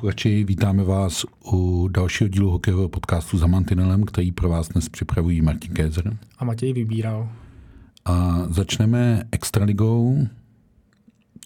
Posluchači, 0.00 0.44
vítáme 0.44 0.84
vás 0.84 1.26
u 1.52 1.88
dalšího 1.88 2.28
dílu 2.28 2.50
hokejového 2.50 2.88
podcastu 2.88 3.38
za 3.38 3.46
Mantinelem, 3.46 4.04
který 4.04 4.32
pro 4.32 4.48
vás 4.48 4.68
dnes 4.68 4.88
připravují 4.88 5.42
Martin 5.42 5.74
Kézer. 5.74 6.16
A 6.38 6.44
Matěj 6.44 6.72
vybíral. 6.72 7.28
A 8.04 8.38
začneme 8.48 9.22
extraligou. 9.32 10.26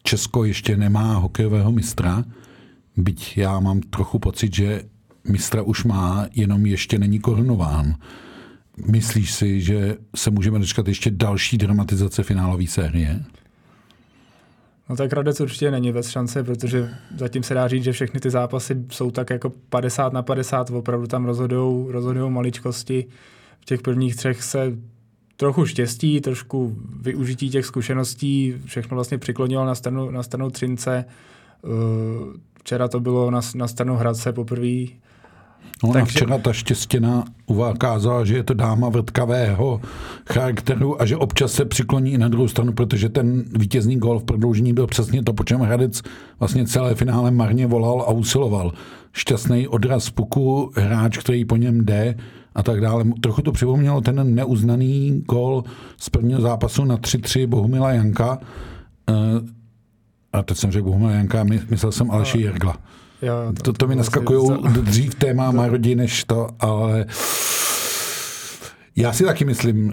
Česko 0.02 0.44
ještě 0.44 0.76
nemá 0.76 1.14
hokejového 1.14 1.72
mistra, 1.72 2.24
byť 2.96 3.38
já 3.38 3.60
mám 3.60 3.80
trochu 3.80 4.18
pocit, 4.18 4.54
že 4.54 4.82
mistra 5.28 5.62
už 5.62 5.84
má, 5.84 6.26
jenom 6.34 6.66
ještě 6.66 6.98
není 6.98 7.18
korunován. 7.18 7.94
Myslíš 8.90 9.32
si, 9.32 9.60
že 9.60 9.96
se 10.16 10.30
můžeme 10.30 10.58
dočkat 10.58 10.88
ještě 10.88 11.10
další 11.10 11.58
dramatizace 11.58 12.22
finálové 12.22 12.66
série? 12.66 13.24
No 14.88 14.96
tak 14.96 15.12
Radec 15.12 15.40
určitě 15.40 15.70
není 15.70 15.92
bez 15.92 16.08
šance, 16.08 16.44
protože 16.44 16.90
zatím 17.16 17.42
se 17.42 17.54
dá 17.54 17.68
říct, 17.68 17.84
že 17.84 17.92
všechny 17.92 18.20
ty 18.20 18.30
zápasy 18.30 18.76
jsou 18.90 19.10
tak 19.10 19.30
jako 19.30 19.50
50 19.68 20.12
na 20.12 20.22
50, 20.22 20.70
opravdu 20.70 21.06
tam 21.06 21.24
rozhodují 21.24 21.92
rozhodujou 21.92 22.30
maličkosti. 22.30 23.06
V 23.60 23.64
těch 23.64 23.82
prvních 23.82 24.16
třech 24.16 24.42
se 24.42 24.72
trochu 25.36 25.66
štěstí, 25.66 26.20
trošku 26.20 26.76
využití 27.00 27.50
těch 27.50 27.66
zkušeností, 27.66 28.54
všechno 28.64 28.94
vlastně 28.94 29.18
přiklonilo 29.18 29.64
na 29.64 29.74
stranu, 29.74 30.10
na 30.10 30.22
stranu 30.22 30.50
Třince. 30.50 31.04
Eh, 31.04 31.68
včera 32.60 32.88
to 32.88 33.00
bylo 33.00 33.30
na, 33.30 33.40
na 33.54 33.68
stranu 33.68 33.96
Hradce 33.96 34.32
poprvé, 34.32 34.86
No 35.84 35.92
Takže... 35.92 36.10
včera 36.10 36.38
ta 36.38 36.52
štěstěna 36.52 37.24
ukázala, 37.46 38.24
že 38.24 38.36
je 38.36 38.42
to 38.42 38.54
dáma 38.54 38.88
vrtkavého 38.88 39.80
charakteru 40.32 41.02
a 41.02 41.06
že 41.06 41.16
občas 41.16 41.52
se 41.52 41.64
přikloní 41.64 42.12
i 42.12 42.18
na 42.18 42.28
druhou 42.28 42.48
stranu, 42.48 42.72
protože 42.72 43.08
ten 43.08 43.44
vítězný 43.58 43.96
gol 43.96 44.18
v 44.18 44.24
prodloužení 44.24 44.72
byl 44.72 44.86
přesně 44.86 45.22
to, 45.22 45.32
po 45.32 45.44
čem 45.44 45.60
Hradec 45.60 46.02
vlastně 46.38 46.66
celé 46.66 46.94
finále 46.94 47.30
marně 47.30 47.66
volal 47.66 48.00
a 48.00 48.10
usiloval. 48.10 48.72
Šťastný 49.12 49.68
odraz 49.68 50.10
puku, 50.10 50.72
hráč, 50.74 51.18
který 51.18 51.44
po 51.44 51.56
něm 51.56 51.84
jde 51.84 52.14
a 52.54 52.62
tak 52.62 52.80
dále. 52.80 53.04
Trochu 53.20 53.42
to 53.42 53.52
připomnělo 53.52 54.00
ten 54.00 54.34
neuznaný 54.34 55.22
gol 55.28 55.64
z 56.00 56.10
prvního 56.10 56.40
zápasu 56.40 56.84
na 56.84 56.96
3-3 56.96 57.46
Bohumila 57.46 57.92
Janka. 57.92 58.38
Eh, 59.10 59.14
a 60.32 60.42
teď 60.42 60.58
jsem 60.58 60.72
řekl 60.72 60.84
Bohumila 60.84 61.10
Janka, 61.10 61.44
myslel 61.70 61.92
jsem 61.92 62.10
Aleši 62.10 62.40
Jergla. 62.40 62.76
Jo, 63.24 63.34
to, 63.56 63.62
to, 63.62 63.72
to 63.72 63.86
mi 63.86 63.96
naskakují 63.96 64.48
za... 64.48 64.56
dřív 64.80 65.14
téma 65.14 65.50
Marodi 65.50 65.94
než 65.94 66.24
to, 66.24 66.48
ale 66.60 67.06
já 68.96 69.12
si 69.12 69.24
taky 69.24 69.44
myslím, 69.44 69.92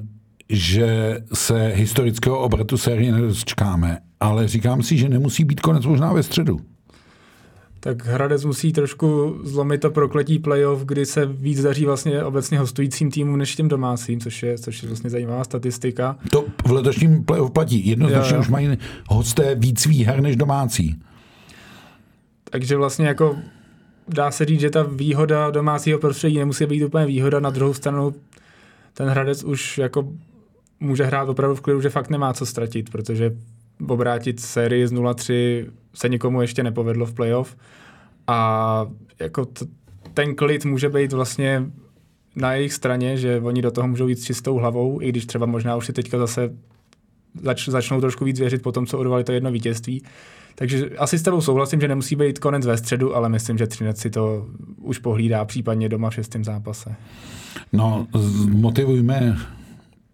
že 0.50 1.20
se 1.34 1.68
historického 1.68 2.40
obratu 2.40 2.78
série 2.78 3.12
nedočkáme, 3.12 3.98
ale 4.20 4.48
říkám 4.48 4.84
si, 4.84 4.98
že 4.98 5.10
nemusí 5.10 5.44
být 5.44 5.60
konec 5.60 5.86
možná 5.86 6.14
ve 6.14 6.24
středu. 6.24 6.60
Tak 7.84 8.06
Hradec 8.06 8.46
musí 8.46 8.74
trošku 8.74 9.40
zlomit 9.44 9.78
to 9.78 9.92
prokletí 9.92 10.40
playoff, 10.40 10.86
kdy 10.86 11.06
se 11.06 11.26
víc 11.26 11.62
daří 11.62 11.86
vlastně 11.86 12.24
obecně 12.24 12.60
hostujícím 12.60 13.12
týmům 13.12 13.38
než 13.38 13.56
těm 13.56 13.68
domácím, 13.68 14.20
což 14.20 14.44
je, 14.44 14.58
což 14.58 14.84
je 14.84 14.88
vlastně 14.88 15.10
zajímavá 15.10 15.44
statistika. 15.44 16.18
To 16.32 16.46
v 16.68 16.72
letošním 16.72 17.24
playoff 17.24 17.52
platí. 17.52 17.88
Jednoznačně 17.88 18.38
už 18.38 18.50
mají 18.50 18.78
hosté 19.08 19.56
víc 19.56 19.86
výher 19.86 20.22
než 20.22 20.36
domácí. 20.36 20.96
Takže 22.52 22.78
vlastně 22.78 23.08
jako 23.08 23.38
dá 24.08 24.32
se 24.32 24.46
říct, 24.46 24.60
že 24.60 24.70
ta 24.70 24.84
výhoda 24.84 25.52
domácího 25.52 26.00
prostředí 26.00 26.38
nemusí 26.38 26.66
být 26.66 26.84
úplně 26.84 27.06
výhoda. 27.06 27.40
Na 27.40 27.50
druhou 27.50 27.74
stranu 27.74 28.14
ten 28.94 29.10
Hradec 29.10 29.44
už 29.44 29.78
jako 29.78 30.08
může 30.80 31.04
hrát 31.04 31.30
opravdu 31.30 31.56
v 31.56 31.62
klidu, 31.62 31.82
že 31.82 31.90
fakt 31.90 32.10
nemá 32.10 32.34
co 32.34 32.46
ztratit, 32.46 32.90
protože 32.90 33.32
obrátit 33.88 34.40
sérii 34.40 34.88
z 34.88 34.94
0-3 34.94 35.66
se 35.94 36.10
nikomu 36.10 36.42
ještě 36.42 36.64
nepovedlo 36.64 37.06
v 37.06 37.14
playoff. 37.14 37.58
A 38.28 38.88
jako 39.20 39.46
t- 39.46 39.66
ten 40.14 40.36
klid 40.36 40.66
může 40.66 40.90
být 40.90 41.14
vlastně 41.14 41.72
na 42.36 42.54
jejich 42.54 42.74
straně, 42.74 43.18
že 43.18 43.42
oni 43.44 43.62
do 43.62 43.72
toho 43.72 43.88
můžou 43.88 44.08
jít 44.08 44.20
s 44.20 44.24
čistou 44.24 44.56
hlavou, 44.56 45.02
i 45.02 45.10
když 45.10 45.26
třeba 45.26 45.46
možná 45.46 45.76
už 45.76 45.86
si 45.86 45.94
teďka 45.94 46.18
zase 46.18 46.50
zač- 47.44 47.70
začnou 47.70 48.02
trošku 48.02 48.26
víc 48.26 48.40
věřit 48.40 48.62
po 48.62 48.72
tom, 48.72 48.86
co 48.86 48.98
odvali 49.00 49.24
to 49.24 49.32
jedno 49.32 49.52
vítězství. 49.52 50.04
Takže 50.56 50.90
asi 50.98 51.20
s 51.20 51.22
tebou 51.22 51.42
souhlasím, 51.42 51.82
že 51.82 51.88
nemusí 51.88 52.16
být 52.16 52.40
konec 52.40 52.66
ve 52.66 52.78
středu, 52.78 53.16
ale 53.16 53.30
myslím, 53.30 53.58
že 53.58 53.68
Třinec 53.68 53.98
si 53.98 54.10
to 54.10 54.48
už 54.82 55.00
pohlídá 55.00 55.46
případně 55.46 55.90
doma 55.90 56.10
v 56.10 56.14
šestém 56.14 56.44
zápase. 56.44 56.96
No, 57.74 58.08
motivujme 58.50 59.38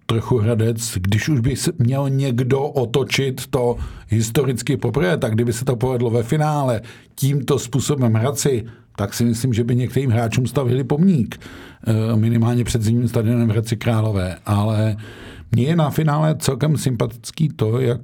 trochu 0.06 0.38
Hradec, 0.38 0.98
když 0.98 1.30
už 1.30 1.40
by 1.40 1.56
měl 1.78 2.10
někdo 2.10 2.62
otočit 2.62 3.48
to 3.48 3.78
historicky 4.08 4.78
poprvé, 4.78 5.18
tak 5.18 5.34
kdyby 5.34 5.54
se 5.54 5.66
to 5.66 5.76
povedlo 5.76 6.10
ve 6.10 6.24
finále 6.24 6.82
tímto 7.16 7.60
způsobem 7.60 8.14
Hradci, 8.14 8.66
tak 8.96 9.14
si 9.14 9.26
myslím, 9.26 9.54
že 9.54 9.64
by 9.64 9.76
některým 9.76 10.10
hráčům 10.10 10.48
stavili 10.48 10.84
pomník. 10.84 11.40
Eh, 11.88 12.16
minimálně 12.16 12.64
před 12.64 12.82
zimním 12.82 13.08
stadionem 13.08 13.48
v 13.48 13.52
Hradci 13.52 13.78
Králové. 13.78 14.38
Ale 14.46 14.98
mně 15.52 15.64
je 15.64 15.76
na 15.76 15.90
finále 15.90 16.36
celkem 16.40 16.78
sympatický 16.78 17.50
to, 17.50 17.80
jak 17.80 18.02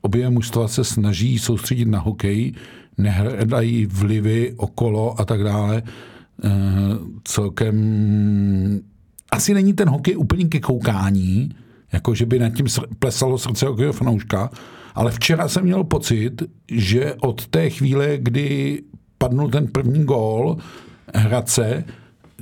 obě 0.00 0.30
mužstva 0.30 0.68
se 0.68 0.84
snaží 0.84 1.38
soustředit 1.38 1.88
na 1.88 1.98
hokej, 1.98 2.52
nehledají 2.98 3.86
vlivy 3.86 4.54
okolo 4.56 5.20
a 5.20 5.24
tak 5.24 5.44
dále. 5.44 5.76
E, 5.76 6.50
celkem 7.24 7.76
asi 9.30 9.54
není 9.54 9.72
ten 9.72 9.88
hokej 9.88 10.16
úplně 10.16 10.44
ke 10.44 10.60
koukání, 10.60 11.50
jako 11.92 12.14
že 12.14 12.26
by 12.26 12.38
nad 12.38 12.50
tím 12.50 12.66
plesalo 12.98 13.38
srdce 13.38 13.66
hokejového 13.66 13.92
fanouška, 13.92 14.50
ale 14.94 15.10
včera 15.10 15.48
jsem 15.48 15.64
měl 15.64 15.84
pocit, 15.84 16.42
že 16.72 17.14
od 17.20 17.46
té 17.46 17.70
chvíle, 17.70 18.18
kdy 18.18 18.82
padnul 19.18 19.50
ten 19.50 19.66
první 19.66 20.04
gól 20.04 20.56
Hradce, 21.14 21.84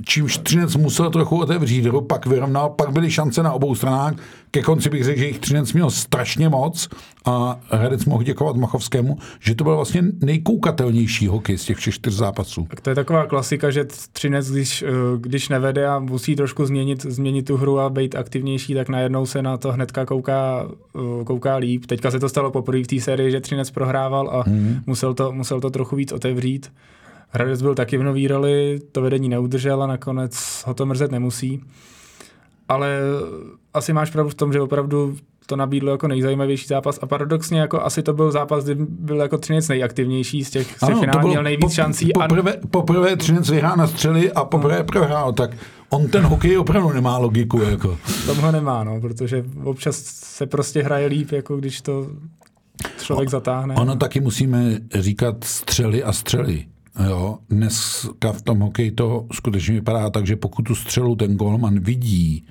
čímž 0.05 0.37
Třinec 0.37 0.75
musel 0.75 1.09
trochu 1.09 1.39
otevřít 1.39 1.85
hru, 1.85 2.01
pak 2.01 2.25
vyrovnal, 2.25 2.69
pak 2.69 2.91
byly 2.91 3.11
šance 3.11 3.43
na 3.43 3.51
obou 3.51 3.75
stranách. 3.75 4.13
Ke 4.51 4.61
konci 4.61 4.89
bych 4.89 5.03
řekl, 5.03 5.19
že 5.19 5.27
jich 5.27 5.39
Třinec 5.39 5.73
měl 5.73 5.89
strašně 5.89 6.49
moc 6.49 6.89
a 7.25 7.59
Hradec 7.69 8.05
mohl 8.05 8.23
děkovat 8.23 8.55
Machovskému, 8.55 9.17
že 9.39 9.55
to 9.55 9.63
byl 9.63 9.75
vlastně 9.75 10.03
nejkoukatelnější 10.21 11.27
hokej 11.27 11.57
z 11.57 11.65
těch 11.65 11.77
všech 11.77 11.93
čtyř 11.93 12.13
zápasů. 12.13 12.67
Tak 12.69 12.81
to 12.81 12.89
je 12.89 12.95
taková 12.95 13.25
klasika, 13.25 13.71
že 13.71 13.85
Třinec, 14.13 14.51
když, 14.51 14.81
eh, 14.81 14.87
když 15.17 15.49
nevede 15.49 15.87
a 15.87 15.99
musí 15.99 16.35
trošku 16.35 16.65
změnit, 16.65 17.01
změnit 17.01 17.43
tu 17.43 17.57
hru 17.57 17.79
a 17.79 17.89
být 17.89 18.15
aktivnější, 18.15 18.73
tak 18.73 18.89
najednou 18.89 19.25
se 19.25 19.41
na 19.41 19.57
to 19.57 19.71
hnedka 19.71 20.05
kouká, 20.05 20.67
eh, 20.95 21.23
kouká 21.23 21.55
líp. 21.55 21.85
Teďka 21.85 22.11
se 22.11 22.19
to 22.19 22.29
stalo 22.29 22.51
poprvé 22.51 22.83
v 22.83 22.87
té 22.87 22.99
sérii, 22.99 23.31
že 23.31 23.41
Třinec 23.41 23.71
prohrával 23.71 24.29
a 24.31 24.43
hmm. 24.49 24.79
musel, 24.85 25.13
to, 25.13 25.31
musel 25.31 25.61
to 25.61 25.69
trochu 25.69 25.95
víc 25.95 26.11
otevřít. 26.11 26.71
Hradec 27.29 27.61
byl 27.61 27.75
taky 27.75 27.97
v 27.97 28.03
nový 28.03 28.27
roli, 28.27 28.79
to 28.91 29.01
vedení 29.01 29.29
neudržel 29.29 29.83
a 29.83 29.87
nakonec 29.87 30.63
ho 30.67 30.73
to 30.73 30.85
mrzet 30.85 31.11
nemusí. 31.11 31.63
Ale 32.67 32.99
asi 33.73 33.93
máš 33.93 34.09
pravdu 34.09 34.29
v 34.29 34.35
tom, 34.35 34.53
že 34.53 34.61
opravdu 34.61 35.15
to 35.45 35.55
nabídlo 35.55 35.91
jako 35.91 36.07
nejzajímavější 36.07 36.67
zápas 36.67 36.99
a 37.01 37.05
paradoxně 37.05 37.59
jako 37.59 37.81
asi 37.81 38.03
to 38.03 38.13
byl 38.13 38.31
zápas, 38.31 38.63
kdy 38.63 38.75
byl 38.79 39.17
jako 39.17 39.37
Třinec 39.37 39.67
nejaktivnější 39.67 40.45
z 40.45 40.49
těch, 40.49 40.67
z 40.77 40.87
těch 40.87 40.97
finálů, 40.97 41.27
měl 41.27 41.43
nejvíc 41.43 41.65
po, 41.65 41.69
šancí. 41.69 42.11
Poprvé, 42.13 42.53
a... 42.53 42.67
poprvé 42.71 43.15
Třinec 43.15 43.49
vyhrál 43.49 43.77
na 43.77 43.87
střely 43.87 44.31
a 44.31 44.45
poprvé 44.45 44.77
no. 44.77 44.83
prohrál, 44.83 45.33
tak 45.33 45.51
on 45.89 46.07
ten 46.07 46.23
hokej 46.23 46.57
opravdu 46.57 46.93
nemá 46.93 47.17
logiku. 47.17 47.61
Jako. 47.61 47.97
Tomhle 48.25 48.51
nemá, 48.51 48.83
no, 48.83 49.01
protože 49.01 49.45
občas 49.63 49.95
se 50.05 50.45
prostě 50.45 50.83
hraje 50.83 51.07
líp, 51.07 51.31
jako 51.31 51.57
když 51.57 51.81
to 51.81 52.07
člověk 53.01 53.29
zatáhne. 53.29 53.75
Ono 53.75 53.95
taky 53.95 54.19
musíme 54.19 54.77
říkat 54.95 55.43
střely 55.43 56.03
a 56.03 56.13
střely. 56.13 56.65
Jo, 57.07 57.37
dneska 57.49 58.31
v 58.31 58.41
tom 58.41 58.59
hokeji 58.59 58.91
to 58.91 59.25
skutečně 59.33 59.73
vypadá 59.73 60.09
tak, 60.09 60.27
že 60.27 60.35
pokud 60.35 60.63
tu 60.63 60.75
střelu 60.75 61.15
ten 61.15 61.35
golman 61.35 61.79
vidí 61.79 62.45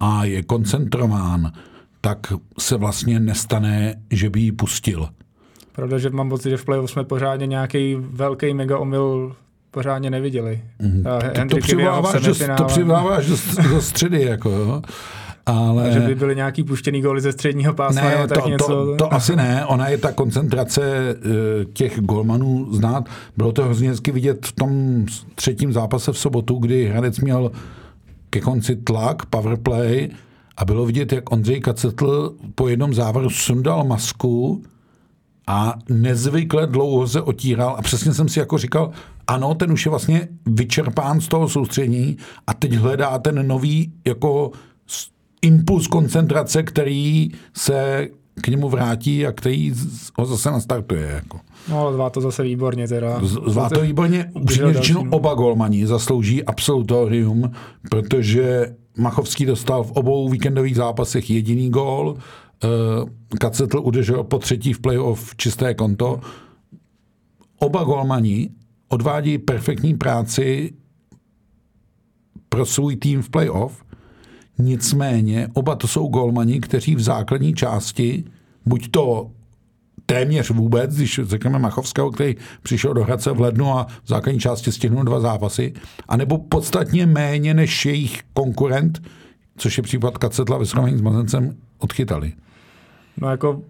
a 0.00 0.24
je 0.24 0.42
koncentrován, 0.42 1.52
tak 2.00 2.32
se 2.58 2.76
vlastně 2.76 3.20
nestane, 3.20 3.94
že 4.10 4.30
by 4.30 4.40
ji 4.40 4.52
pustil. 4.52 5.08
Pravda, 5.72 5.98
že 5.98 6.10
mám 6.10 6.28
pocit, 6.28 6.50
že 6.50 6.56
v 6.56 6.64
playoff 6.64 6.90
jsme 6.90 7.04
pořádně 7.04 7.46
nějaký 7.46 7.96
velký 7.98 8.54
mega 8.54 8.78
omyl 8.78 9.36
pořádně 9.70 10.10
neviděli. 10.10 10.60
Mm. 10.78 11.02
To, 11.02 11.46
to 11.50 11.56
přiváváš, 11.56 12.22
do, 12.22 12.34
to 12.56 12.64
přiváváš 12.64 13.26
do, 13.26 13.36
do 13.68 13.82
středy. 13.82 14.22
Jako, 14.22 14.50
jo. 14.50 14.82
Ale... 15.46 15.92
že 15.92 16.00
by 16.00 16.14
byly 16.14 16.36
nějaký 16.36 16.64
puštěný 16.64 17.02
góly 17.02 17.20
ze 17.20 17.32
středního 17.32 17.74
pásma, 17.74 18.02
ne, 18.02 18.10
nebo 18.10 18.26
tak 18.26 18.42
to, 18.42 18.48
něco. 18.48 18.66
To, 18.66 18.96
to 18.96 19.14
asi 19.14 19.36
ne, 19.36 19.66
ona 19.66 19.88
je 19.88 19.98
ta 19.98 20.12
koncentrace 20.12 20.82
eh, 20.82 21.64
těch 21.64 22.00
golmanů 22.00 22.74
znát. 22.74 23.08
Bylo 23.36 23.52
to 23.52 23.64
hrozně 23.64 23.88
hezky 23.88 24.12
vidět 24.12 24.46
v 24.46 24.52
tom 24.52 25.04
třetím 25.34 25.72
zápase 25.72 26.12
v 26.12 26.18
sobotu, 26.18 26.54
kdy 26.54 26.88
Hradec 26.88 27.20
měl 27.20 27.52
ke 28.30 28.40
konci 28.40 28.76
tlak, 28.76 29.26
powerplay 29.26 30.08
a 30.56 30.64
bylo 30.64 30.86
vidět, 30.86 31.12
jak 31.12 31.32
Ondřej 31.32 31.60
Kacetl 31.60 32.34
po 32.54 32.68
jednom 32.68 32.94
závaru 32.94 33.30
sundal 33.30 33.84
masku 33.84 34.62
a 35.46 35.74
nezvykle 35.88 36.66
dlouho 36.66 37.08
se 37.08 37.22
otíral 37.22 37.76
a 37.78 37.82
přesně 37.82 38.14
jsem 38.14 38.28
si 38.28 38.38
jako 38.38 38.58
říkal, 38.58 38.90
ano, 39.26 39.54
ten 39.54 39.72
už 39.72 39.86
je 39.86 39.90
vlastně 39.90 40.28
vyčerpán 40.46 41.20
z 41.20 41.28
toho 41.28 41.48
soustředění 41.48 42.16
a 42.46 42.54
teď 42.54 42.72
hledá 42.72 43.18
ten 43.18 43.46
nový 43.46 43.92
jako 44.06 44.50
impuls 45.44 45.86
koncentrace, 45.86 46.62
který 46.62 47.30
se 47.56 48.08
k 48.40 48.48
němu 48.48 48.68
vrátí 48.68 49.26
a 49.26 49.32
který 49.32 49.72
ho 50.18 50.26
zase 50.26 50.50
nastartuje. 50.50 51.10
Jako. 51.14 51.40
No, 51.70 51.92
zvá 51.92 52.10
to 52.10 52.20
zase 52.20 52.42
výborně 52.42 52.88
teda. 52.88 53.20
Zvá 53.46 53.68
to 53.68 53.80
výborně, 53.80 54.30
upřímně 54.34 54.72
řečeno 54.72 55.04
oba 55.10 55.34
golmani 55.34 55.86
zaslouží 55.86 56.44
absolutorium, 56.44 57.50
protože 57.90 58.74
Machovský 58.98 59.46
dostal 59.46 59.84
v 59.84 59.92
obou 59.92 60.28
víkendových 60.28 60.76
zápasech 60.76 61.30
jediný 61.30 61.70
gól, 61.70 62.16
eh, 62.64 62.68
Kacetl 63.38 63.78
udržel 63.78 64.24
po 64.24 64.38
třetí 64.38 64.72
v 64.72 64.80
playoff 64.80 65.36
čisté 65.36 65.74
konto. 65.74 66.20
Oba 67.58 67.84
golmani 67.84 68.50
odvádí 68.88 69.38
perfektní 69.38 69.94
práci 69.94 70.72
pro 72.48 72.66
svůj 72.66 72.96
tým 72.96 73.22
v 73.22 73.30
playoff, 73.30 73.83
nicméně 74.58 75.48
oba 75.52 75.74
to 75.74 75.88
jsou 75.88 76.08
golmani, 76.08 76.60
kteří 76.60 76.94
v 76.94 77.00
základní 77.00 77.54
části 77.54 78.24
buď 78.66 78.90
to 78.90 79.30
téměř 80.06 80.50
vůbec, 80.50 80.96
když 80.96 81.20
řekneme 81.22 81.58
Machovského, 81.58 82.10
který 82.10 82.36
přišel 82.62 82.94
do 82.94 83.04
Hradce 83.04 83.32
v 83.32 83.40
lednu 83.40 83.72
a 83.72 83.86
v 84.04 84.08
základní 84.08 84.40
části 84.40 84.72
stihnul 84.72 85.04
dva 85.04 85.20
zápasy, 85.20 85.72
anebo 86.08 86.38
podstatně 86.38 87.06
méně 87.06 87.54
než 87.54 87.86
jejich 87.86 88.22
konkurent, 88.34 89.02
což 89.56 89.76
je 89.76 89.82
případ 89.82 90.18
Kacetla 90.18 90.58
ve 90.58 90.66
s 90.66 91.00
Mazencem, 91.00 91.56
odchytali. 91.78 92.32
No 93.16 93.30
jako 93.30 93.62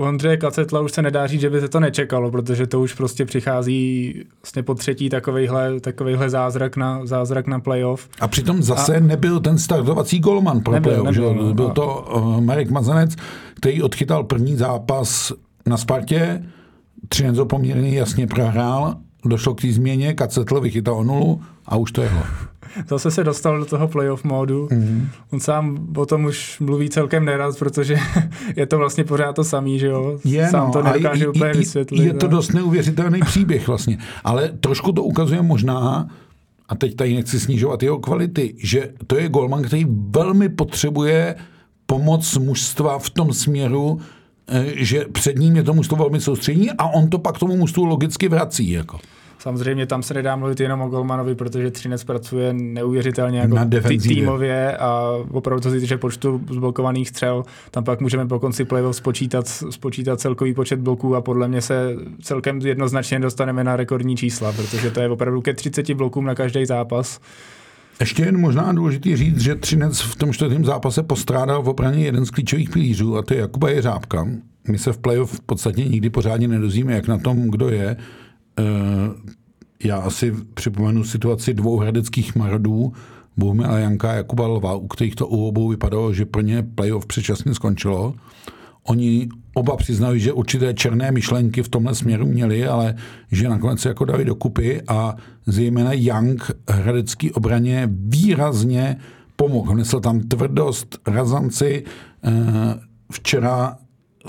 u 0.00 0.02
Ondřeje 0.02 0.36
Kacetla 0.36 0.80
už 0.80 0.92
se 0.92 1.02
nedá 1.02 1.26
říct, 1.26 1.40
že 1.40 1.50
by 1.50 1.60
se 1.60 1.68
to 1.68 1.80
nečekalo, 1.80 2.30
protože 2.30 2.66
to 2.66 2.80
už 2.80 2.94
prostě 2.94 3.24
přichází 3.24 4.14
vlastně 4.42 4.62
po 4.62 4.74
třetí 4.74 5.08
takovejhle, 5.08 5.80
takovejhle 5.80 6.30
zázrak 6.30 6.76
na, 6.76 7.06
zázrak 7.06 7.46
na 7.46 7.60
playoff. 7.60 8.08
A 8.20 8.28
přitom 8.28 8.62
zase 8.62 8.96
a 8.96 9.00
nebyl 9.00 9.40
ten 9.40 9.58
startovací 9.58 10.18
golman 10.18 10.60
pro 10.60 10.72
nebyl, 10.72 10.92
playoff. 10.92 11.16
Nebyl, 11.16 11.48
že? 11.48 11.54
Byl 11.54 11.66
a... 11.66 11.72
to 11.72 12.08
uh, 12.14 12.40
Marek 12.40 12.70
Mazanec, 12.70 13.16
který 13.54 13.82
odchytal 13.82 14.24
první 14.24 14.56
zápas 14.56 15.32
na 15.66 15.76
Spartě, 15.76 16.42
Třinec 17.08 17.38
poměrně 17.48 17.98
jasně 17.98 18.26
prohrál, 18.26 18.94
došlo 19.24 19.54
k 19.54 19.60
té 19.60 19.72
změně, 19.72 20.14
Kacetl 20.14 20.60
vychytal 20.60 20.94
o 20.94 21.04
nulu 21.04 21.40
a 21.66 21.76
už 21.76 21.92
to 21.92 22.02
jelo. 22.02 22.22
Zase 22.88 23.10
se 23.10 23.24
dostal 23.24 23.58
do 23.58 23.64
toho 23.64 23.88
playoff 23.88 24.24
módu. 24.24 24.66
Mm-hmm. 24.66 25.08
On 25.32 25.40
sám 25.40 25.86
o 25.96 26.06
tom 26.06 26.24
už 26.24 26.60
mluví 26.60 26.90
celkem 26.90 27.24
neraz, 27.24 27.58
protože 27.58 27.96
je 28.56 28.66
to 28.66 28.78
vlastně 28.78 29.04
pořád 29.04 29.32
to 29.32 29.44
samý, 29.44 29.78
že 29.78 29.86
jo? 29.86 30.18
Je, 30.24 30.48
sám 30.48 30.66
no, 30.66 30.72
to 30.72 30.82
nedokáže 30.82 31.28
úplně 31.28 31.52
i, 31.52 31.58
vysvětlit. 31.58 32.04
Je 32.04 32.14
to 32.14 32.28
dost 32.28 32.52
neuvěřitelný 32.52 33.20
příběh 33.20 33.68
vlastně. 33.68 33.98
Ale 34.24 34.48
trošku 34.60 34.92
to 34.92 35.02
ukazuje 35.02 35.42
možná, 35.42 36.08
a 36.68 36.74
teď 36.74 36.96
tady 36.96 37.14
nechci 37.14 37.40
snižovat 37.40 37.82
jeho 37.82 37.98
kvality, 37.98 38.54
že 38.58 38.92
to 39.06 39.18
je 39.18 39.28
golman, 39.28 39.62
který 39.62 39.86
velmi 40.10 40.48
potřebuje 40.48 41.34
pomoc 41.86 42.36
mužstva 42.36 42.98
v 42.98 43.10
tom 43.10 43.32
směru, 43.32 44.00
eh, 44.48 44.64
že 44.76 45.04
před 45.12 45.38
ním 45.38 45.56
je 45.56 45.62
to 45.62 45.74
mužstvo 45.74 45.96
velmi 45.96 46.20
soustřední 46.20 46.70
a 46.70 46.86
on 46.86 47.10
to 47.10 47.18
pak 47.18 47.38
tomu 47.38 47.56
mužstvu 47.56 47.84
logicky 47.84 48.28
vrací. 48.28 48.70
Jako. 48.70 48.98
Samozřejmě 49.40 49.86
tam 49.86 50.02
se 50.02 50.14
nedá 50.14 50.36
mluvit 50.36 50.60
jenom 50.60 50.80
o 50.80 50.88
Golmanovi, 50.88 51.34
protože 51.34 51.70
Třinec 51.70 52.04
pracuje 52.04 52.52
neuvěřitelně 52.52 53.38
jako 53.38 53.56
tý, 53.88 53.98
týmově 53.98 54.76
a 54.76 55.18
opravdu 55.32 55.62
co 55.62 55.70
se 55.70 55.80
týče 55.80 55.96
počtu 55.96 56.40
zblokovaných 56.50 57.08
střel, 57.08 57.44
tam 57.70 57.84
pak 57.84 58.00
můžeme 58.00 58.26
po 58.26 58.40
konci 58.40 58.64
playoff 58.64 58.96
spočítat, 58.96 59.48
spočítat 59.48 60.20
celkový 60.20 60.54
počet 60.54 60.80
bloků 60.80 61.16
a 61.16 61.20
podle 61.20 61.48
mě 61.48 61.60
se 61.60 61.96
celkem 62.22 62.58
jednoznačně 62.58 63.20
dostaneme 63.20 63.64
na 63.64 63.76
rekordní 63.76 64.16
čísla, 64.16 64.52
protože 64.52 64.90
to 64.90 65.00
je 65.00 65.08
opravdu 65.08 65.40
ke 65.40 65.54
30 65.54 65.90
blokům 65.90 66.24
na 66.24 66.34
každý 66.34 66.66
zápas. 66.66 67.20
Ještě 68.00 68.22
jen 68.22 68.40
možná 68.40 68.72
důležitý 68.72 69.16
říct, 69.16 69.40
že 69.40 69.54
Třinec 69.54 70.00
v 70.00 70.16
tom 70.16 70.32
čtvrtém 70.32 70.64
zápase 70.64 71.02
postrádal 71.02 71.62
v 71.62 71.68
obraně 71.68 72.04
jeden 72.04 72.26
z 72.26 72.30
klíčových 72.30 72.70
pilířů 72.70 73.16
a 73.16 73.22
to 73.22 73.34
je 73.34 73.40
Jakuba 73.40 73.70
Jeřábka. 73.70 74.28
My 74.68 74.78
se 74.78 74.92
v 74.92 74.98
playoff 74.98 75.32
v 75.32 75.40
podstatě 75.40 75.84
nikdy 75.84 76.10
pořádně 76.10 76.48
nedozvíme, 76.48 76.92
jak 76.92 77.08
na 77.08 77.18
tom, 77.18 77.50
kdo 77.50 77.68
je. 77.68 77.96
Eh, 78.60 79.30
já 79.84 79.96
asi 79.98 80.34
připomenu 80.54 81.04
situaci 81.04 81.54
dvou 81.54 81.76
hradeckých 81.78 82.36
marodů, 82.36 82.92
Janka 83.76 84.10
a 84.10 84.14
Jakuba 84.14 84.46
Lva, 84.46 84.74
u 84.74 84.86
kterých 84.86 85.14
to 85.14 85.26
u 85.26 85.46
obou 85.46 85.68
vypadalo, 85.68 86.12
že 86.12 86.26
pro 86.26 86.40
ně 86.40 86.62
playoff 86.62 87.06
předčasně 87.06 87.54
skončilo. 87.54 88.14
Oni 88.82 89.28
oba 89.54 89.76
přiznali, 89.76 90.20
že 90.20 90.32
určité 90.32 90.74
černé 90.74 91.12
myšlenky 91.12 91.62
v 91.62 91.68
tomhle 91.68 91.94
směru 91.94 92.26
měli, 92.26 92.66
ale 92.66 92.94
že 93.32 93.48
nakonec 93.48 93.80
se 93.80 93.88
jako 93.88 94.04
dali 94.04 94.24
dokupy 94.24 94.82
a 94.88 95.16
zejména 95.46 95.92
Young 95.92 96.50
hradecký 96.68 97.32
obraně 97.32 97.88
výrazně 97.92 98.96
pomohl. 99.36 99.74
Nesl 99.74 100.00
tam 100.00 100.20
tvrdost, 100.20 100.98
razanci. 101.06 101.84
Eh, 102.24 102.30
včera 103.12 103.76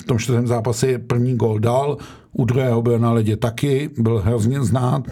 v 0.02 0.04
tom 0.04 0.20
čtvrtém 0.20 0.48
zápase 0.48 1.00
první 1.00 1.36
gol 1.36 1.60
dal, 1.60 1.98
u 2.34 2.46
druhého 2.46 2.82
byl 2.82 3.00
na 3.00 3.12
ledě 3.12 3.38
taky, 3.38 3.90
byl 3.98 4.20
hrozně 4.20 4.64
znát. 4.64 5.04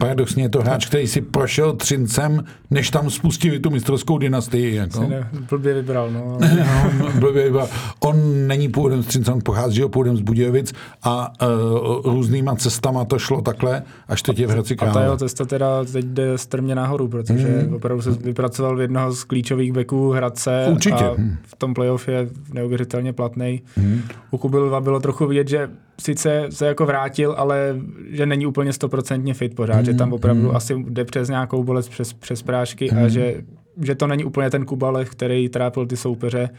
Paradoxně 0.00 0.44
je 0.44 0.48
to 0.48 0.60
hráč, 0.60 0.86
který 0.86 1.06
si 1.06 1.20
prošel 1.20 1.72
Třincem, 1.72 2.44
než 2.70 2.90
tam 2.90 3.10
spustili 3.10 3.58
tu 3.58 3.70
mistrovskou 3.70 4.18
dynastii. 4.18 4.74
Jako. 4.74 5.00
Ne, 5.08 5.28
blbě 5.50 5.74
vybral, 5.74 6.10
no. 6.10 6.38
no 6.98 7.12
blbě 7.20 7.44
vybral. 7.44 7.68
On 8.00 8.46
není 8.46 8.68
původem 8.68 9.02
z 9.02 9.06
Třince, 9.06 9.32
on 9.32 9.40
pochází 9.44 9.82
původem 9.88 10.16
z 10.16 10.20
Budějovic 10.20 10.72
a 11.02 11.32
uh, 11.42 12.12
různýma 12.12 12.56
cestama 12.56 13.04
to 13.04 13.18
šlo 13.18 13.42
takhle, 13.42 13.82
až 14.08 14.22
teď 14.22 14.38
je 14.38 14.46
v 14.46 14.50
Hradci 14.50 14.76
Králové. 14.76 15.00
A 15.00 15.00
ta 15.00 15.04
jeho 15.04 15.16
cesta 15.16 15.44
teda 15.44 15.84
teď 15.84 16.04
jde 16.04 16.38
strmě 16.38 16.74
nahoru, 16.74 17.08
protože 17.08 17.48
mm. 17.48 17.74
opravdu 17.74 18.02
se 18.02 18.10
vypracoval 18.10 18.76
v 18.76 18.80
jednoho 18.80 19.12
z 19.12 19.24
klíčových 19.24 19.72
beků 19.72 20.10
Hradce 20.10 20.66
Určitě. 20.70 21.04
a 21.04 21.14
v 21.46 21.56
tom 21.58 21.74
playoff 21.74 22.08
je 22.08 22.28
neuvěřitelně 22.52 23.12
platný. 23.12 23.62
Mm. 23.76 24.00
U 24.30 24.38
Kubilova 24.38 24.80
bylo 24.80 25.00
trochu 25.00 25.26
vidět, 25.26 25.48
že 25.48 25.68
sice 26.00 26.46
se 26.50 26.66
jako 26.66 26.86
vrátil, 26.86 27.34
ale 27.38 27.76
že 28.10 28.26
není 28.26 28.46
úplně 28.46 28.72
stoprocentně 28.72 29.34
fit 29.34 29.54
pořád, 29.54 29.78
mm, 29.78 29.84
že 29.84 29.94
tam 29.94 30.12
opravdu 30.12 30.42
mm. 30.42 30.56
asi 30.56 30.74
jde 30.88 31.04
přes 31.04 31.28
nějakou 31.28 31.64
bolest 31.64 31.88
přes, 31.88 32.12
přes 32.12 32.42
prášky 32.42 32.88
mm. 32.92 32.98
a 32.98 33.08
že, 33.08 33.42
že 33.82 33.94
to 33.94 34.06
není 34.06 34.24
úplně 34.24 34.50
ten 34.50 34.64
Kubalech, 34.64 35.10
který 35.10 35.48
trápil 35.48 35.86
ty 35.86 35.96
soupeře 35.96 36.50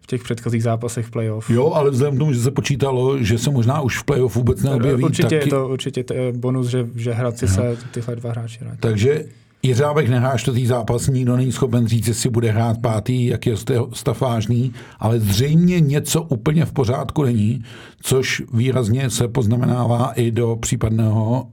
v 0.00 0.06
těch 0.06 0.22
předchozích 0.22 0.62
zápasech 0.62 1.10
playoff. 1.10 1.50
Jo, 1.50 1.72
ale 1.72 1.90
vzhledem 1.90 2.16
k 2.16 2.18
tomu, 2.18 2.32
že 2.32 2.40
se 2.40 2.50
počítalo, 2.50 3.18
že 3.18 3.38
se 3.38 3.50
možná 3.50 3.80
už 3.80 3.98
v 3.98 4.04
playoff 4.04 4.36
vůbec 4.36 4.62
neobjeví. 4.62 5.04
Určitě 5.04 5.22
taky... 5.22 5.34
je 5.34 5.46
to, 5.46 5.68
určitě 5.68 6.04
je 6.14 6.32
bonus, 6.32 6.66
že, 6.66 6.86
že 6.94 7.12
Hradci 7.12 7.48
se 7.48 7.76
tyhle 7.90 8.16
dva 8.16 8.30
hráči 8.30 8.58
hrát. 8.60 8.78
Takže 8.80 9.24
Jiřábek 9.66 10.08
nehrá 10.08 10.38
čtvrtý 10.38 10.66
zápas, 10.66 11.06
nikdo 11.06 11.36
není 11.36 11.52
schopen 11.52 11.86
říct, 11.86 12.08
jestli 12.08 12.30
bude 12.30 12.50
hrát 12.50 12.78
pátý, 12.78 13.26
jak 13.26 13.46
je 13.46 13.54
stav 13.92 14.20
vážný, 14.20 14.72
ale 14.98 15.20
zřejmě 15.20 15.80
něco 15.80 16.22
úplně 16.22 16.64
v 16.64 16.72
pořádku 16.72 17.22
není, 17.22 17.64
což 18.02 18.42
výrazně 18.52 19.10
se 19.10 19.28
poznamenává 19.28 20.12
i 20.12 20.30
do 20.30 20.56
případného 20.56 21.50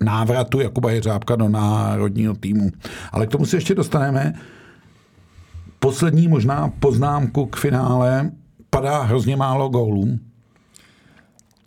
návratu 0.00 0.60
Jakuba 0.60 0.90
Jiřábka 0.90 1.36
do 1.36 1.48
národního 1.48 2.34
týmu. 2.34 2.70
Ale 3.12 3.26
k 3.26 3.30
tomu 3.30 3.46
se 3.46 3.56
ještě 3.56 3.74
dostaneme. 3.74 4.34
Poslední 5.78 6.28
možná 6.28 6.72
poznámku 6.80 7.46
k 7.46 7.56
finále. 7.56 8.30
Padá 8.70 9.02
hrozně 9.02 9.36
málo 9.36 9.68
gólů, 9.68 10.18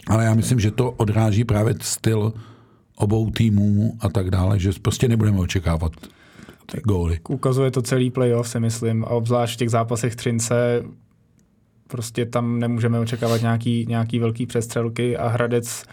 ale 0.08 0.26
já 0.26 0.34
myslím, 0.34 0.60
že 0.60 0.72
to 0.72 0.92
odráží 0.92 1.44
právě 1.44 1.76
styl 1.82 2.34
obou 2.96 3.30
týmů 3.30 3.94
a 4.00 4.10
tak 4.10 4.30
dále, 4.30 4.60
že 4.60 4.72
prostě 4.82 5.08
nebudeme 5.08 5.40
očekávat 5.40 5.92
ty 6.72 6.82
góly. 6.84 7.20
Ukazuje 7.30 7.72
to 7.72 7.82
celý 7.82 8.12
playoff, 8.12 8.48
si 8.48 8.60
myslím, 8.60 9.04
a 9.04 9.08
obzvlášť 9.08 9.54
v 9.54 9.58
těch 9.58 9.70
zápasech 9.70 10.16
Třince 10.16 10.84
prostě 11.88 12.26
tam 12.26 12.60
nemůžeme 12.60 13.00
očekávat 13.00 13.42
nějaký, 13.42 13.86
nějaký 13.90 14.20
velký 14.20 14.46
přestřelky 14.46 15.18
a 15.18 15.28
Hradec 15.28 15.86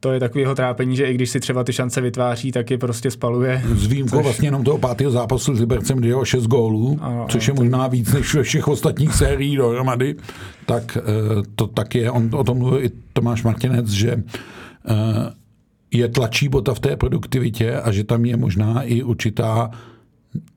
to 0.00 0.12
je 0.12 0.20
takový 0.20 0.42
jeho 0.42 0.54
trápení, 0.54 0.96
že 0.96 1.06
i 1.06 1.14
když 1.14 1.30
si 1.30 1.40
třeba 1.40 1.64
ty 1.64 1.72
šance 1.72 2.00
vytváří, 2.00 2.52
tak 2.52 2.70
je 2.70 2.78
prostě 2.78 3.10
spaluje. 3.10 3.62
S 3.74 3.86
výjimkou 3.86 4.16
což... 4.16 4.24
vlastně 4.24 4.48
jenom 4.48 4.64
toho 4.64 4.78
pátého 4.78 5.10
zápasu 5.10 5.54
s 5.54 5.60
Libercem, 5.60 5.98
kde 5.98 6.08
jeho 6.08 6.24
šest 6.24 6.46
gólů, 6.46 6.98
ano, 7.00 7.26
což 7.30 7.48
ano, 7.48 7.54
je 7.54 7.64
možná 7.64 7.88
víc 7.88 8.12
než 8.12 8.34
ve 8.34 8.42
všech 8.42 8.68
ostatních 8.68 9.14
sérií 9.14 9.56
dohromady, 9.56 10.16
tak 10.66 10.98
eh, 11.00 11.02
to 11.54 11.66
tak 11.66 11.94
je. 11.94 12.10
On 12.10 12.30
o 12.32 12.44
tom 12.44 12.58
mluvil 12.58 12.84
i 12.84 12.90
Tomáš 13.12 13.42
Martinec, 13.42 13.88
že 13.88 14.10
eh, 14.12 14.94
je 15.92 16.08
tlačí 16.08 16.48
bota 16.48 16.74
v 16.74 16.80
té 16.80 16.96
produktivitě 16.96 17.76
a 17.80 17.92
že 17.92 18.04
tam 18.04 18.24
je 18.24 18.36
možná 18.36 18.82
i 18.82 19.02
určitá 19.02 19.70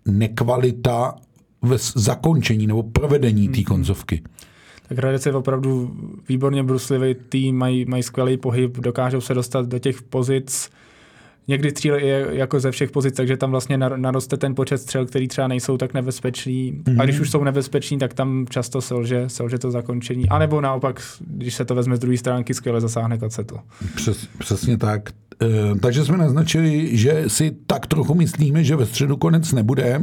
nekvalita 0.06 1.16
ve 1.62 1.78
zakončení 1.96 2.68
nebo 2.68 2.84
provedení 2.84 3.48
té 3.50 3.58
Mhm. 3.58 3.64
koncovky. 3.64 4.22
Tak 4.90 4.98
Hradec 4.98 5.26
je 5.26 5.34
opravdu 5.34 5.96
výborně 6.30 6.64
bruslivý 6.64 7.16
tým, 7.30 7.56
mají, 7.58 7.86
mají 7.86 8.04
skvělý 8.04 8.38
pohyb, 8.38 8.78
dokážou 8.78 9.22
se 9.22 9.34
dostat 9.34 9.66
do 9.68 9.80
těch 9.80 10.02
pozic. 10.02 10.70
Někdy 11.48 11.70
střílí 11.72 12.08
je 12.08 12.28
jako 12.32 12.60
ze 12.60 12.72
všech 12.72 12.92
pozic, 12.92 13.16
takže 13.16 13.38
tam 13.38 13.52
vlastně 13.52 13.78
nar- 13.78 13.98
naroste 13.98 14.38
ten 14.38 14.56
počet 14.56 14.78
střel, 14.78 15.06
který 15.06 15.28
třeba 15.28 15.48
nejsou 15.48 15.78
tak 15.78 15.94
nebezpeční. 15.94 16.74
Mm-hmm. 16.74 17.02
A 17.02 17.04
když 17.06 17.20
už 17.20 17.32
jsou 17.32 17.44
nebezpeční, 17.44 17.98
tak 17.98 18.14
tam 18.14 18.46
často 18.50 18.82
selže, 18.82 19.24
selže 19.30 19.58
to 19.60 19.72
zakončení. 19.72 20.30
A 20.30 20.40
nebo 20.40 20.62
naopak, 20.62 21.02
když 21.28 21.56
se 21.56 21.66
to 21.66 21.76
vezme 21.76 21.96
z 21.96 22.00
druhé 22.00 22.18
stránky, 22.18 22.54
skvěle 22.54 22.82
zasáhne 22.82 23.18
Kaceto. 23.18 23.60
Přes, 23.96 24.28
přesně 24.40 24.78
tak. 24.78 25.10
E, 25.42 25.80
takže 25.80 26.06
jsme 26.06 26.18
naznačili, 26.18 26.98
že 26.98 27.24
si 27.28 27.58
tak 27.68 27.88
trochu 27.88 28.16
myslíme, 28.16 28.64
že 28.64 28.76
ve 28.76 28.86
středu 28.86 29.18
konec 29.18 29.52
nebude, 29.52 30.02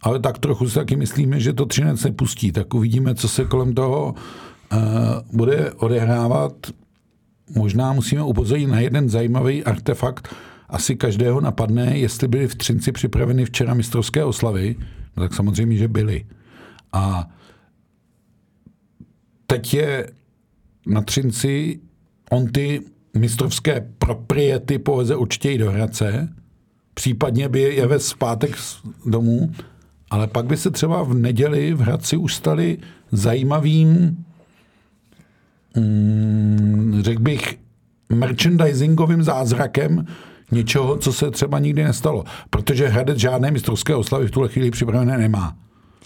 ale 0.00 0.20
tak 0.20 0.38
trochu 0.38 0.68
si 0.68 0.74
taky 0.74 0.96
myslíme, 0.96 1.40
že 1.40 1.52
to 1.52 1.66
třinec 1.66 2.04
nepustí. 2.04 2.52
Tak 2.52 2.74
uvidíme, 2.74 3.14
co 3.14 3.28
se 3.28 3.44
kolem 3.44 3.74
toho 3.74 4.14
e, 4.72 4.76
bude 5.32 5.72
odehrávat. 5.72 6.52
Možná 7.54 7.92
musíme 7.92 8.22
upozornit 8.22 8.66
na 8.66 8.80
jeden 8.80 9.08
zajímavý 9.08 9.64
artefakt. 9.64 10.34
Asi 10.68 10.96
každého 10.96 11.40
napadne, 11.40 11.98
jestli 11.98 12.28
byly 12.28 12.48
v 12.48 12.54
Třinci 12.54 12.92
připraveny 12.92 13.44
včera 13.44 13.74
mistrovské 13.74 14.24
oslavy. 14.24 14.76
No 15.16 15.22
tak 15.22 15.34
samozřejmě, 15.34 15.76
že 15.76 15.88
byly. 15.88 16.24
A 16.92 17.28
teď 19.46 19.74
je 19.74 20.10
na 20.86 21.02
Třinci 21.02 21.80
on 22.30 22.46
ty 22.46 22.82
mistrovské 23.18 23.88
propriety 23.98 24.78
poveze 24.78 25.16
určitě 25.16 25.52
i 25.52 25.58
do 25.58 25.70
Hradce, 25.70 26.28
případně 26.94 27.48
by 27.48 27.60
je 27.60 27.86
ve 27.86 27.98
zpátek 27.98 28.56
domů, 29.06 29.52
ale 30.10 30.26
pak 30.26 30.46
by 30.46 30.56
se 30.56 30.70
třeba 30.70 31.02
v 31.02 31.14
neděli 31.14 31.74
v 31.74 31.80
Hradci 31.80 32.16
už 32.16 32.34
zajímavým, 33.12 34.16
mm, 35.76 36.98
řekl 37.00 37.22
bych, 37.22 37.58
merchandisingovým 38.08 39.22
zázrakem 39.22 40.06
něčeho, 40.50 40.98
co 40.98 41.12
se 41.12 41.30
třeba 41.30 41.58
nikdy 41.58 41.84
nestalo. 41.84 42.24
Protože 42.50 42.88
Hradec 42.88 43.18
žádné 43.18 43.50
mistrovské 43.50 43.94
oslavy 43.94 44.26
v 44.26 44.30
tuhle 44.30 44.48
chvíli 44.48 44.70
připravené 44.70 45.18
nemá. 45.18 45.56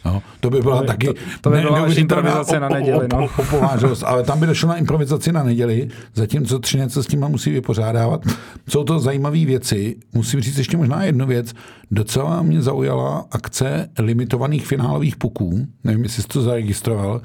No, 0.05 0.23
to 0.41 0.51
by 0.51 0.61
byla 0.61 0.81
To 0.81 0.87
taky 0.87 1.07
to- 1.07 1.15
to 1.41 1.51
by 1.51 1.57
byla 1.61 1.69
až 1.71 1.75
neuvěřitelná 1.81 2.29
improvizace 2.29 2.61
na 2.61 2.69
o- 2.69 2.71
o- 2.71 2.75
neděli, 2.75 3.09
no. 3.13 3.19
o- 3.25 3.43
opováželost, 3.43 4.05
ale 4.05 4.23
tam 4.25 4.41
by 4.41 4.47
došlo 4.47 4.69
na 4.69 4.77
improvizaci 4.77 5.33
na 5.33 5.43
neděli, 5.43 5.89
zatímco 6.15 6.59
Třinec 6.59 6.93
se 6.93 7.03
s 7.03 7.07
tím 7.07 7.21
musí 7.29 7.51
vypořádávat. 7.51 8.23
Jsou 8.69 8.85
to 8.85 8.99
zajímavé 8.99 9.45
věci. 9.45 9.97
Musím 10.15 10.41
říct 10.41 10.59
ještě 10.59 10.77
možná 10.77 11.05
jednu 11.05 11.27
věc. 11.27 11.53
Docela 11.91 12.43
mě 12.43 12.63
zaujala 12.63 13.27
akce 13.31 13.91
limitovaných 13.99 14.67
finálových 14.67 15.17
puků. 15.17 15.67
Nevím, 15.85 16.03
jestli 16.03 16.23
jsi 16.23 16.29
to 16.29 16.43
zaregistroval. 16.43 17.21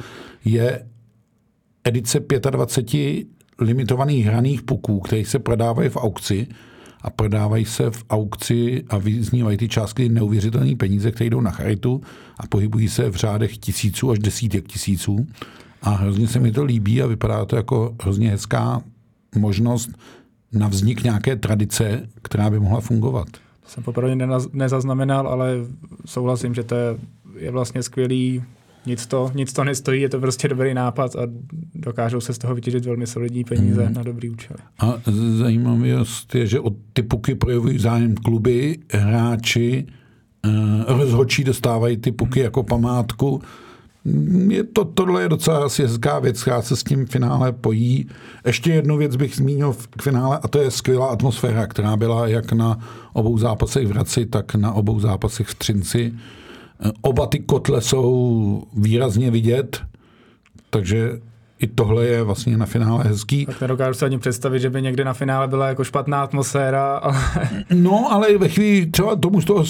Je 0.45 0.85
edice 1.83 2.19
25 2.49 3.25
limitovaných 3.59 4.25
hraných 4.25 4.61
puků, 4.61 4.99
které 4.99 5.25
se 5.25 5.39
prodávají 5.39 5.89
v 5.89 5.97
aukci 5.97 6.47
a 7.05 7.09
prodávají 7.09 7.65
se 7.65 7.91
v 7.91 8.03
aukci 8.09 8.83
a 8.89 8.97
vyznívají 8.97 9.57
ty 9.57 9.67
částky 9.69 10.09
neuvěřitelné 10.09 10.75
peníze, 10.75 11.11
které 11.11 11.29
jdou 11.29 11.41
na 11.41 11.51
charitu 11.51 12.01
a 12.39 12.47
pohybují 12.47 12.89
se 12.89 13.09
v 13.09 13.15
řádech 13.15 13.57
tisíců 13.57 14.11
až 14.11 14.19
desítek 14.19 14.67
tisíců. 14.67 15.27
A 15.81 15.89
hrozně 15.89 16.27
se 16.27 16.39
mi 16.39 16.51
to 16.51 16.63
líbí 16.63 17.01
a 17.01 17.07
vypadá 17.07 17.45
to 17.45 17.55
jako 17.55 17.95
hrozně 18.01 18.29
hezká 18.29 18.81
možnost 19.35 19.89
na 20.53 20.67
vznik 20.67 21.03
nějaké 21.03 21.35
tradice, 21.35 22.09
která 22.21 22.49
by 22.49 22.59
mohla 22.59 22.81
fungovat. 22.81 23.27
To 23.31 23.69
jsem 23.69 23.83
poprvé 23.83 24.15
nezaznamenal, 24.53 25.27
ale 25.27 25.51
souhlasím, 26.05 26.53
že 26.53 26.63
to 26.63 26.75
je 27.37 27.51
vlastně 27.51 27.83
skvělý. 27.83 28.43
Nic 28.85 29.05
to, 29.07 29.31
nic 29.35 29.53
to 29.53 29.63
nestojí, 29.63 30.01
je 30.01 30.09
to 30.09 30.19
prostě 30.19 30.47
dobrý 30.47 30.73
nápad 30.73 31.15
a 31.15 31.19
dokážou 31.75 32.21
se 32.21 32.33
z 32.33 32.37
toho 32.37 32.55
vytěžit 32.55 32.85
velmi 32.85 33.07
solidní 33.07 33.43
peníze 33.43 33.83
Mhm. 33.83 33.93
na 33.93 34.03
dobrý 34.03 34.29
účel. 34.29 34.55
A 34.79 34.93
zajímavost 35.37 36.35
je, 36.35 36.47
že 36.47 36.59
od 36.59 36.73
ty 36.93 37.03
puky 37.03 37.35
projevují 37.35 37.79
zájem 37.79 38.15
kluby, 38.15 38.77
hráči, 38.91 39.85
eh, 40.45 40.49
rozhodčí 40.87 41.43
dostávají 41.43 41.97
ty 41.97 42.11
puky 42.11 42.39
jako 42.39 42.63
památku. 42.63 43.41
Je 44.47 44.63
to, 44.63 44.85
tohle 44.85 45.21
je 45.21 45.29
docela 45.29 45.65
asi 45.65 45.83
hezká 45.83 46.19
věc, 46.19 46.41
která 46.41 46.61
se 46.61 46.75
s 46.75 46.83
tím 46.83 47.05
finále 47.05 47.51
pojí. 47.51 48.07
Ještě 48.45 48.71
jednu 48.71 48.97
věc 48.97 49.15
bych 49.15 49.35
zmínil 49.35 49.71
v 49.73 49.87
k 49.87 50.01
finále 50.01 50.39
a 50.43 50.47
to 50.47 50.59
je 50.61 50.71
skvělá 50.71 51.07
atmosféra, 51.07 51.67
která 51.67 51.97
byla 51.97 52.27
jak 52.27 52.51
na 52.51 52.79
obou 53.13 53.37
zápasech 53.37 53.87
v 53.87 53.89
Hradci, 53.91 54.25
tak 54.25 54.55
na 54.55 54.73
obou 54.73 54.99
zápasech 54.99 55.47
v 55.47 55.55
Třinci. 55.55 56.13
Eh, 56.13 56.44
Oba 57.01 57.25
ty 57.27 57.39
kotle 57.39 57.81
jsou 57.81 58.63
výrazně 58.73 59.31
vidět, 59.31 59.81
takže 60.69 61.09
i 61.59 61.67
tohle 61.67 62.05
je 62.05 62.23
vlastně 62.23 62.57
na 62.57 62.65
finále 62.65 63.03
hezký. 63.03 63.45
Tak 63.45 63.61
nedokážu 63.61 63.93
si 63.99 64.05
ani 64.05 64.19
představit, 64.19 64.59
že 64.59 64.69
by 64.69 64.81
někde 64.81 65.03
na 65.03 65.13
finále 65.13 65.47
byla 65.47 65.67
jako 65.67 65.83
špatná 65.83 66.23
atmosféra, 66.23 66.97
ale 66.97 67.15
No, 67.73 68.11
ale 68.11 68.37
ve 68.37 68.49
chvíli 68.49 68.85
třeba 68.85 69.15
tomu 69.15 69.41
z 69.41 69.45
toho 69.45 69.63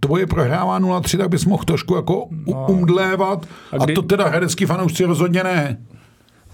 tvoje 0.00 0.26
prohrává 0.26 0.80
0-3, 0.80 1.18
tak 1.18 1.28
bys 1.28 1.44
mohl 1.44 1.64
trošku 1.64 1.96
jako 1.96 2.28
No. 2.46 2.66
umdlévat. 2.68 3.46
A 3.72 3.76
A, 3.76 3.84
kdy- 3.84 3.94
to 3.94 4.02
teda 4.02 4.28
herecký 4.28 4.66
fanoušci 4.66 5.04
rozhodně 5.04 5.44
ne. 5.44 5.78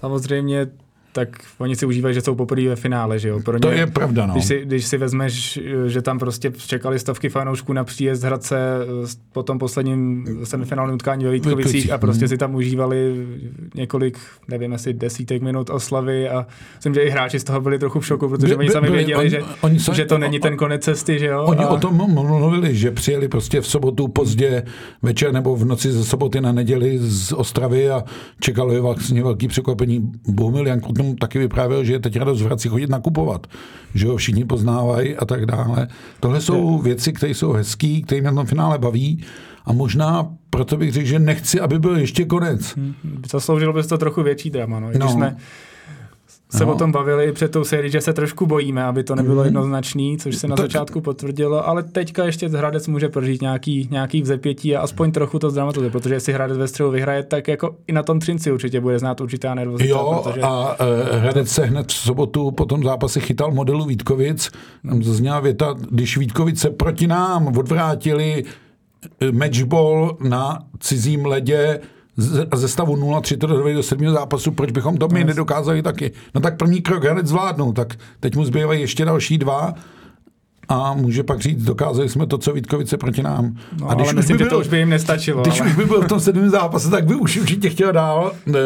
samozřejmě 0.00 0.66
tak 1.12 1.28
oni 1.58 1.76
si 1.76 1.86
užívají, 1.86 2.14
že 2.14 2.20
jsou 2.20 2.34
poprvé 2.34 2.68
ve 2.68 2.76
finále, 2.76 3.18
že 3.18 3.28
jo? 3.28 3.40
Pro 3.40 3.60
To 3.60 3.70
ně- 3.72 3.78
je 3.78 3.86
pravda, 3.86 4.26
no. 4.26 4.32
Když 4.34 4.44
si, 4.44 4.60
když 4.64 4.84
si 4.86 4.96
vezmeš, 4.98 5.58
že 5.86 6.02
tam 6.02 6.18
prostě 6.18 6.52
čekali 6.66 6.98
stovky 6.98 7.28
fanoušků 7.28 7.72
na 7.72 7.84
příjezd 7.84 8.24
Hradce 8.24 8.56
po 9.32 9.42
tom 9.42 9.58
posledním 9.58 10.26
semifinálním 10.44 10.94
utkání 10.94 11.24
ve 11.24 11.30
Vítkovicích 11.30 11.92
a 11.92 11.98
prostě 11.98 12.28
si 12.28 12.38
tam 12.38 12.54
užívali 12.54 13.26
několik, 13.74 14.18
nevím, 14.48 14.72
asi 14.72 14.92
desítek 14.92 15.42
minut 15.42 15.70
oslavy 15.70 16.28
a 16.28 16.46
myslím, 16.76 16.94
že 16.94 17.00
i 17.00 17.10
hráči 17.10 17.38
z 17.40 17.44
toho 17.44 17.60
byli 17.60 17.78
trochu 17.78 18.00
v 18.00 18.06
šoku, 18.06 18.28
protože 18.28 18.46
By- 18.46 18.56
oni 18.56 18.70
sami 18.70 18.90
věděli, 18.90 19.20
oni- 19.20 19.30
že, 19.30 19.40
oni 19.60 19.78
sami- 19.78 19.96
že 19.96 20.04
to 20.04 20.18
není 20.18 20.40
ten 20.40 20.56
konec 20.56 20.82
cesty, 20.84 21.18
že 21.18 21.26
jo? 21.26 21.44
Oni 21.44 21.64
a, 21.64 21.68
o 21.68 21.78
tom 21.78 21.94
mluvili, 22.14 22.74
že 22.74 22.90
přijeli 22.90 23.28
prostě 23.28 23.60
v 23.60 23.66
sobotu 23.66 24.08
pozdě 24.08 24.62
večer 25.02 25.32
nebo 25.32 25.56
v 25.56 25.64
noci 25.64 25.92
ze 25.92 26.04
soboty 26.04 26.40
na 26.40 26.52
neděli 26.52 26.98
z 27.00 27.32
Ostravy 27.32 27.90
a 27.90 28.04
čekalo 28.40 28.72
je 28.72 28.80
vlastně 28.80 29.22
velký 29.22 29.48
překvapení. 29.48 30.12
Bohumil 30.28 30.66
Janku 30.66 30.92
tomu 31.02 31.14
taky 31.14 31.38
vyprávěl, 31.38 31.84
že 31.84 31.92
je 31.92 31.98
teď 32.00 32.16
radost 32.16 32.40
v 32.40 32.44
Hradci 32.44 32.68
chodit 32.68 32.90
nakupovat, 32.90 33.46
že 33.94 34.06
ho 34.06 34.16
všichni 34.16 34.44
poznávají 34.44 35.16
a 35.16 35.24
tak 35.24 35.46
dále. 35.46 35.88
Tohle 36.20 36.40
jsou 36.40 36.78
věci, 36.78 37.12
které 37.12 37.34
jsou 37.34 37.52
hezké, 37.52 38.00
které 38.06 38.20
mě 38.20 38.30
na 38.30 38.36
tom 38.36 38.46
finále 38.46 38.78
baví 38.78 39.24
a 39.64 39.72
možná 39.72 40.28
proto 40.50 40.76
bych 40.76 40.92
řekl, 40.92 41.06
že 41.08 41.18
nechci, 41.18 41.60
aby 41.60 41.78
byl 41.78 41.96
ještě 41.98 42.24
konec. 42.24 42.74
Zasloužilo 43.30 43.72
by 43.72 43.82
to 43.82 43.98
trochu 43.98 44.22
větší 44.22 44.50
drama, 44.50 44.80
no. 44.80 44.88
Když 44.88 45.00
No. 45.00 45.08
jsme 45.08 45.36
se 46.56 46.64
No. 46.66 46.72
o 46.74 46.78
tom 46.78 46.92
bavili 46.92 47.32
před 47.32 47.50
tou 47.50 47.64
sérií, 47.64 47.90
že 47.90 48.00
se 48.00 48.12
trošku 48.12 48.46
bojíme, 48.46 48.84
aby 48.84 49.04
to 49.04 49.14
nebylo 49.14 49.36
Mhm. 49.36 49.44
jednoznačný, 49.44 50.18
což 50.18 50.36
se 50.36 50.48
na 50.48 50.56
Tak- 50.56 50.64
začátku 50.64 51.00
potvrdilo, 51.00 51.68
ale 51.68 51.82
teďka 51.82 52.24
ještě 52.24 52.48
Hradec 52.48 52.88
může 52.88 53.08
prožít 53.08 53.42
nějaký, 53.42 53.88
nějaký 53.90 54.22
vzepětí 54.22 54.76
a 54.76 54.80
aspoň 54.80 55.12
trochu 55.12 55.38
to 55.38 55.50
zdramatizuje, 55.50 55.90
protože 55.90 56.14
jestli 56.14 56.32
Hradec 56.32 56.58
ve 56.58 56.68
střelu 56.68 56.90
vyhraje, 56.90 57.22
tak 57.22 57.48
jako 57.48 57.74
i 57.86 57.92
na 57.92 58.02
tom 58.02 58.20
Třinci 58.20 58.52
určitě 58.52 58.80
bude 58.80 58.98
znát 58.98 59.20
určitá 59.20 59.54
nervozita. 59.54 59.90
Jo, 59.90 60.20
protože... 60.24 60.40
a 60.40 60.60
uh, 60.60 60.76
Hradec 61.18 61.48
se 61.48 61.64
hned 61.64 61.88
v 61.88 61.92
sobotu 61.92 62.50
po 62.50 62.64
tom 62.64 62.82
zápase 62.84 63.20
chytal 63.20 63.50
modelu 63.50 63.84
Vítkovic. 63.84 64.50
Tam 64.88 65.02
zazněla 65.02 65.40
věta, 65.40 65.74
když 65.90 66.16
Vítkovice 66.18 66.70
proti 66.70 67.06
nám 67.06 67.46
odvrátili 67.58 68.44
eh, 69.20 69.32
matchball 69.32 70.16
na 70.28 70.58
cizím 70.80 71.26
ledě 71.26 71.80
ze 72.54 72.68
stavu 72.68 72.96
0-3 72.96 73.38
to 73.38 73.46
dodali 73.46 73.74
do 73.74 73.82
sedmého 73.82 74.14
zápasu, 74.14 74.50
proč 74.50 74.70
bychom 74.70 74.96
to 74.96 75.08
my 75.08 75.24
nedokázali 75.24 75.82
taky? 75.82 76.12
No 76.34 76.40
tak 76.40 76.56
první 76.56 76.82
krok 76.82 77.04
Hradec 77.04 77.26
zvládnou, 77.26 77.72
tak 77.72 77.94
teď 78.20 78.36
mu 78.36 78.44
zbývají 78.44 78.80
ještě 78.80 79.04
další 79.04 79.38
dva 79.38 79.74
a 80.68 80.94
může 80.94 81.22
pak 81.22 81.40
říct, 81.40 81.64
dokázali 81.64 82.08
jsme 82.08 82.26
to, 82.26 82.38
co 82.38 82.52
Vítkovice 82.52 82.96
proti 82.96 83.22
nám. 83.22 83.56
No, 83.80 83.90
a 83.90 83.92
ale 83.92 84.12
myslím, 84.12 84.38
že 84.38 84.44
to 84.44 84.58
už 84.58 84.68
by 84.68 84.78
jim 84.78 84.88
nestačilo. 84.88 85.42
když 85.42 85.60
ale... 85.60 85.70
už 85.70 85.76
by 85.76 85.84
byl 85.84 86.02
v 86.02 86.08
tom 86.08 86.20
sedmém 86.20 86.50
zápase, 86.50 86.90
tak 86.90 87.06
by 87.06 87.14
už 87.14 87.36
určitě 87.36 87.70
chtěl 87.70 87.92
dál. 87.92 88.32
E, 88.48 88.58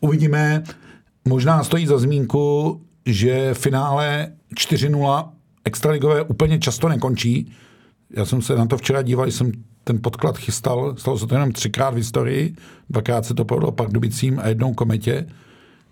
uvidíme. 0.00 0.62
Možná 1.28 1.64
stojí 1.64 1.86
za 1.86 1.98
zmínku, 1.98 2.80
že 3.06 3.54
finále 3.54 4.32
4-0 4.54 5.28
extraligové 5.64 6.22
úplně 6.22 6.58
často 6.58 6.88
nekončí. 6.88 7.52
Já 8.16 8.24
jsem 8.24 8.42
se 8.42 8.56
na 8.56 8.66
to 8.66 8.76
včera 8.76 9.02
díval, 9.02 9.26
jsem 9.26 9.52
ten 9.88 9.98
podklad 10.02 10.38
chystal, 10.38 10.94
stalo 10.98 11.18
se 11.18 11.26
to 11.26 11.34
jenom 11.34 11.52
třikrát 11.52 11.90
v 11.90 11.96
historii, 11.96 12.54
dvakrát 12.90 13.26
se 13.26 13.34
to 13.34 13.44
povedlo 13.44 13.72
Pardubicím 13.72 14.38
a 14.38 14.48
jednou 14.48 14.74
kometě, 14.74 15.26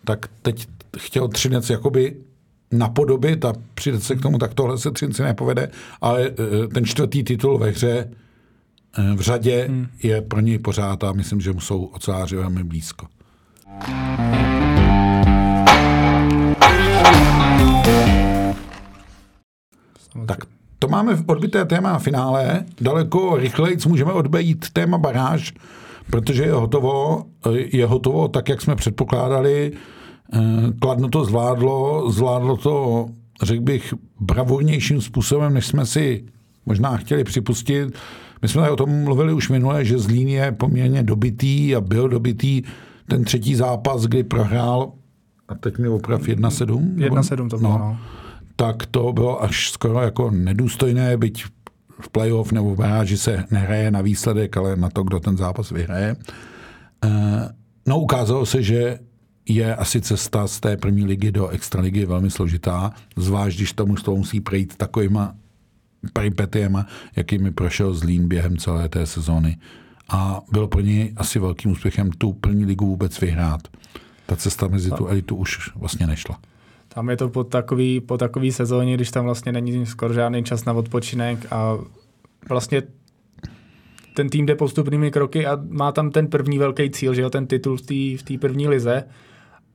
tak 0.04 0.26
teď 0.42 0.68
chtěl 0.98 1.28
Třinec 1.28 1.70
jakoby 1.70 2.16
napodobit 2.72 3.44
a 3.44 3.52
přidat 3.74 4.02
se 4.02 4.16
k 4.16 4.20
tomu, 4.20 4.38
tak 4.38 4.54
tohle 4.54 4.78
se 4.78 4.90
Třinci 4.90 5.22
nepovede, 5.22 5.70
ale 6.00 6.30
eh, 6.30 6.68
ten 6.68 6.84
čtvrtý 6.84 7.24
titul 7.24 7.58
ve 7.58 7.70
hře 7.70 8.10
eh, 8.98 9.14
v 9.14 9.20
řadě 9.20 9.66
hmm. 9.68 9.86
je 10.02 10.22
pro 10.22 10.40
něj 10.40 10.58
pořád 10.58 11.04
a 11.04 11.12
myslím, 11.12 11.40
že 11.40 11.52
mu 11.52 11.60
jsou 11.60 11.84
oceláři 11.84 12.36
velmi 12.36 12.64
blízko. 12.64 13.06
Tak 20.26 20.53
to 20.78 20.88
máme 20.88 21.18
odbité 21.26 21.64
téma 21.64 21.98
finále. 21.98 22.64
Daleko 22.80 23.36
rychleji 23.36 23.76
můžeme 23.86 24.12
odbejít 24.12 24.66
téma 24.72 24.98
baráž, 24.98 25.54
protože 26.10 26.42
je 26.42 26.52
hotovo, 26.52 27.24
je 27.54 27.86
hotovo 27.86 28.28
tak, 28.28 28.48
jak 28.48 28.62
jsme 28.62 28.76
předpokládali. 28.76 29.72
Eh, 30.32 30.38
Kladno 30.80 31.08
to 31.08 31.24
zvládlo, 31.24 32.10
zvládlo 32.10 32.56
to, 32.56 33.06
řekl 33.42 33.62
bych, 33.62 33.94
bravurnějším 34.20 35.00
způsobem, 35.00 35.54
než 35.54 35.66
jsme 35.66 35.86
si 35.86 36.24
možná 36.66 36.96
chtěli 36.96 37.24
připustit. 37.24 37.94
My 38.42 38.48
jsme 38.48 38.70
o 38.70 38.76
tom 38.76 39.04
mluvili 39.04 39.32
už 39.32 39.48
minule, 39.48 39.84
že 39.84 39.98
Zlín 39.98 40.28
je 40.28 40.52
poměrně 40.52 41.02
dobitý 41.02 41.76
a 41.76 41.80
byl 41.80 42.08
dobitý 42.08 42.62
ten 43.08 43.24
třetí 43.24 43.54
zápas, 43.54 44.02
kdy 44.06 44.24
prohrál, 44.24 44.92
a 45.48 45.54
teď 45.54 45.78
mi 45.78 45.88
oprav 45.88 46.22
1-7? 46.22 46.94
1-7 46.96 47.48
to 47.48 47.58
bylo, 47.58 47.70
no. 47.70 47.78
no. 47.78 47.98
Tak 48.56 48.86
to 48.86 49.12
bylo 49.12 49.42
až 49.42 49.70
skoro 49.70 50.00
jako 50.00 50.30
nedůstojné, 50.30 51.16
byť 51.16 51.44
v 52.00 52.08
playoff 52.08 52.52
nebo 52.52 52.74
v 52.74 52.78
baráži 52.78 53.18
se 53.18 53.44
nehraje 53.50 53.90
na 53.90 54.00
výsledek, 54.00 54.56
ale 54.56 54.76
na 54.76 54.90
to, 54.90 55.02
kdo 55.02 55.20
ten 55.20 55.36
zápas 55.36 55.70
vyhraje. 55.70 56.16
Eh, 57.04 57.48
no 57.86 58.00
ukázalo 58.00 58.46
se, 58.46 58.62
že 58.62 58.98
je 59.48 59.76
asi 59.76 60.00
cesta 60.00 60.46
z 60.46 60.60
té 60.60 60.76
první 60.76 61.04
ligy 61.04 61.32
do 61.32 61.48
extraligy 61.48 62.06
velmi 62.06 62.30
složitá, 62.30 62.92
zvlášť 63.16 63.56
když 63.56 63.72
to 63.72 64.16
musí 64.16 64.40
projít 64.40 64.76
takovýma 64.76 65.34
peripetiema, 66.12 66.86
jakými 67.16 67.50
prošel 67.50 67.94
Zlín 67.94 68.28
během 68.28 68.56
celé 68.56 68.88
té 68.88 69.06
sezóny. 69.06 69.56
A 70.08 70.40
bylo 70.52 70.68
pro 70.68 70.80
něj 70.80 71.12
asi 71.16 71.38
velkým 71.38 71.70
úspěchem 71.70 72.10
tu 72.10 72.32
první 72.32 72.64
ligu 72.64 72.86
vůbec 72.86 73.20
vyhrát. 73.20 73.60
Ta 74.26 74.36
cesta 74.36 74.68
mezi 74.68 74.90
tu 74.90 75.06
elitu 75.06 75.36
už 75.36 75.70
vlastně 75.76 76.06
nešla. 76.06 76.38
Tam 76.94 77.10
je 77.10 77.16
to 77.16 77.28
po 77.28 77.44
takový, 77.44 78.00
po 78.00 78.18
takový 78.18 78.52
sezóně, 78.52 78.94
když 78.94 79.10
tam 79.10 79.24
vlastně 79.24 79.52
není 79.52 79.86
skoro 79.86 80.14
žádný 80.14 80.44
čas 80.44 80.64
na 80.64 80.72
odpočinek 80.72 81.46
a 81.52 81.78
vlastně 82.48 82.82
ten 84.14 84.28
tým 84.28 84.46
jde 84.46 84.54
postupnými 84.54 85.10
kroky 85.10 85.46
a 85.46 85.58
má 85.68 85.92
tam 85.92 86.10
ten 86.10 86.26
první 86.26 86.58
velký 86.58 86.90
cíl, 86.90 87.14
že 87.14 87.22
jo, 87.22 87.30
ten 87.30 87.46
titul 87.46 87.76
v 87.76 88.22
té 88.22 88.38
první 88.40 88.68
lize 88.68 89.04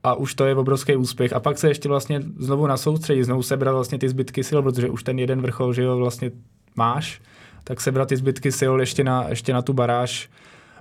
a 0.02 0.14
už 0.14 0.34
to 0.34 0.44
je 0.44 0.54
obrovský 0.54 0.96
úspěch. 0.96 1.32
A 1.32 1.40
pak 1.40 1.58
se 1.58 1.68
ještě 1.68 1.88
vlastně 1.88 2.22
znovu 2.38 2.66
na 2.66 2.76
soustředí, 2.76 3.22
znovu 3.22 3.42
sebrat 3.42 3.74
vlastně 3.74 3.98
ty 3.98 4.08
zbytky 4.08 4.44
sil, 4.48 4.60
protože 4.62 4.90
už 4.90 5.02
ten 5.02 5.18
jeden 5.18 5.42
vrchol, 5.42 5.72
že 5.72 5.82
jo, 5.82 5.96
vlastně 5.96 6.30
máš, 6.76 7.20
tak 7.64 7.80
sebrat 7.80 8.08
ty 8.08 8.16
zbytky 8.16 8.52
sil 8.58 8.72
ještě 8.80 9.04
na, 9.04 9.28
ještě 9.28 9.52
na 9.52 9.62
tu 9.62 9.72
baráž 9.72 10.30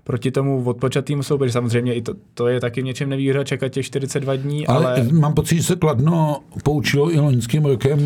proti 0.04 0.32
tomu 0.32 0.64
odpočatým 0.64 1.24
soupeři. 1.24 1.52
Samozřejmě 1.52 1.94
i 1.94 2.02
to, 2.02 2.14
to 2.34 2.48
je 2.48 2.60
taky 2.60 2.82
v 2.82 2.86
něčem 2.86 3.10
nevýhoda 3.10 3.44
čekat 3.44 3.70
těch 3.70 3.86
42 3.86 4.36
dní, 4.36 4.68
ale... 4.68 4.86
ale... 4.86 5.04
mám 5.12 5.34
pocit, 5.34 5.56
že 5.56 5.64
se 5.64 5.76
Kladno 5.76 6.40
poučilo 6.64 7.14
i 7.14 7.20
loňským 7.20 7.66
rokem. 7.66 8.00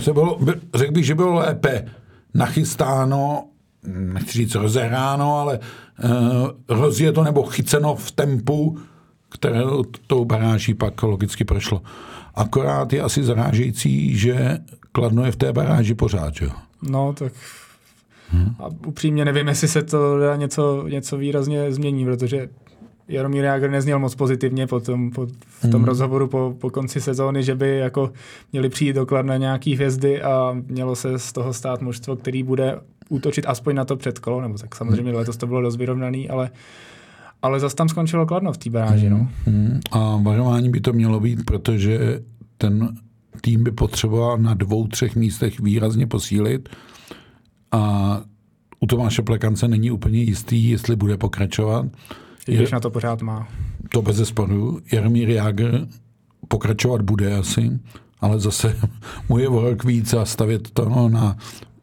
Se 0.00 0.12
bylo, 0.12 0.38
řekl 0.74 0.92
bych, 0.92 1.06
že 1.06 1.14
bylo 1.14 1.34
lépe 1.34 1.84
nachystáno, 2.34 3.44
nechci 3.86 4.38
říct 4.38 4.54
rozehráno, 4.54 5.38
ale 5.38 5.58
uh, 5.58 6.10
rozjeto 6.68 7.24
nebo 7.24 7.42
chyceno 7.42 7.94
v 7.94 8.12
tempu, 8.12 8.78
které 9.28 9.60
tou 10.06 10.24
baráží 10.24 10.74
pak 10.74 11.02
logicky 11.02 11.44
prošlo. 11.44 11.82
Akorát 12.34 12.92
je 12.92 13.02
asi 13.02 13.24
zarážející, 13.24 14.16
že 14.18 14.58
Kladno 14.92 15.24
je 15.24 15.32
v 15.32 15.36
té 15.36 15.52
baráži 15.52 15.94
pořád, 15.94 16.34
jo? 16.40 16.50
No, 16.82 17.12
tak 17.18 17.32
hmm. 18.32 18.54
a 18.58 18.68
upřímně 18.86 19.24
nevím, 19.24 19.48
jestli 19.48 19.68
se 19.68 19.82
to 19.82 20.18
dá 20.18 20.36
něco, 20.36 20.84
něco 20.88 21.16
výrazně 21.16 21.72
změní, 21.72 22.04
protože 22.04 22.48
Jaromír 23.08 23.44
Jágr 23.44 23.70
nezněl 23.70 23.98
moc 23.98 24.14
pozitivně 24.14 24.66
po 24.66 24.80
tom, 24.80 25.10
po, 25.10 25.26
v 25.46 25.70
tom 25.70 25.80
hmm. 25.80 25.84
rozhovoru 25.84 26.28
po, 26.28 26.54
po 26.60 26.70
konci 26.70 27.00
sezóny, 27.00 27.42
že 27.42 27.54
by 27.54 27.78
jako 27.78 28.12
měli 28.52 28.68
přijít 28.68 28.92
do 28.92 29.06
Kladna 29.06 29.36
nějaký 29.36 29.74
hvězdy 29.74 30.22
a 30.22 30.56
mělo 30.66 30.96
se 30.96 31.18
z 31.18 31.32
toho 31.32 31.52
stát 31.52 31.82
mužstvo, 31.82 32.16
který 32.16 32.42
bude 32.42 32.80
útočit 33.08 33.44
aspoň 33.48 33.74
na 33.74 33.84
to 33.84 33.96
předkolo, 33.96 34.40
nebo 34.40 34.58
tak 34.58 34.74
samozřejmě 34.74 35.10
hmm. 35.10 35.18
letos 35.18 35.36
to 35.36 35.46
bylo 35.46 35.62
dost 35.62 35.76
vyrovnaný, 35.76 36.30
ale 36.30 36.50
ale 37.42 37.60
zase 37.60 37.76
tam 37.76 37.88
skončilo 37.88 38.26
Kladno 38.26 38.52
v 38.52 38.58
té 38.58 38.70
baráži. 38.70 39.10
No. 39.10 39.28
Hmm. 39.46 39.80
A 39.90 40.16
varování 40.22 40.70
by 40.70 40.80
to 40.80 40.92
mělo 40.92 41.20
být, 41.20 41.44
protože 41.44 42.20
ten 42.58 42.88
tým 43.40 43.64
by 43.64 43.70
potřeboval 43.70 44.38
na 44.38 44.54
dvou, 44.54 44.86
třech 44.86 45.16
místech 45.16 45.60
výrazně 45.60 46.06
posílit 46.06 46.68
a 47.72 48.20
u 48.80 48.86
Tomáše 48.86 49.22
Plekance 49.22 49.68
není 49.68 49.90
úplně 49.90 50.18
jistý, 50.18 50.70
jestli 50.70 50.96
bude 50.96 51.16
pokračovat. 51.16 51.86
I 52.48 52.56
když 52.56 52.70
na 52.70 52.80
to 52.80 52.90
pořád 52.90 53.22
má. 53.22 53.48
To 53.88 54.02
bez 54.02 54.16
zesporu. 54.16 54.80
Jaromír 54.92 55.30
Jágr 55.30 55.86
pokračovat 56.48 57.02
bude 57.02 57.34
asi, 57.34 57.70
ale 58.20 58.40
zase 58.40 58.76
mu 59.28 59.38
je 59.38 59.48
vorok 59.48 59.84
víc 59.84 60.14
a 60.14 60.24
stavět 60.24 60.70
to 60.70 60.88
no, 60.88 61.08
na 61.08 61.36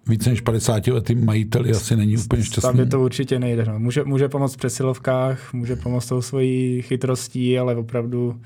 více 0.07 0.29
než 0.29 0.41
50 0.41 0.87
letým 0.87 1.25
majiteli 1.25 1.71
asi 1.71 1.95
není 1.95 2.17
úplně 2.17 2.43
šťastný. 2.43 2.77
Tam 2.77 2.89
to 2.89 3.01
určitě 3.01 3.39
nejde. 3.39 3.65
No. 3.65 3.79
Může, 3.79 4.03
může 4.03 4.29
pomoct 4.29 4.53
v 4.53 4.57
přesilovkách, 4.57 5.53
může 5.53 5.75
pomoct 5.75 6.07
tou 6.07 6.21
svojí 6.21 6.81
chytrostí, 6.81 7.59
ale 7.59 7.75
opravdu 7.75 8.41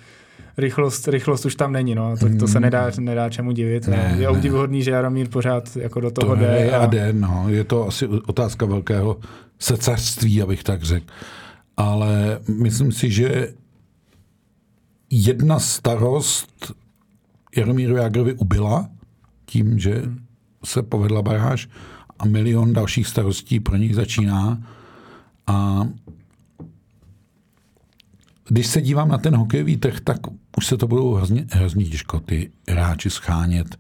rychlost, 0.58 1.08
rychlost 1.08 1.46
už 1.46 1.56
tam 1.56 1.72
není, 1.72 1.96
no. 1.96 2.18
to, 2.18 2.38
to 2.40 2.48
se 2.48 2.54
hmm. 2.54 2.62
nedá, 2.62 2.92
nedá 3.00 3.30
čemu 3.30 3.52
divit. 3.52 3.88
Ne, 3.88 4.16
je 4.20 4.30
obdivuhodný, 4.30 4.84
že 4.84 4.92
Jaromír 4.92 5.30
pořád 5.30 5.76
jako 5.76 6.00
do 6.00 6.12
toho 6.12 6.36
to 6.36 6.42
jde. 6.42 6.46
Je 6.46 6.72
a 6.72 6.86
jde, 6.86 7.14
no. 7.14 7.46
Je 7.48 7.64
to 7.64 7.88
asi 7.88 8.08
otázka 8.08 8.66
velkého 8.66 9.18
secařství, 9.60 10.42
abych 10.42 10.64
tak 10.64 10.84
řekl. 10.84 11.06
Ale 11.78 12.40
myslím 12.62 12.92
si, 12.92 13.12
že 13.12 13.54
jedna 15.10 15.60
starost 15.60 16.74
Jaromíru 17.58 17.96
Jagrovi 17.96 18.34
ubyla 18.34 18.90
tím, 19.46 19.80
že 19.80 20.02
se 20.66 20.84
povedla 20.84 21.22
baráž 21.22 21.70
a 22.20 22.26
milion 22.26 22.74
dalších 22.74 23.08
starostí 23.08 23.60
pro 23.60 23.76
nich 23.76 23.96
začíná. 23.96 24.64
A 25.48 25.88
když 28.50 28.68
se 28.68 28.82
dívám 28.82 29.10
na 29.10 29.18
ten 29.18 29.36
hokejový 29.36 29.78
trh, 29.78 30.00
tak 30.04 30.18
už 30.58 30.68
se 30.68 30.78
to 30.78 30.88
budou 30.88 31.14
hrozně, 31.14 31.46
hrozně 31.52 31.86
těžko 31.86 32.20
ty 32.20 32.52
hráči 32.70 33.10
schánět. 33.10 33.78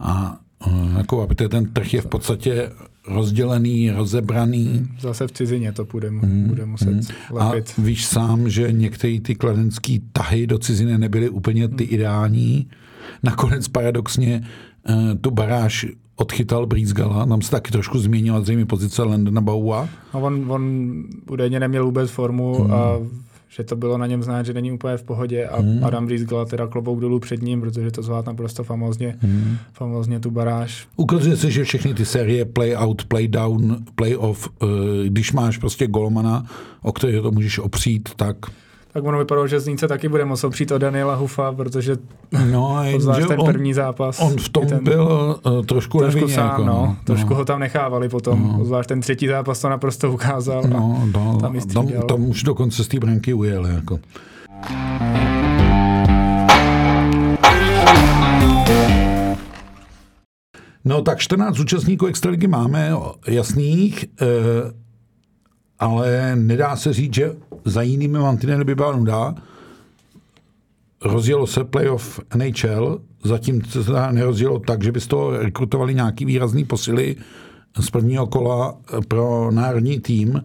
A 0.00 0.40
eh, 0.66 0.98
jako, 0.98 1.22
aby 1.22 1.34
ten 1.34 1.72
trh 1.72 1.94
je 1.94 2.00
v 2.00 2.06
podstatě 2.06 2.70
rozdělený, 3.08 3.90
rozebraný. 3.90 4.88
Zase 5.00 5.26
v 5.26 5.32
cizině 5.32 5.72
to 5.72 5.84
bude, 5.84 6.10
mm, 6.10 6.44
bude 6.48 6.66
muset 6.66 6.90
mm. 6.90 7.02
lepit. 7.30 7.74
A 7.78 7.82
víš 7.82 8.06
sám, 8.06 8.50
že 8.50 8.72
některé 8.72 9.20
ty 9.20 9.34
kladenské 9.34 9.98
tahy 10.12 10.46
do 10.46 10.58
ciziny 10.58 10.98
nebyly 10.98 11.28
úplně 11.28 11.68
ty 11.68 11.84
mm. 11.84 11.90
ideální. 11.94 12.68
Nakonec 13.22 13.68
paradoxně 13.68 14.44
eh, 14.88 15.14
tu 15.20 15.30
baráž 15.30 15.86
odchytal 16.18 16.66
Brízgala, 16.66 17.24
nám 17.24 17.42
se 17.42 17.50
taky 17.50 17.70
trošku 17.70 17.98
změnila 17.98 18.40
zřejmě 18.40 18.66
pozice 18.66 19.02
Landona 19.02 19.40
Baua. 19.40 19.88
No 20.14 20.20
on, 20.20 20.52
on 20.52 21.04
údajně 21.30 21.60
neměl 21.60 21.84
vůbec 21.84 22.10
formu 22.10 22.54
hmm. 22.54 22.72
a 22.72 22.92
že 23.48 23.64
to 23.64 23.76
bylo 23.76 23.98
na 23.98 24.06
něm 24.06 24.22
znát, 24.22 24.46
že 24.46 24.52
není 24.52 24.72
úplně 24.72 24.96
v 24.96 25.02
pohodě 25.02 25.46
a 25.46 25.60
hmm. 25.60 25.84
Adam 25.84 26.06
Brízgala 26.06 26.44
teda 26.44 26.66
klobouk 26.66 27.00
dolů 27.00 27.18
před 27.20 27.42
ním, 27.42 27.60
protože 27.60 27.90
to 27.90 28.02
zvládl 28.02 28.26
naprosto 28.26 28.64
famózně, 28.64 29.16
hmm. 29.20 29.56
famózně 29.72 30.20
tu 30.20 30.30
baráž. 30.30 30.88
Ukazuje 30.96 31.36
se, 31.36 31.50
že 31.50 31.64
všechny 31.64 31.94
ty 31.94 32.04
série 32.04 32.44
play 32.44 32.76
out, 32.76 33.04
play 33.04 33.28
down, 33.28 33.76
play 33.94 34.16
off, 34.16 34.48
eh, 34.62 34.66
když 35.08 35.32
máš 35.32 35.58
prostě 35.58 35.86
golmana, 35.86 36.46
o 36.82 36.92
kterého 36.92 37.22
to 37.22 37.30
můžeš 37.30 37.58
opřít, 37.58 38.08
tak 38.16 38.36
tak 38.92 39.04
ono 39.04 39.18
vypadalo, 39.18 39.46
že 39.46 39.60
Zlínce 39.60 39.88
taky 39.88 40.08
bude 40.08 40.24
moct 40.24 40.44
opřít 40.44 40.72
o 40.72 40.78
Daniela 40.78 41.14
Hufa, 41.14 41.52
protože 41.52 41.96
no, 42.50 42.82
zvlášť 42.98 43.28
ten 43.28 43.44
první 43.44 43.74
zápas. 43.74 44.20
On 44.20 44.36
v 44.36 44.48
tom 44.48 44.66
ten, 44.66 44.84
byl 44.84 45.36
uh, 45.46 45.64
trošku 45.64 45.98
trošku 45.98 46.28
sám, 46.28 46.50
jako, 46.50 46.64
no, 46.64 46.72
no, 46.72 46.96
trošku 47.04 47.30
no. 47.30 47.36
ho 47.36 47.44
tam 47.44 47.60
nechávali 47.60 48.08
potom, 48.08 48.56
no. 48.58 48.64
zvlášť 48.64 48.88
ten 48.88 49.00
třetí 49.00 49.26
zápas 49.28 49.60
to 49.60 49.68
naprosto 49.68 50.12
ukázal. 50.12 50.62
No, 50.68 51.08
no, 51.14 51.38
tam, 51.40 51.60
tam, 51.60 51.88
tam 52.08 52.28
už 52.28 52.42
dokonce 52.42 52.84
z 52.84 52.88
té 52.88 52.98
branky 52.98 53.34
ujel. 53.34 53.66
Jako. 53.66 53.98
No 60.84 61.02
tak 61.02 61.18
14 61.18 61.58
účastníků 61.58 62.06
Extraligy 62.06 62.46
máme 62.46 62.92
jasných. 63.28 64.04
Eh, 64.22 64.26
ale 65.78 66.36
nedá 66.36 66.76
se 66.76 66.92
říct, 66.92 67.14
že 67.14 67.36
za 67.64 67.82
jinými 67.82 68.18
mantinely 68.18 68.64
by 68.64 68.74
byla 68.74 68.96
nuda. 68.96 69.34
Rozjelo 71.04 71.46
se 71.46 71.64
playoff 71.64 72.20
NHL, 72.36 73.00
zatím 73.24 73.64
se 73.64 73.84
to 73.84 73.92
nerozjelo 74.10 74.58
tak, 74.58 74.82
že 74.82 74.92
by 74.92 75.00
z 75.00 75.06
toho 75.06 75.38
rekrutovali 75.38 75.94
nějaký 75.94 76.24
výrazný 76.24 76.64
posily 76.64 77.16
z 77.80 77.90
prvního 77.90 78.26
kola 78.26 78.78
pro 79.08 79.50
národní 79.50 80.00
tým, 80.00 80.44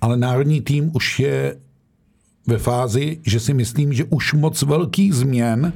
ale 0.00 0.16
národní 0.16 0.60
tým 0.60 0.90
už 0.94 1.20
je 1.20 1.56
ve 2.46 2.58
fázi, 2.58 3.20
že 3.22 3.40
si 3.40 3.54
myslím, 3.54 3.92
že 3.92 4.04
už 4.04 4.32
moc 4.32 4.62
velkých 4.62 5.14
změn 5.14 5.72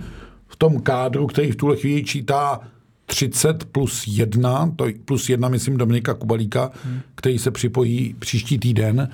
v 0.47 0.57
tom 0.57 0.81
kádru, 0.81 1.27
který 1.27 1.53
v 1.53 1.57
tuhle 1.57 1.77
chvíli 1.77 2.05
čítá 2.05 2.61
30 3.07 3.65
plus 3.65 4.05
1, 4.07 4.73
to 4.77 4.87
plus 5.05 5.29
1 5.29 5.49
myslím 5.49 5.77
Dominika 5.77 6.15
Kubalíka, 6.15 6.71
hmm. 6.85 7.01
který 7.15 7.39
se 7.39 7.51
připojí 7.51 8.15
příští 8.19 8.59
týden. 8.59 9.09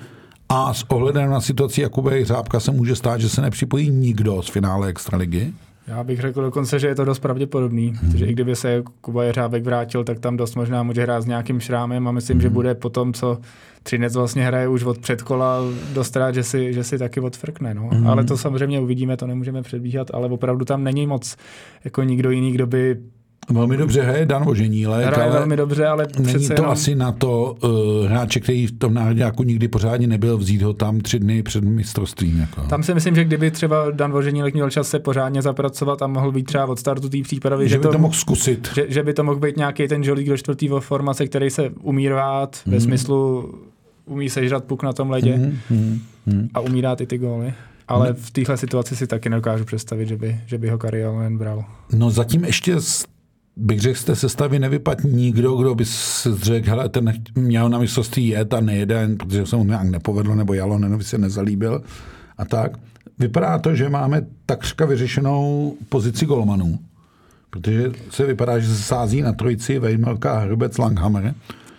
A 0.49 0.73
s 0.73 0.85
ohledem 0.89 1.29
na 1.29 1.41
situaci 1.41 1.81
Jakube 1.81 2.19
Hřábka 2.19 2.59
se 2.59 2.71
může 2.71 2.95
stát, 2.95 3.21
že 3.21 3.29
se 3.29 3.41
nepřipojí 3.41 3.89
nikdo 3.89 4.41
z 4.41 4.49
finále 4.49 4.87
Extraligy. 4.87 5.53
Já 5.87 6.03
bych 6.03 6.21
řekl 6.21 6.41
dokonce, 6.41 6.79
že 6.79 6.87
je 6.87 6.95
to 6.95 7.05
dost 7.05 7.19
pravděpodobný, 7.19 7.87
hmm. 7.87 8.11
protože 8.11 8.25
i 8.25 8.33
kdyby 8.33 8.55
se 8.55 8.83
Kuba 9.01 9.23
Jeřábek 9.23 9.63
vrátil, 9.63 10.03
tak 10.03 10.19
tam 10.19 10.37
dost 10.37 10.55
možná 10.55 10.83
může 10.83 11.01
hrát 11.01 11.21
s 11.21 11.25
nějakým 11.25 11.59
šrámem 11.59 12.07
a 12.07 12.11
myslím, 12.11 12.35
hmm. 12.35 12.41
že 12.41 12.49
bude 12.49 12.75
po 12.75 12.89
tom, 12.89 13.13
co 13.13 13.37
Třinec 13.83 14.15
vlastně 14.15 14.45
hraje 14.45 14.67
už 14.67 14.83
od 14.83 14.97
předkola, 14.97 15.59
dost 15.93 16.15
rád, 16.15 16.35
že 16.35 16.43
si, 16.43 16.73
že 16.73 16.83
si 16.83 16.97
taky 16.97 17.19
odfrkne. 17.19 17.73
No. 17.73 17.89
Hmm. 17.91 18.07
Ale 18.07 18.23
to 18.23 18.37
samozřejmě 18.37 18.79
uvidíme, 18.79 19.17
to 19.17 19.27
nemůžeme 19.27 19.61
předbíhat, 19.61 20.07
ale 20.13 20.27
opravdu 20.27 20.65
tam 20.65 20.83
není 20.83 21.07
moc 21.07 21.35
jako 21.83 22.03
nikdo 22.03 22.31
jiný, 22.31 22.51
kdo 22.51 22.67
by 22.67 22.97
Velmi 23.49 23.77
dobře 23.77 24.01
hraje 24.01 24.25
Dan 24.25 24.43
Voženílek, 24.45 25.05
Hraje 25.05 25.23
ale 25.23 25.33
velmi 25.33 25.57
dobře, 25.57 25.87
ale 25.87 26.07
není 26.19 26.47
to 26.47 26.53
jenom... 26.53 26.71
asi 26.71 26.95
na 26.95 27.11
to 27.11 27.55
uh, 27.63 28.05
hráče, 28.07 28.39
který 28.39 28.67
v 28.67 28.71
tom 28.71 28.93
národňáku 28.93 29.43
nikdy 29.43 29.67
pořádně 29.67 30.07
nebyl, 30.07 30.37
vzít 30.37 30.61
ho 30.61 30.73
tam 30.73 30.99
tři 30.99 31.19
dny 31.19 31.43
před 31.43 31.63
mistrovstvím. 31.63 32.39
Jako. 32.39 32.61
Tam 32.61 32.83
si 32.83 32.93
myslím, 32.93 33.15
že 33.15 33.23
kdyby 33.23 33.51
třeba 33.51 33.91
Dan 33.91 34.11
Voženílek 34.11 34.53
měl 34.53 34.69
čas 34.69 34.89
se 34.89 34.99
pořádně 34.99 35.41
zapracovat 35.41 36.01
a 36.01 36.07
mohl 36.07 36.31
být 36.31 36.43
třeba 36.43 36.65
od 36.65 36.79
startu 36.79 37.09
té 37.09 37.17
přípravy, 37.23 37.69
že 37.69 37.79
by 37.79 37.87
to 37.87 37.97
mohl 37.97 38.13
zkusit. 38.13 38.69
že, 38.75 38.85
že 38.89 39.03
by 39.03 39.13
to 39.13 39.23
mohl 39.23 39.39
být 39.39 39.57
nějaký 39.57 39.87
ten 39.87 40.03
žolík 40.03 40.27
do 40.29 40.37
čtvrtého 40.37 40.81
formace, 40.81 41.25
který 41.27 41.49
se 41.49 41.69
umí 41.81 42.09
rvát 42.09 42.57
Mhm. 42.65 42.75
ve 42.75 42.81
smyslu 42.81 43.53
umí 44.05 44.29
sežrat 44.29 44.63
puk 44.63 44.83
na 44.83 44.93
tom 44.93 45.09
ledě 45.09 45.37
Mm, 45.37 45.57
mm, 45.69 45.99
mm. 46.25 46.49
a 46.53 46.59
umí 46.59 46.81
dát 46.81 47.01
i 47.01 47.05
ty 47.05 47.17
góly. 47.17 47.53
Ale 47.87 48.13
v 48.13 48.31
téhle 48.31 48.57
situaci 48.57 48.95
si 48.95 49.07
taky 49.07 49.29
nedokážu 49.29 49.65
představit, 49.65 50.07
že 50.07 50.17
by, 50.17 50.39
že 50.45 50.57
by 50.57 50.69
ho 50.69 50.77
Karialen 50.77 51.37
bral. 51.37 51.63
No 51.93 52.11
zatím 52.11 52.45
ještě 52.45 52.75
bych 53.55 53.81
řekl, 53.81 53.99
z 53.99 54.03
té 54.03 54.15
sestavy 54.15 54.59
nevypadl 54.59 55.09
nikdo, 55.09 55.55
kdo 55.55 55.75
by 55.75 55.85
se 55.85 56.37
řekl, 56.37 56.69
hele, 56.69 56.89
ten 56.89 57.13
měl 57.35 57.69
na 57.69 57.79
mistrovství 57.79 58.27
jet 58.27 58.53
a 58.53 58.59
nejede, 58.59 59.09
protože 59.19 59.45
se 59.45 59.55
mu 59.55 59.63
nějak 59.63 59.89
nepovedlo, 59.89 60.35
nebo 60.35 60.53
Jalonenovi 60.53 61.03
se 61.03 61.17
nezalíbil 61.17 61.83
a 62.37 62.45
tak. 62.45 62.71
Vypadá 63.19 63.57
to, 63.57 63.75
že 63.75 63.89
máme 63.89 64.21
takřka 64.45 64.85
vyřešenou 64.85 65.75
pozici 65.89 66.25
golmanů, 66.25 66.79
protože 67.49 67.91
se 68.09 68.25
vypadá, 68.25 68.59
že 68.59 68.67
se 68.67 68.83
sází 68.83 69.21
na 69.21 69.33
trojici 69.33 69.79
Vejmelka, 69.79 70.39
Hrubec, 70.39 70.77
Langhammer, 70.77 71.33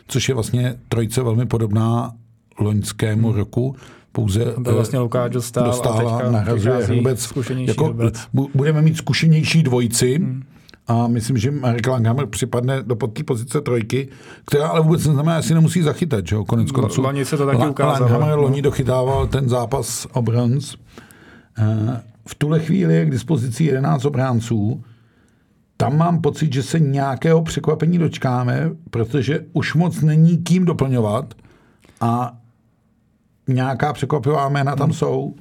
což 0.08 0.28
je 0.28 0.34
vlastně 0.34 0.74
trojice 0.88 1.22
velmi 1.22 1.46
podobná 1.46 2.12
loňskému 2.58 3.32
roku, 3.32 3.76
pouze 4.12 4.44
Byl 4.58 4.74
vlastně 4.74 4.98
Lukáš 4.98 5.30
dostal 5.30 5.64
a 5.64 5.66
dostává, 5.66 6.16
teďka 6.16 6.30
nahrazuje 6.30 6.84
Hrubec. 6.84 7.20
zkušenější 7.20 7.68
Jako, 7.68 7.94
budeme 8.54 8.82
mít 8.82 8.96
zkušenější 8.96 9.62
dvojici 9.62 10.18
hmm. 10.18 10.42
A 10.86 11.06
myslím, 11.08 11.36
že 11.38 11.50
Marek 11.50 11.86
Langhammer 11.86 12.26
připadne 12.26 12.82
do 12.82 12.96
pod 12.96 13.06
té 13.12 13.22
pozice 13.24 13.60
trojky, 13.60 14.08
která 14.46 14.68
ale 14.68 14.80
vůbec 14.80 15.06
neznamená, 15.06 15.40
že 15.40 15.48
si 15.48 15.54
nemusí 15.54 15.82
zachytat. 15.82 16.26
Že 16.26 16.34
jo? 16.34 16.44
Konec 16.44 16.68
Lo- 16.68 16.80
konců. 16.80 17.02
loni 17.02 17.24
se 17.24 17.36
to 17.36 17.46
taky 17.46 17.66
ukázalo. 17.66 18.00
Langhammer 18.10 18.36
No. 18.36 18.42
loni 18.42 18.62
dochytával 18.62 19.26
ten 19.26 19.48
zápas 19.48 20.06
o 20.12 20.22
bronz. 20.22 20.76
Eh, 21.58 22.02
V 22.26 22.34
tuhle 22.34 22.60
chvíli 22.60 22.94
je 22.96 23.06
k 23.06 23.10
dispozici 23.10 23.64
11 23.64 24.04
obránců. 24.04 24.84
Tam 25.76 25.96
mám 25.98 26.20
pocit, 26.20 26.52
že 26.52 26.62
se 26.62 26.80
nějakého 26.80 27.42
překvapení 27.42 27.98
dočkáme, 27.98 28.70
protože 28.90 29.40
už 29.52 29.74
moc 29.74 30.00
není 30.00 30.38
kým 30.38 30.64
doplňovat 30.64 31.34
a 32.00 32.36
nějaká 33.48 33.92
překvapivá 33.92 34.48
jména 34.48 34.76
tam 34.76 34.92
jsou. 34.92 35.34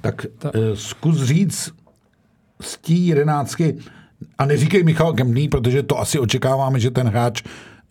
Tak 0.00 0.26
Ta- 0.38 0.50
eh, 0.54 0.76
zkus 0.76 1.22
říct 1.22 1.70
z 2.60 2.76
té 2.78 2.92
jedenáctky, 2.92 3.76
a 4.38 4.46
neříkej 4.46 4.82
Michal 4.82 5.12
Kempný, 5.12 5.48
protože 5.48 5.82
to 5.82 5.98
asi 5.98 6.18
očekáváme, 6.18 6.80
že 6.80 6.90
ten 6.90 7.06
hráč 7.06 7.42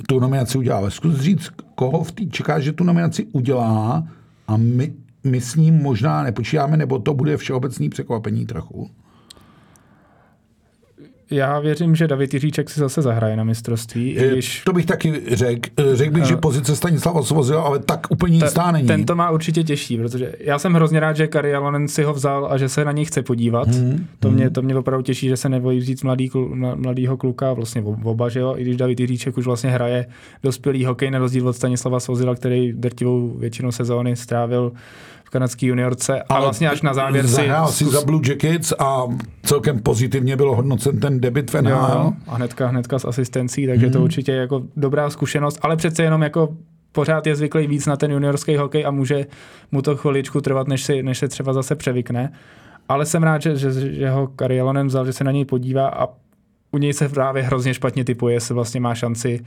tu 0.07 0.19
nominaci 0.19 0.57
udělá. 0.57 0.77
Ale 0.77 0.91
zkus 0.91 1.19
říct, 1.19 1.49
koho 1.75 2.03
v 2.03 2.11
té 2.11 2.25
čekáš, 2.25 2.63
že 2.63 2.73
tu 2.73 2.83
nominaci 2.83 3.27
udělá 3.31 4.07
a 4.47 4.57
my, 4.57 4.93
my 5.23 5.41
s 5.41 5.55
ním 5.55 5.75
možná 5.75 6.23
nepočítáme, 6.23 6.77
nebo 6.77 6.99
to 6.99 7.13
bude 7.13 7.37
všeobecný 7.37 7.89
překvapení 7.89 8.45
trochu. 8.45 8.89
Já 11.31 11.59
věřím, 11.59 11.95
že 11.95 12.07
David 12.07 12.33
Jiříček 12.33 12.69
si 12.69 12.79
zase 12.79 13.01
zahraje 13.01 13.35
na 13.35 13.43
mistrovství, 13.43 14.09
i 14.11 14.19
Eh, 14.25 14.31
když 14.31 14.61
To 14.65 14.73
bych 14.73 14.85
taky 14.85 15.21
řekl. 15.31 15.69
Eh, 15.77 15.95
Řekl 15.95 16.13
bych, 16.13 16.23
že 16.25 16.35
pozice 16.35 16.75
Stanislava 16.75 17.23
Svozila, 17.23 17.61
ale 17.61 17.79
tak 17.79 18.07
úplně 18.09 18.37
jistá 18.37 18.71
není. 18.71 18.87
ten 18.87 19.05
to 19.05 19.15
má 19.15 19.31
určitě 19.31 19.63
těžší, 19.63 19.97
protože 19.97 20.33
já 20.39 20.59
jsem 20.59 20.73
hrozně 20.73 20.99
rád, 20.99 21.15
že 21.17 21.27
Kari 21.27 21.53
Alonen 21.55 21.87
si 21.87 22.03
ho 22.03 22.13
vzal 22.13 22.47
a 22.51 22.57
že 22.57 22.69
se 22.69 22.85
na 22.85 22.91
něj 22.91 23.05
chce 23.05 23.21
podívat. 23.21 23.67
Hmm, 23.67 24.05
to, 24.19 24.31
mě, 24.31 24.49
to 24.49 24.61
mě 24.61 24.75
opravdu 24.75 25.03
těší, 25.03 25.27
že 25.27 25.37
se 25.37 25.49
nebojí 25.49 25.79
vzít 25.79 26.03
mladý, 26.03 26.29
klu- 26.29 26.53
mla- 26.53 26.75
mladýho 26.81 27.17
kluka, 27.17 27.53
vlastně 27.53 27.81
ob- 27.81 28.05
oba, 28.05 28.29
že 28.29 28.39
jo, 28.39 28.53
i 28.57 28.61
když 28.61 28.77
David 28.77 28.99
Jiříček 28.99 29.37
už 29.37 29.45
vlastně 29.45 29.69
hraje 29.69 30.05
dospělý 30.43 30.85
hokej 30.85 31.11
na 31.11 31.19
rozdíl 31.19 31.47
od 31.47 31.53
Stanislava 31.55 31.99
Svozila, 31.99 32.35
který 32.35 32.73
drtivou 32.73 33.33
většinu 33.37 33.71
sezóny 33.71 34.15
strávil 34.15 34.71
kanadské 35.31 35.65
juniorce 35.65 36.21
a 36.21 36.25
Ale 36.33 36.41
vlastně 36.45 36.69
až 36.69 36.81
na 36.81 36.93
závěr 36.93 37.27
si... 37.27 37.33
Zahrál 37.33 37.67
si 37.67 37.85
za 37.85 38.01
Blue 38.05 38.21
Jackets 38.29 38.73
a 38.79 39.03
celkem 39.43 39.79
pozitivně 39.79 40.35
byl 40.37 40.55
hodnocen 40.55 40.99
ten 40.99 41.19
debit 41.19 41.51
v 41.53 41.61
NHL. 41.61 41.71
jo, 41.93 42.13
a 42.27 42.35
hnedka, 42.35 42.67
hnedka 42.67 42.99
s 42.99 43.05
asistencí, 43.05 43.67
takže 43.67 43.85
Hmm. 43.85 43.93
to 43.93 44.01
určitě 44.01 44.31
je 44.31 44.37
jako 44.37 44.61
dobrá 44.75 45.09
zkušenost, 45.09 45.59
ale 45.61 45.75
přece 45.75 46.03
jenom 46.03 46.21
jako 46.21 46.49
pořád 46.91 47.27
je 47.27 47.35
zvyklý 47.35 47.67
víc 47.67 47.85
na 47.85 47.97
ten 47.97 48.11
juniorský 48.11 48.55
hokej 48.57 48.85
a 48.85 48.91
může 48.91 49.25
mu 49.71 49.81
to 49.81 49.97
chviličku 49.97 50.41
trvat, 50.41 50.67
než, 50.67 50.83
si, 50.83 51.03
než 51.03 51.17
se 51.17 51.27
třeba 51.27 51.53
zase 51.53 51.75
převykne. 51.75 52.31
Ale 52.89 53.05
jsem 53.05 53.23
rád, 53.23 53.41
že, 53.41 53.55
že, 53.57 53.71
že 53.71 54.09
ho 54.09 54.27
Karialonen 54.27 54.87
vzal, 54.87 55.05
že 55.05 55.13
se 55.13 55.23
na 55.23 55.31
něj 55.31 55.45
podívá 55.45 55.87
a 55.87 56.07
u 56.71 56.77
něj 56.77 56.93
se 56.93 57.09
právě 57.09 57.43
hrozně 57.43 57.73
špatně 57.73 58.03
typuje, 58.05 58.35
jestli 58.35 58.55
vlastně 58.55 58.79
má 58.79 58.95
šanci 58.95 59.39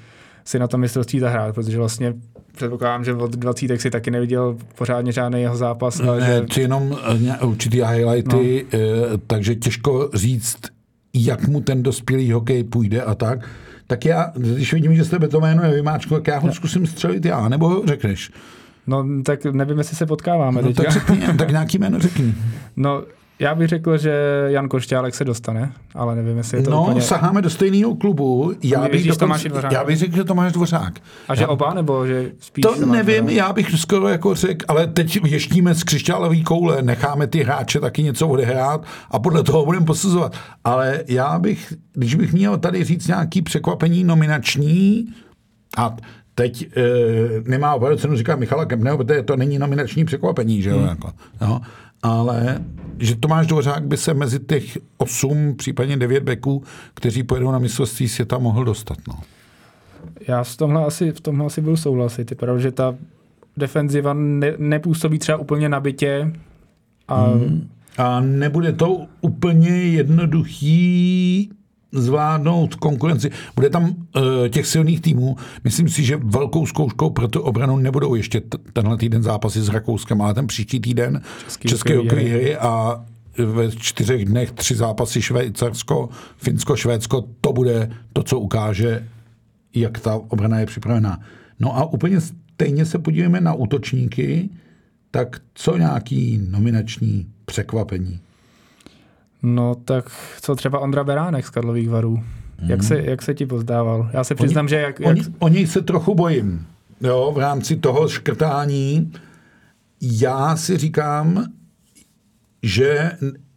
si 0.45 0.59
na 0.59 0.69
to 0.69 0.79
mistrovství 0.79 1.19
zahrát, 1.21 1.55
protože 1.55 1.79
vlastně 1.79 2.15
předpokládám, 2.57 3.05
že 3.05 3.15
od 3.15 3.31
20 3.37 3.81
si 3.81 3.91
taky 3.91 4.11
neviděl 4.11 4.57
pořádně 4.79 5.13
žádný 5.13 5.41
jeho 5.41 5.57
zápas. 5.57 6.01
A 6.01 6.15
Ne, 6.17 6.43
že, 6.55 6.61
jenom 6.61 6.97
eh, 7.41 7.45
určitý 7.45 7.83
highlighty, 7.83 8.67
no. 8.73 8.79
takže 9.27 9.55
těžko 9.55 10.11
říct, 10.15 10.59
jak 11.15 11.49
mu 11.49 11.61
ten 11.61 11.83
dospělý 11.83 12.33
hokej 12.33 12.65
půjde 12.65 13.03
a 13.03 13.15
tak. 13.15 13.49
Tak 13.87 14.05
já, 14.05 14.33
když 14.37 14.73
vidím, 14.73 14.95
že 14.97 15.05
z 15.05 15.09
tebe 15.09 15.29
to 15.29 15.41
jméno 15.41 15.63
je 15.65 15.75
vymáčku, 15.75 16.15
tak 16.15 16.27
já 16.27 16.39
ho 16.39 16.53
zkusím 16.53 16.87
střelit 16.87 17.25
já, 17.25 17.49
nebo 17.49 17.69
ho 17.69 17.83
řekneš. 17.87 18.31
no 18.87 19.07
tak 19.25 19.45
nevím, 19.45 19.79
jestli 19.79 19.97
se 19.97 20.07
potkáváme 20.07 20.63
No, 20.63 20.69
teďka. 20.69 20.83
tak 20.83 20.93
řekni, 20.93 21.21
tak 21.39 21.51
nějaký 21.51 21.79
jméno 21.79 21.99
řekni. 21.99 22.35
No, 22.77 23.03
já 23.39 23.55
bych 23.55 23.69
řekl, 23.69 23.99
že 23.99 24.13
Jan 24.47 24.69
Košťálek 24.69 25.15
se 25.15 25.25
dostane, 25.25 25.73
ale 25.95 26.17
nevím, 26.17 26.37
jestli 26.39 26.59
je 26.59 26.63
to 26.63 26.71
No, 26.71 26.83
úplně... 26.83 27.01
saháme 27.03 27.43
do 27.43 27.51
stejného 27.51 27.95
klubu. 27.95 28.53
Já 28.63 28.89
bych, 28.89 29.07
dokonce, 29.09 29.49
Dvořákovi? 29.49 29.75
já 29.75 29.85
bych 29.85 29.97
řekl, 29.99 30.17
že 30.17 30.25
Tomáš 30.25 30.53
Dvořák. 30.53 31.01
A 31.29 31.35
že 31.35 31.47
oba, 31.47 31.75
nebo 31.75 32.07
že 32.07 32.33
spíš... 32.41 32.63
To 32.63 32.75
Tomáš 32.75 32.91
nevím, 32.91 33.17
Dvořák? 33.25 33.37
já 33.37 33.53
bych 33.53 33.81
skoro 33.81 34.09
jako 34.09 34.35
řekl, 34.35 34.65
ale 34.69 34.87
teď 34.87 35.19
ještíme 35.25 35.75
z 35.75 35.85
křišťálový 35.85 36.45
koule, 36.45 36.83
necháme 36.83 37.27
ty 37.27 37.43
hráče 37.43 37.81
taky 37.81 38.03
něco 38.03 38.29
odehrát 38.29 38.85
a 39.11 39.19
podle 39.19 39.43
toho 39.43 39.65
budeme 39.65 39.87
posuzovat. 39.87 40.37
Ale 40.65 41.01
já 41.09 41.39
bych, 41.39 41.73
když 41.93 42.15
bych 42.15 42.33
měl 42.33 42.59
tady 42.59 42.85
říct 42.85 43.07
nějaký 43.09 43.43
překvapení 43.43 44.05
nominační, 44.05 45.05
a 45.79 45.97
teď 46.35 46.69
e, 46.77 46.83
nemá 47.51 47.75
opravdu 47.75 47.99
cenu 47.99 48.17
říkat 48.17 48.39
Michala 48.39 48.65
Kempného, 48.65 48.97
protože 48.97 49.23
to 49.23 49.37
není 49.37 49.59
nominační 49.59 50.05
překvapení, 50.05 50.63
že 50.63 50.71
jo, 50.71 50.79
hmm. 50.79 50.89
jako, 50.89 51.13
jo, 51.41 51.61
ale 52.05 52.65
že 52.99 53.17
Tomáš 53.17 53.47
Dvořák 53.47 53.87
by 53.87 53.97
se 53.97 54.15
mezi 54.15 54.41
těch 54.41 54.79
osm, 54.97 55.55
případně 55.57 55.97
devět 55.97 56.23
beků, 56.23 56.63
kteří 56.95 57.23
pojedou 57.23 57.51
na 57.51 57.59
mistrovství 57.59 58.09
světa, 58.09 58.39
mohl 58.39 58.65
dostat. 58.65 58.99
No. 59.09 59.15
Já 60.29 60.45
v 60.45 60.57
tomhle 60.57 60.85
asi, 60.85 61.13
v 61.13 61.21
tomhle 61.21 61.47
asi 61.47 61.61
budu 61.61 61.77
souhlasit. 61.77 62.31
Je 62.31 62.37
pravda, 62.37 62.63
že 62.63 62.73
ta 62.73 62.95
defenziva 63.57 64.15
ne, 64.15 64.55
nepůsobí 64.59 65.19
třeba 65.19 65.39
úplně 65.39 65.69
nabitě 65.69 66.33
a 67.09 67.25
hmm. 67.25 67.69
A 67.99 68.21
nebude 68.21 68.73
to 68.73 69.07
úplně 69.21 69.71
jednoduchý 69.71 71.51
zvládnout 71.95 72.75
konkurenci. 72.75 73.31
Bude 73.55 73.71
tam 73.71 73.85
uh, 73.85 74.23
těch 74.49 74.67
silných 74.67 75.01
týmů. 75.01 75.37
Myslím 75.65 75.89
si, 75.89 76.05
že 76.05 76.17
velkou 76.17 76.67
zkouškou 76.67 77.11
pro 77.11 77.29
tu 77.29 77.41
obranu 77.41 77.77
nebudou 77.77 78.15
ještě 78.15 78.41
t- 78.41 78.59
tenhle 78.73 78.97
týden 78.97 79.23
zápasy 79.23 79.63
s 79.63 79.69
Rakouskem, 79.69 80.23
ale 80.23 80.35
ten 80.35 80.47
příští 80.47 80.81
týden 80.81 81.23
Český 81.45 81.69
České 81.69 81.97
hokejové 81.97 82.21
hokejové 82.21 82.45
hry 82.45 82.57
a 82.57 83.05
ve 83.39 83.71
čtyřech 83.71 84.25
dnech 84.25 84.53
tři 84.53 84.75
zápasy 84.75 85.23
Švýcarsko, 85.23 86.09
Finsko, 86.37 86.77
Švédsko, 86.77 87.25
to 87.41 87.53
bude 87.53 87.91
to, 88.13 88.23
co 88.23 88.41
ukáže, 88.41 89.09
jak 89.75 90.01
ta 90.01 90.15
obrana 90.29 90.59
je 90.59 90.67
připravená. 90.67 91.21
No 91.61 91.77
a 91.77 91.85
úplně 91.85 92.21
stejně 92.21 92.85
se 92.85 92.99
podíváme 92.99 93.41
na 93.41 93.55
útočníky, 93.55 94.49
tak 95.11 95.41
co 95.55 95.77
nějaký 95.77 96.41
nominační 96.51 97.27
překvapení? 97.45 98.21
No 99.45 99.75
tak 99.75 100.05
co 100.41 100.55
třeba 100.55 100.79
Ondra 100.79 101.05
Beránek 101.05 101.47
z 101.47 101.51
Karlových 101.51 101.91
varů. 101.91 102.23
Jak, 102.67 102.83
se, 102.83 103.01
jak 103.03 103.23
se 103.23 103.35
ti 103.35 103.47
pozdával? 103.47 104.11
Já 104.13 104.25
se 104.25 104.35
přiznám, 104.35 104.69
že 104.69 104.77
jak, 104.77 105.01
O, 105.01 105.09
jak, 105.09 105.19
o 105.39 105.49
něj 105.49 105.67
se 105.67 105.83
trochu 105.83 106.15
bojím. 106.15 106.67
Jo, 107.01 107.33
v 107.35 107.39
rámci 107.39 107.77
toho 107.77 108.09
škrtání. 108.09 109.13
Já 110.03 110.57
si 110.57 110.77
říkám, 110.77 111.45
že, 112.63 113.11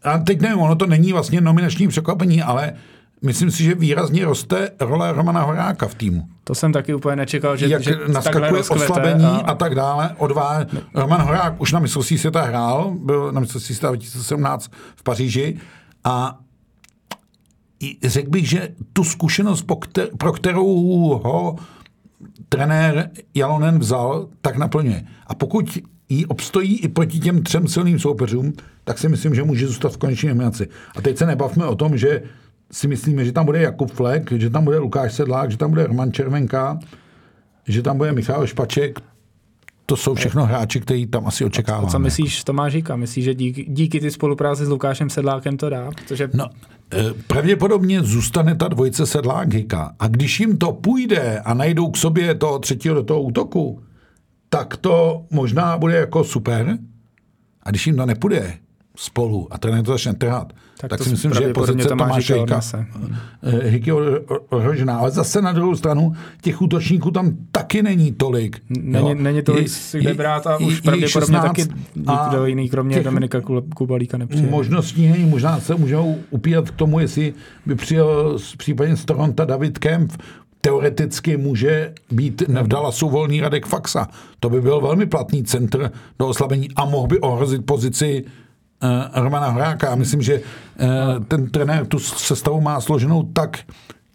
a 0.04 0.17
teď 0.17 0.41
nevím, 0.41 0.60
ono 0.60 0.76
to 0.76 0.86
není 0.86 1.13
vlastně 1.13 1.41
nominační 1.41 1.88
překvapení, 1.88 2.41
ale 2.41 2.73
myslím 3.21 3.52
si, 3.52 3.63
že 3.63 3.76
výrazně 3.76 4.26
roste 4.26 4.69
role 4.80 5.13
Romana 5.13 5.41
Horáka 5.41 5.88
v 5.88 5.95
týmu. 5.95 6.28
to 6.43 6.56
jsem 6.56 6.73
taky 6.73 6.93
úplně 6.93 7.15
nečekal, 7.15 7.58
že, 7.58 7.67
Jak 7.67 7.84
že 7.84 7.95
naskakuje 8.08 8.62
oslabení 8.62 9.26
a... 9.26 9.38
a 9.38 9.56
tak 9.56 9.76
dále. 9.76 10.10
Odvá... 10.17 10.65
Roman 10.93 11.21
Horák 11.21 11.62
už 11.62 11.71
na 11.71 11.80
mistrovství 11.80 12.17
světa 12.17 12.41
hrál, 12.41 12.93
byl 13.04 13.32
na 13.32 13.39
mistrovství 13.39 13.76
světa 13.76 13.88
2017 13.88 14.71
v 14.95 15.04
Paříži 15.04 15.58
a 16.07 16.39
řekl 18.03 18.29
bych, 18.29 18.49
že 18.49 18.69
tu 18.93 19.03
zkušenost, 19.03 19.65
pro 20.17 20.31
kterou 20.31 20.75
ho 21.23 21.55
trenér 22.49 23.09
Jalonen 23.35 23.79
vzal, 23.79 24.29
tak 24.41 24.57
naplňuje. 24.57 25.03
A 25.27 25.35
pokud 25.35 25.77
jí 26.09 26.25
obstojí 26.25 26.79
i 26.79 26.87
proti 26.87 27.19
těm 27.19 27.43
třem 27.43 27.67
silným 27.67 27.99
soupeřům, 27.99 28.53
tak 28.83 28.97
si 28.97 29.09
myslím, 29.09 29.35
že 29.35 29.43
může 29.43 29.67
zůstat 29.67 29.93
v 29.93 29.97
konečné 29.97 30.29
nominaci. 30.29 30.67
A 30.95 31.01
teď 31.01 31.17
se 31.17 31.25
nebavme 31.25 31.65
o 31.65 31.75
tom, 31.75 31.97
že 31.97 32.23
si 32.71 32.87
myslíme, 32.87 33.25
že 33.25 33.31
tam 33.31 33.45
bude 33.45 33.61
Jakub 33.61 33.91
Flek, 33.91 34.31
že 34.31 34.49
tam 34.49 34.63
bude 34.63 34.77
Lukáš 34.77 35.13
Sedlák, 35.13 35.51
že 35.51 35.57
tam 35.57 35.69
bude 35.69 35.87
Roman 35.87 36.11
Červenka, 36.11 36.79
že 37.67 37.81
tam 37.81 37.97
bude 37.97 38.11
Michal 38.11 38.47
Špaček, 38.47 38.99
to 39.89 39.95
jsou 39.95 40.15
všechno 40.15 40.45
hráči, 40.45 40.80
který 40.80 41.08
tam 41.08 41.28
asi 41.28 41.45
očekáváme. 41.45 41.88
A 41.88 41.89
co 41.89 42.00
myslíš 42.00 42.43
Tomášíka? 42.43 42.95
Myslíš, 42.95 43.26
že 43.26 43.34
díky, 43.36 43.65
díky 43.69 44.00
ty 44.00 44.12
spolupráci 44.12 44.65
s 44.65 44.69
Lukášem 44.69 45.10
Sedlákem 45.10 45.58
to 45.58 45.69
dá? 45.69 45.89
Protože... 45.95 46.30
No, 46.34 46.50
eh, 46.93 47.13
pravděpodobně 47.28 48.04
zůstane 48.04 48.56
ta 48.56 48.67
dvojice 48.67 49.06
Sedlák 49.06 49.54
Hika. 49.54 49.95
A 50.00 50.08
když 50.08 50.39
jim 50.39 50.58
to 50.58 50.71
půjde 50.71 51.39
a 51.39 51.54
najdou 51.54 51.91
k 51.91 51.97
sobě 51.97 52.36
toho 52.36 52.60
třetího 52.60 52.95
do 52.95 53.04
toho 53.04 53.21
útoku, 53.21 53.84
tak 54.50 54.78
to 54.78 55.26
možná 55.32 55.78
bude 55.78 55.95
jako 55.95 56.23
super. 56.23 56.78
A 57.63 57.69
když 57.69 57.88
jim 57.88 57.95
to 57.95 58.06
nepůjde, 58.06 58.58
spolu 58.97 59.47
a 59.52 59.58
trenér 59.58 59.86
to 59.86 59.91
začne 59.91 60.13
trhat, 60.13 60.54
tak, 60.77 60.89
tak 60.89 61.03
si 61.03 61.09
myslím, 61.09 61.33
že 61.33 61.53
pozice 61.53 61.87
Tomáše 61.87 62.35
Hika, 62.35 62.61
eh, 63.43 63.69
Hiky 63.69 63.91
ohrožená. 64.49 64.97
Ale 64.97 65.11
zase 65.11 65.41
na 65.41 65.51
druhou 65.51 65.75
stranu 65.75 66.13
těch 66.41 66.61
útočníků 66.61 67.11
tam 67.11 67.37
taky 67.51 67.83
není 67.83 68.11
tolik. 68.11 68.61
Není, 68.69 69.15
není 69.15 69.41
to 69.41 69.55
si 69.67 69.99
kde 69.99 70.13
brát 70.13 70.47
a 70.47 70.57
už 70.57 70.81
pravděpodobně 70.81 71.39
taky 71.39 71.61
nikdo 71.95 72.45
jiný, 72.45 72.69
kromě 72.69 73.03
Dominika 73.03 73.41
Kubalíka 73.75 74.17
nepřijde. 74.17 74.49
Možností 74.49 75.07
není, 75.07 75.25
možná 75.25 75.59
se 75.59 75.75
můžou 75.75 76.17
upírat 76.29 76.71
k 76.71 76.75
tomu, 76.75 76.99
jestli 76.99 77.33
by 77.65 77.75
přijel 77.75 78.37
případně 78.57 78.95
z 78.95 79.05
Toronto 79.05 79.45
David 79.45 79.79
Kempf, 79.79 80.17
teoreticky 80.61 81.37
může 81.37 81.93
být 82.11 82.41
v 82.41 82.67
Dallasu 82.67 83.09
volný 83.09 83.41
Radek 83.41 83.65
Faxa. 83.65 84.07
To 84.39 84.49
by 84.49 84.61
byl 84.61 84.81
velmi 84.81 85.05
platný 85.05 85.43
centr 85.43 85.91
do 86.19 86.27
oslabení 86.27 86.69
a 86.75 86.85
mohl 86.85 87.07
by 87.07 87.19
ohrozit 87.19 87.65
pozici 87.65 88.23
Romana 89.13 89.49
Horáka. 89.49 89.89
Já 89.89 89.95
myslím, 89.95 90.21
že 90.21 90.39
uh, 90.39 91.23
ten 91.23 91.49
trenér 91.49 91.85
tu 91.85 91.99
sestavu 91.99 92.61
má 92.61 92.81
složenou 92.81 93.23
tak, 93.23 93.59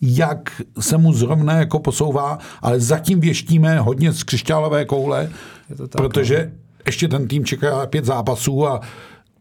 jak 0.03 0.62
se 0.81 0.98
mu 0.98 1.12
zrovna 1.12 1.53
jako 1.53 1.79
posouvá, 1.79 2.38
ale 2.62 2.81
zatím 2.81 3.20
věštíme 3.20 3.81
hodně 3.81 4.12
z 4.12 4.22
křišťálové 4.22 4.85
koule, 4.85 5.31
tak, 5.77 5.88
protože 5.90 6.51
no. 6.53 6.59
ještě 6.87 7.09
ten 7.09 7.29
tým 7.29 7.44
čeká 7.44 7.87
pět 7.87 8.05
zápasů 8.05 8.66
a 8.66 8.81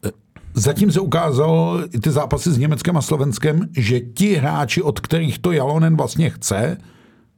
eh, 0.05 0.09
Zatím 0.53 0.91
se 0.91 0.99
ukázalo 0.99 1.79
i 1.93 1.99
ty 1.99 2.11
zápasy 2.11 2.51
s 2.51 2.57
Německem 2.57 2.97
a 2.97 3.01
Slovenskem, 3.01 3.67
že 3.77 3.99
ti 3.99 4.35
hráči, 4.35 4.81
od 4.81 4.99
kterých 4.99 5.39
to 5.39 5.51
Jalonen 5.51 5.97
vlastně 5.97 6.29
chce, 6.29 6.77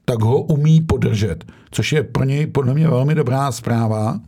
tak 0.05 0.21
ho 0.21 0.41
umí 0.41 0.81
podržet, 0.81 1.45
což 1.71 1.91
je 1.93 2.03
pro 2.03 2.23
něj 2.23 2.47
podle 2.47 2.73
mě 2.73 2.87
velmi 2.87 3.15
dobrá 3.15 3.51
zpráva. 3.51 4.19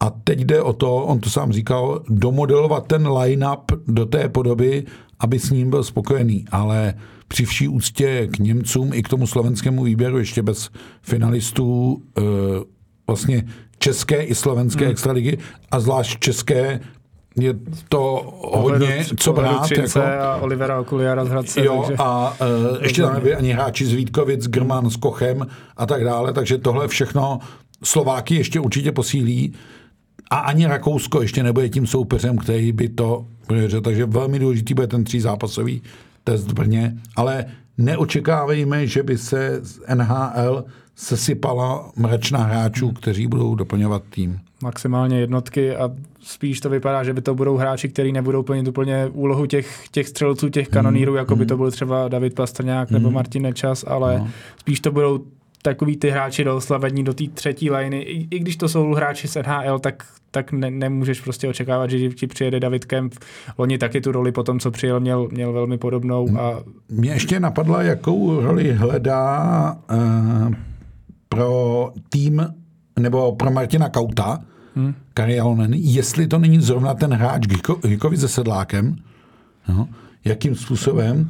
A 0.00 0.10
teď 0.10 0.40
jde 0.40 0.62
o 0.62 0.72
to, 0.72 0.96
on 0.96 1.20
to 1.20 1.30
sám 1.30 1.52
říkal, 1.52 2.02
domodelovat 2.08 2.86
ten 2.86 3.08
line-up 3.08 3.72
do 3.86 4.06
té 4.06 4.28
podoby, 4.28 4.84
aby 5.20 5.38
s 5.38 5.50
ním 5.50 5.70
byl 5.70 5.84
spokojený. 5.84 6.44
Ale 6.50 6.94
při 7.28 7.44
vší 7.44 7.68
úctě 7.68 8.28
k 8.32 8.38
Němcům 8.38 8.90
i 8.94 9.02
k 9.02 9.08
tomu 9.08 9.26
slovenskému 9.26 9.84
výběru, 9.84 10.18
ještě 10.18 10.42
bez 10.42 10.70
finalistů 11.02 12.02
e, 12.18 12.22
vlastně 13.06 13.44
české 13.78 14.22
i 14.22 14.34
slovenské 14.34 14.84
hmm. 14.84 14.90
extraligy 14.90 15.38
a 15.70 15.80
zvlášť 15.80 16.18
české 16.18 16.80
je 17.40 17.54
to 17.88 18.32
hodně 18.42 19.04
co 19.16 19.32
brát. 19.32 19.70
Jako, 19.70 20.00
a 20.00 20.36
Olivera 20.36 20.80
Okuliara 20.80 21.24
z 21.24 21.28
Hradce. 21.28 21.64
Jo, 21.64 21.84
takže, 21.86 21.96
a 21.98 22.34
uh, 22.40 22.82
ještě 22.82 23.02
tam 23.02 23.14
nebyli 23.14 23.34
ani 23.34 23.52
hráči 23.52 23.86
z 23.86 23.92
Vítkovic, 23.92 24.46
Grman 24.46 24.90
s 24.90 24.96
Kochem 24.96 25.46
a 25.76 25.86
tak 25.86 26.04
dále, 26.04 26.32
takže 26.32 26.58
tohle 26.58 26.88
všechno 26.88 27.38
Slováky 27.84 28.34
ještě 28.34 28.60
určitě 28.60 28.92
posílí 28.92 29.54
a 30.30 30.36
ani 30.36 30.66
Rakousko 30.66 31.22
ještě 31.22 31.42
nebude 31.42 31.68
tím 31.68 31.86
soupeřem, 31.86 32.38
který 32.38 32.72
by 32.72 32.88
to 32.88 33.26
takže 33.82 34.06
velmi 34.06 34.38
důležitý 34.38 34.74
bude 34.74 34.86
ten 34.86 35.04
třízápasový 35.04 35.82
test 36.24 36.46
v 36.46 36.54
Brně, 36.54 36.96
ale 37.16 37.44
neočekávejme, 37.78 38.86
že 38.86 39.02
by 39.02 39.18
se 39.18 39.58
z 39.62 39.80
NHL 39.94 40.64
sesypala 40.96 41.90
mračna 41.96 42.38
hráčů, 42.38 42.90
kteří 42.90 43.26
budou 43.26 43.54
doplňovat 43.54 44.02
tým. 44.10 44.38
Maximálně 44.62 45.20
jednotky 45.20 45.76
a 45.76 45.90
spíš 46.20 46.60
to 46.60 46.70
vypadá, 46.70 47.04
že 47.04 47.12
by 47.12 47.20
to 47.20 47.34
budou 47.34 47.56
hráči, 47.56 47.88
kteří 47.88 48.12
nebudou 48.12 48.42
plnit 48.42 48.68
úplně 48.68 49.06
úlohu 49.12 49.46
těch, 49.46 49.88
těch 49.90 50.08
střelců, 50.08 50.48
těch 50.48 50.68
kanonírů, 50.68 51.12
hmm. 51.12 51.18
jako 51.18 51.36
by 51.36 51.46
to 51.46 51.54
hmm. 51.54 51.62
byl 51.62 51.70
třeba 51.70 52.08
David 52.08 52.34
Pastrňák 52.34 52.90
nebo 52.90 53.10
Martin 53.10 53.42
Nečas, 53.42 53.84
ale 53.88 54.18
no. 54.18 54.28
spíš 54.56 54.80
to 54.80 54.92
budou 54.92 55.24
takový 55.68 55.96
ty 55.96 56.10
hráči 56.10 56.44
do 56.44 56.56
oslavení 56.56 57.04
do 57.04 57.14
té 57.14 57.24
třetí 57.34 57.70
liny. 57.70 58.02
I, 58.02 58.28
I, 58.30 58.38
když 58.38 58.56
to 58.56 58.68
jsou 58.68 58.94
hráči 58.94 59.28
z 59.28 59.36
NHL, 59.36 59.78
tak, 59.78 60.04
tak 60.30 60.52
ne, 60.52 60.70
nemůžeš 60.70 61.20
prostě 61.20 61.48
očekávat, 61.48 61.90
že 61.90 62.08
ti 62.08 62.26
přijede 62.26 62.60
David 62.60 62.84
Kemp. 62.84 63.14
Loni 63.58 63.78
taky 63.78 64.00
tu 64.00 64.12
roli 64.12 64.32
po 64.32 64.42
tom, 64.42 64.60
co 64.60 64.70
přijel, 64.70 65.00
měl, 65.00 65.28
měl 65.32 65.52
velmi 65.52 65.78
podobnou. 65.78 66.28
A... 66.38 66.62
Mě 66.88 67.10
ještě 67.10 67.40
napadla, 67.40 67.82
jakou 67.82 68.40
roli 68.40 68.72
hledá 68.72 69.76
uh, 69.92 70.54
pro 71.28 71.92
tým 72.08 72.46
nebo 72.98 73.32
pro 73.32 73.50
Martina 73.50 73.88
Kauta, 73.88 74.40
hmm. 74.76 74.94
Karialonen, 75.14 75.74
jestli 75.74 76.26
to 76.26 76.38
není 76.38 76.60
zrovna 76.60 76.94
ten 76.94 77.14
hráč 77.14 77.42
Hikovi 77.84 78.16
se 78.16 78.28
sedlákem, 78.28 78.96
no, 79.68 79.88
jakým 80.24 80.54
způsobem. 80.54 81.28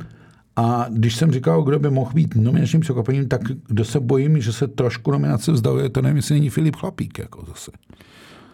A 0.58 0.86
když 0.90 1.16
jsem 1.16 1.32
říkal, 1.32 1.62
kdo 1.62 1.78
by 1.78 1.90
mohl 1.90 2.10
být 2.14 2.34
nominačním 2.34 2.80
překvapením, 2.80 3.28
tak 3.28 3.40
kdo 3.66 3.84
se 3.84 4.00
bojím, 4.00 4.40
že 4.40 4.52
se 4.52 4.68
trošku 4.68 5.10
nominace 5.10 5.52
vzdaluje, 5.52 5.88
to 5.88 6.02
nevím, 6.02 6.16
jestli 6.16 6.34
není 6.34 6.50
Filip 6.50 6.76
Chlapík. 6.76 7.18
Jako 7.18 7.44
zase. 7.48 7.70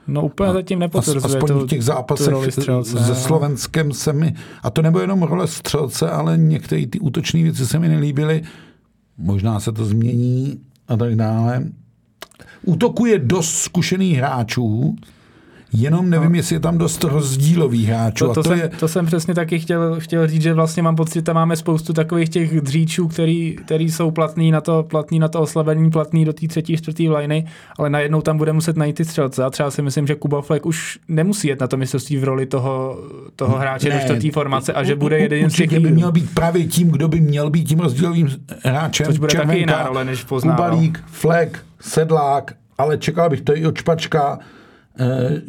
No 0.07 0.27
úplně 0.27 0.53
zatím 0.53 0.79
nepotvrzuje 0.79 1.37
Aspoň 1.37 1.59
v 1.59 1.67
těch 1.67 1.85
zápasech 1.85 2.35
se 2.83 3.14
Slovenskem 3.14 3.93
se 3.93 4.12
mi, 4.12 4.35
a 4.62 4.71
to 4.71 4.83
nebo 4.83 5.01
jenom 5.01 5.23
role 5.23 5.47
střelce, 5.47 6.11
ale 6.11 6.38
některé 6.38 6.87
ty 6.87 7.01
útočné 7.01 7.43
věci 7.43 7.67
se 7.67 7.79
mi 7.79 7.88
nelíbily. 7.88 8.43
Možná 9.19 9.61
se 9.61 9.73
to 9.73 9.85
změní 9.85 10.61
a 10.88 10.97
tak 10.97 11.17
dále. 11.17 11.64
Útoku 12.62 13.07
je 13.07 13.19
dost 13.19 13.55
zkušených 13.55 14.17
hráčů, 14.17 14.97
Jenom 15.77 16.11
nevím, 16.11 16.33
no. 16.33 16.37
jestli 16.37 16.57
je 16.57 16.61
tam 16.61 16.79
dost 16.79 17.05
rozdílových 17.05 17.89
hráčů. 17.89 18.25
To, 18.27 18.35
to, 18.35 18.43
to, 18.43 18.49
jsem, 18.49 18.59
je... 18.59 18.69
to 18.69 18.89
jsem 18.89 19.07
přesně 19.07 19.35
taky 19.35 19.59
chtěl, 19.59 20.01
chtěl 20.01 20.29
říct, 20.29 20.43
že 20.43 20.55
vlastně 20.55 20.83
mám 20.83 20.97
pocit, 20.97 21.15
že 21.15 21.23
tam 21.23 21.35
máme 21.35 21.57
spoustu 21.57 21.93
takových 21.93 22.29
těch 22.29 22.61
dříčů, 22.61 23.09
který, 23.09 23.57
který 23.65 23.91
jsou 23.91 24.11
platný 24.11 24.51
na 24.51 24.61
to, 24.61 24.83
platný 24.83 25.19
na 25.19 25.29
to 25.29 25.41
oslabení, 25.41 25.91
platný 25.91 26.25
do 26.25 26.33
té 26.33 26.49
třetí, 26.49 26.77
čtvrtý 26.77 27.11
liny, 27.11 27.47
ale 27.79 27.91
najednou 27.91 28.23
tam 28.23 28.39
bude 28.39 28.53
muset 28.53 28.77
najít 28.77 28.97
ty 28.97 29.05
střelce. 29.05 29.45
A 29.45 29.51
třeba 29.51 29.71
si 29.71 29.83
myslím, 29.83 30.07
že 30.07 30.15
Kuba 30.15 30.43
Fleck 30.43 30.67
už 30.67 30.99
nemusí 31.09 31.49
jet 31.49 31.61
na 31.61 31.67
to 31.67 31.77
mistrovství 31.77 32.17
v 32.17 32.25
roli 32.25 32.47
toho, 32.47 32.99
toho 33.37 33.59
hráče 33.59 33.89
ne, 33.89 33.95
do 33.95 34.01
čtvrtý 34.01 34.31
formace 34.31 34.73
a 34.73 34.85
že 34.85 34.97
bude 34.97 35.19
jeden 35.19 35.51
z 35.51 35.55
těch... 35.55 35.81
by 35.81 35.91
měl 35.91 36.13
být 36.13 36.35
právě 36.35 36.65
tím, 36.65 36.91
kdo 36.91 37.09
by 37.09 37.21
měl 37.21 37.51
být 37.51 37.65
tím 37.65 37.79
rozdílovým 37.79 38.29
hráčem. 38.65 39.07
Což 39.07 39.19
bude 39.19 39.31
Červenka, 39.31 39.53
taky 39.53 39.61
jiná 39.61 39.83
role, 39.83 40.05
než 40.05 40.25
poznával. 40.25 40.71
Kubalík, 40.71 41.05
Fleck, 41.07 41.59
Sedlák, 41.81 42.53
ale 42.79 42.99
čekal 42.99 43.31
bych 43.31 43.41
to 43.41 43.57
i 43.57 43.67
od 43.67 43.79
Špačka, 43.79 44.39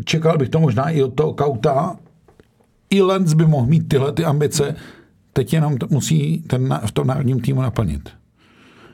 čekal 0.03 0.37
bych 0.37 0.49
to 0.49 0.59
možná 0.59 0.89
i 0.89 1.03
od 1.03 1.13
toho 1.13 1.33
Kauta. 1.33 1.95
I 2.89 3.01
Lenz 3.01 3.33
by 3.33 3.45
mohl 3.45 3.67
mít 3.67 3.87
tyhle 3.87 4.11
ty 4.11 4.25
ambice, 4.25 4.75
teď 5.33 5.53
jenom 5.53 5.77
to 5.77 5.87
musí 5.89 6.43
ten, 6.47 6.79
v 6.85 6.91
tom 6.91 7.07
národním 7.07 7.41
týmu 7.41 7.61
naplnit. 7.61 8.09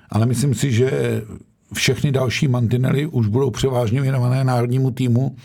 Ale 0.10 0.26
myslím 0.26 0.54
si, 0.54 0.72
že 0.72 1.22
všechny 1.74 2.12
další 2.12 2.48
mantinely 2.48 3.06
už 3.06 3.28
budou 3.28 3.52
převážně 3.52 4.02
věnované 4.02 4.44
národnímu 4.44 4.92
týmu, 4.92 5.36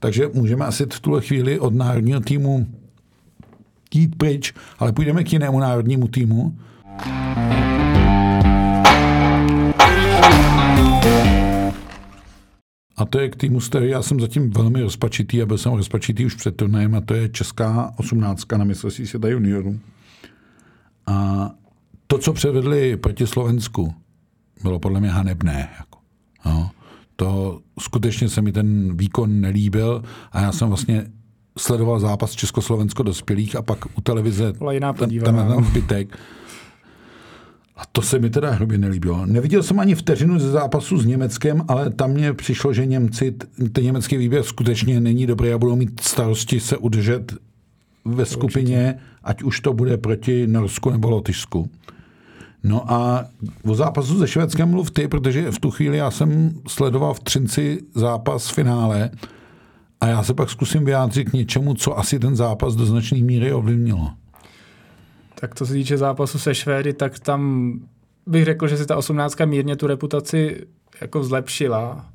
takže 0.00 0.30
můžeme 0.34 0.64
asi 0.64 0.86
v 0.92 1.00
tuhle 1.00 1.20
chvíli 1.20 1.60
od 1.60 1.74
národního 1.74 2.20
týmu 2.20 2.66
jít 3.94 4.18
pryč, 4.18 4.54
ale 4.78 4.92
půjdeme 4.92 5.24
k 5.24 5.32
jinému 5.32 5.60
národnímu 5.60 6.08
týmu. 6.08 6.58
A 12.96 13.04
to 13.04 13.20
je 13.20 13.28
k 13.28 13.36
týmu 13.36 13.60
starý. 13.60 13.88
Já 13.88 14.02
jsem 14.02 14.20
zatím 14.20 14.50
velmi 14.50 14.82
rozpačitý 14.82 15.42
a 15.42 15.46
byl 15.46 15.58
jsem 15.58 15.72
rozpačitý 15.72 16.26
už 16.26 16.34
před 16.34 16.56
turnajem 16.56 16.94
a 16.94 17.00
to 17.00 17.14
je 17.14 17.28
česká 17.28 17.92
osmnáctka 17.96 18.58
na 18.58 18.64
mistrovství 18.64 19.06
světa 19.06 19.28
juniorů. 19.28 19.80
A 21.06 21.50
to, 22.06 22.18
co 22.18 22.32
předvedli 22.32 22.96
proti 22.96 23.26
Slovensku, 23.26 23.94
bylo 24.62 24.78
podle 24.78 25.00
mě 25.00 25.10
hanebné. 25.10 25.68
Jako. 25.78 25.98
No, 26.46 26.70
to 27.16 27.60
skutečně 27.80 28.28
se 28.28 28.42
mi 28.42 28.52
ten 28.52 28.96
výkon 28.96 29.40
nelíbil 29.40 30.02
a 30.32 30.40
já 30.40 30.52
jsem 30.52 30.68
vlastně 30.68 31.06
sledoval 31.58 32.00
zápas 32.00 32.32
Československo 32.32 33.02
dospělých 33.02 33.56
a 33.56 33.62
pak 33.62 33.86
u 33.98 34.00
televize 34.00 34.52
ten, 34.98 35.10
ten 35.24 35.64
zbytek. 35.64 36.18
A 37.76 37.82
to 37.92 38.02
se 38.02 38.18
mi 38.18 38.30
teda 38.30 38.50
hrubě 38.50 38.78
nelíbilo. 38.78 39.26
Neviděl 39.26 39.62
jsem 39.62 39.80
ani 39.80 39.94
vteřinu 39.94 40.38
ze 40.38 40.50
zápasu 40.50 40.98
s 40.98 41.06
Německem, 41.06 41.62
ale 41.68 41.90
tam 41.90 42.10
mně 42.10 42.32
přišlo, 42.32 42.72
že 42.72 42.86
Němci, 42.86 43.34
ten 43.72 43.84
německý 43.84 44.16
výběr 44.16 44.42
skutečně 44.42 45.00
není 45.00 45.26
dobrý 45.26 45.52
a 45.52 45.58
budou 45.58 45.76
mít 45.76 46.00
starosti 46.00 46.60
se 46.60 46.76
udržet 46.76 47.34
ve 48.04 48.24
skupině, 48.24 48.98
ať 49.24 49.42
už 49.42 49.60
to 49.60 49.72
bude 49.72 49.96
proti 49.96 50.46
Norsku 50.46 50.90
nebo 50.90 51.10
Lotyšsku. 51.10 51.70
No 52.64 52.92
a 52.92 53.24
o 53.64 53.74
zápasu 53.74 54.18
se 54.18 54.28
Švédskem 54.28 54.70
mluv 54.70 54.90
ty, 54.90 55.08
protože 55.08 55.50
v 55.50 55.58
tu 55.58 55.70
chvíli 55.70 55.96
já 55.96 56.10
jsem 56.10 56.60
sledoval 56.68 57.14
v 57.14 57.20
Třinci 57.20 57.80
zápas 57.94 58.48
v 58.48 58.54
finále 58.54 59.10
a 60.00 60.06
já 60.06 60.22
se 60.22 60.34
pak 60.34 60.50
zkusím 60.50 60.84
vyjádřit 60.84 61.24
k 61.30 61.32
něčemu, 61.32 61.74
co 61.74 61.98
asi 61.98 62.18
ten 62.18 62.36
zápas 62.36 62.76
do 62.76 62.86
značné 62.86 63.18
míry 63.18 63.52
ovlivnilo. 63.52 64.10
Tak 65.44 65.54
co 65.54 65.66
se 65.66 65.72
týče 65.72 65.96
zápasu 65.96 66.38
se 66.38 66.54
Švédy, 66.54 66.92
tak 66.92 67.18
tam 67.18 67.72
bych 68.26 68.44
řekl, 68.44 68.68
že 68.68 68.76
si 68.76 68.86
ta 68.86 68.96
osmnáctka 68.96 69.44
mírně 69.44 69.76
tu 69.76 69.86
reputaci 69.86 70.66
jako 71.00 71.24
zlepšila, 71.24 72.06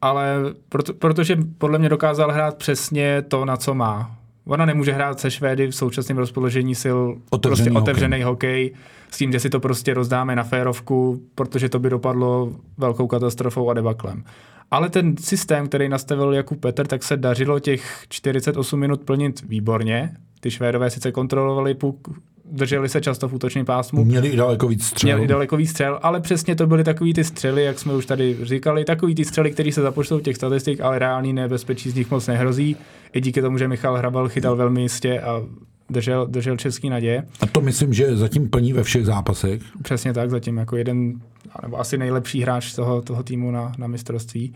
ale 0.00 0.36
proto, 0.68 0.94
protože 0.94 1.38
podle 1.58 1.78
mě 1.78 1.88
dokázal 1.88 2.32
hrát 2.32 2.56
přesně 2.56 3.22
to, 3.22 3.44
na 3.44 3.56
co 3.56 3.74
má. 3.74 4.16
Ona 4.46 4.64
nemůže 4.64 4.92
hrát 4.92 5.20
se 5.20 5.30
Švédy 5.30 5.66
v 5.66 5.74
současném 5.74 6.18
rozpoložení 6.18 6.74
sil 6.82 6.98
Otevřený 7.30 7.56
prostě 7.56 7.70
hokej. 7.70 7.82
otevřený 7.82 8.22
hokej 8.22 8.74
s 9.10 9.18
tím, 9.18 9.32
že 9.32 9.40
si 9.40 9.50
to 9.50 9.60
prostě 9.60 9.94
rozdáme 9.94 10.36
na 10.36 10.42
férovku, 10.42 11.22
protože 11.34 11.68
to 11.68 11.78
by 11.78 11.90
dopadlo 11.90 12.52
velkou 12.78 13.06
katastrofou 13.06 13.70
a 13.70 13.74
debaklem. 13.74 14.24
Ale 14.70 14.88
ten 14.88 15.16
systém, 15.16 15.68
který 15.68 15.88
nastavil 15.88 16.32
Jakub 16.32 16.60
Petr, 16.60 16.86
tak 16.86 17.02
se 17.02 17.16
dařilo 17.16 17.60
těch 17.60 18.04
48 18.08 18.80
minut 18.80 19.00
plnit 19.00 19.42
výborně. 19.42 20.14
Ty 20.40 20.50
Švédové 20.50 20.90
sice 20.90 21.12
kontrolovali 21.12 21.74
puk, 21.74 22.08
drželi 22.52 22.88
se 22.88 23.00
často 23.00 23.28
v 23.28 23.32
útočném 23.34 23.66
pásmu, 23.66 24.04
Měli 24.04 24.28
i 24.28 24.36
daleko 24.36 24.68
víc 24.68 24.86
střel. 24.86 25.08
měli 25.08 25.26
daleko 25.26 25.56
víc 25.56 25.70
střel, 25.70 25.98
ale 26.02 26.20
přesně 26.20 26.56
to 26.56 26.66
byly 26.66 26.84
takový 26.84 27.14
ty 27.14 27.24
střely, 27.24 27.64
jak 27.64 27.78
jsme 27.78 27.94
už 27.94 28.06
tady 28.06 28.36
říkali, 28.42 28.84
takový 28.84 29.14
ty 29.14 29.24
střely, 29.24 29.50
které 29.50 29.72
se 29.72 29.82
započtou 29.82 30.18
v 30.18 30.22
těch 30.22 30.36
statistik, 30.36 30.80
ale 30.80 30.98
reálný 30.98 31.32
nebezpečí 31.32 31.90
z 31.90 31.94
nich 31.94 32.10
moc 32.10 32.26
nehrozí. 32.26 32.76
I 33.12 33.20
díky 33.20 33.42
tomu, 33.42 33.58
že 33.58 33.68
Michal 33.68 33.96
Hrabal 33.96 34.28
chytal 34.28 34.56
velmi 34.56 34.82
jistě 34.82 35.20
a 35.20 35.42
držel, 35.90 36.26
držel 36.26 36.56
český 36.56 36.90
naděje. 36.90 37.26
A 37.40 37.46
to 37.46 37.60
myslím, 37.60 37.92
že 37.92 38.16
zatím 38.16 38.48
plní 38.50 38.72
ve 38.72 38.82
všech 38.82 39.06
zápasech. 39.06 39.62
Přesně 39.82 40.12
tak, 40.12 40.30
zatím 40.30 40.56
jako 40.56 40.76
jeden, 40.76 41.20
nebo 41.62 41.80
asi 41.80 41.98
nejlepší 41.98 42.40
hráč 42.42 42.74
toho, 42.74 43.02
toho 43.02 43.22
týmu 43.22 43.50
na, 43.50 43.72
na 43.78 43.86
mistrovství. 43.86 44.54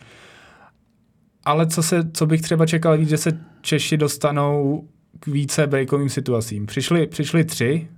Ale 1.45 1.67
co, 1.67 1.83
se, 1.83 2.11
co 2.13 2.27
bych 2.27 2.43
třeba 2.43 2.67
čekal 2.67 2.99
víc, 2.99 3.09
že 3.09 3.17
se 3.17 3.39
Češi 3.61 3.97
dostanou 3.97 4.85
k 5.21 5.27
více 5.27 5.67
breakovým 5.67 6.09
situacím. 6.09 6.67
Přišli, 6.67 7.07
přišli 7.07 7.45
tři, 7.45 7.89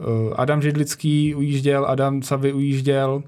Eh, 0.00 0.34
Adam 0.36 0.62
Židlický 0.62 1.34
ujížděl, 1.34 1.86
Adam 1.86 2.22
Savy 2.22 2.52
ujížděl 2.52 3.22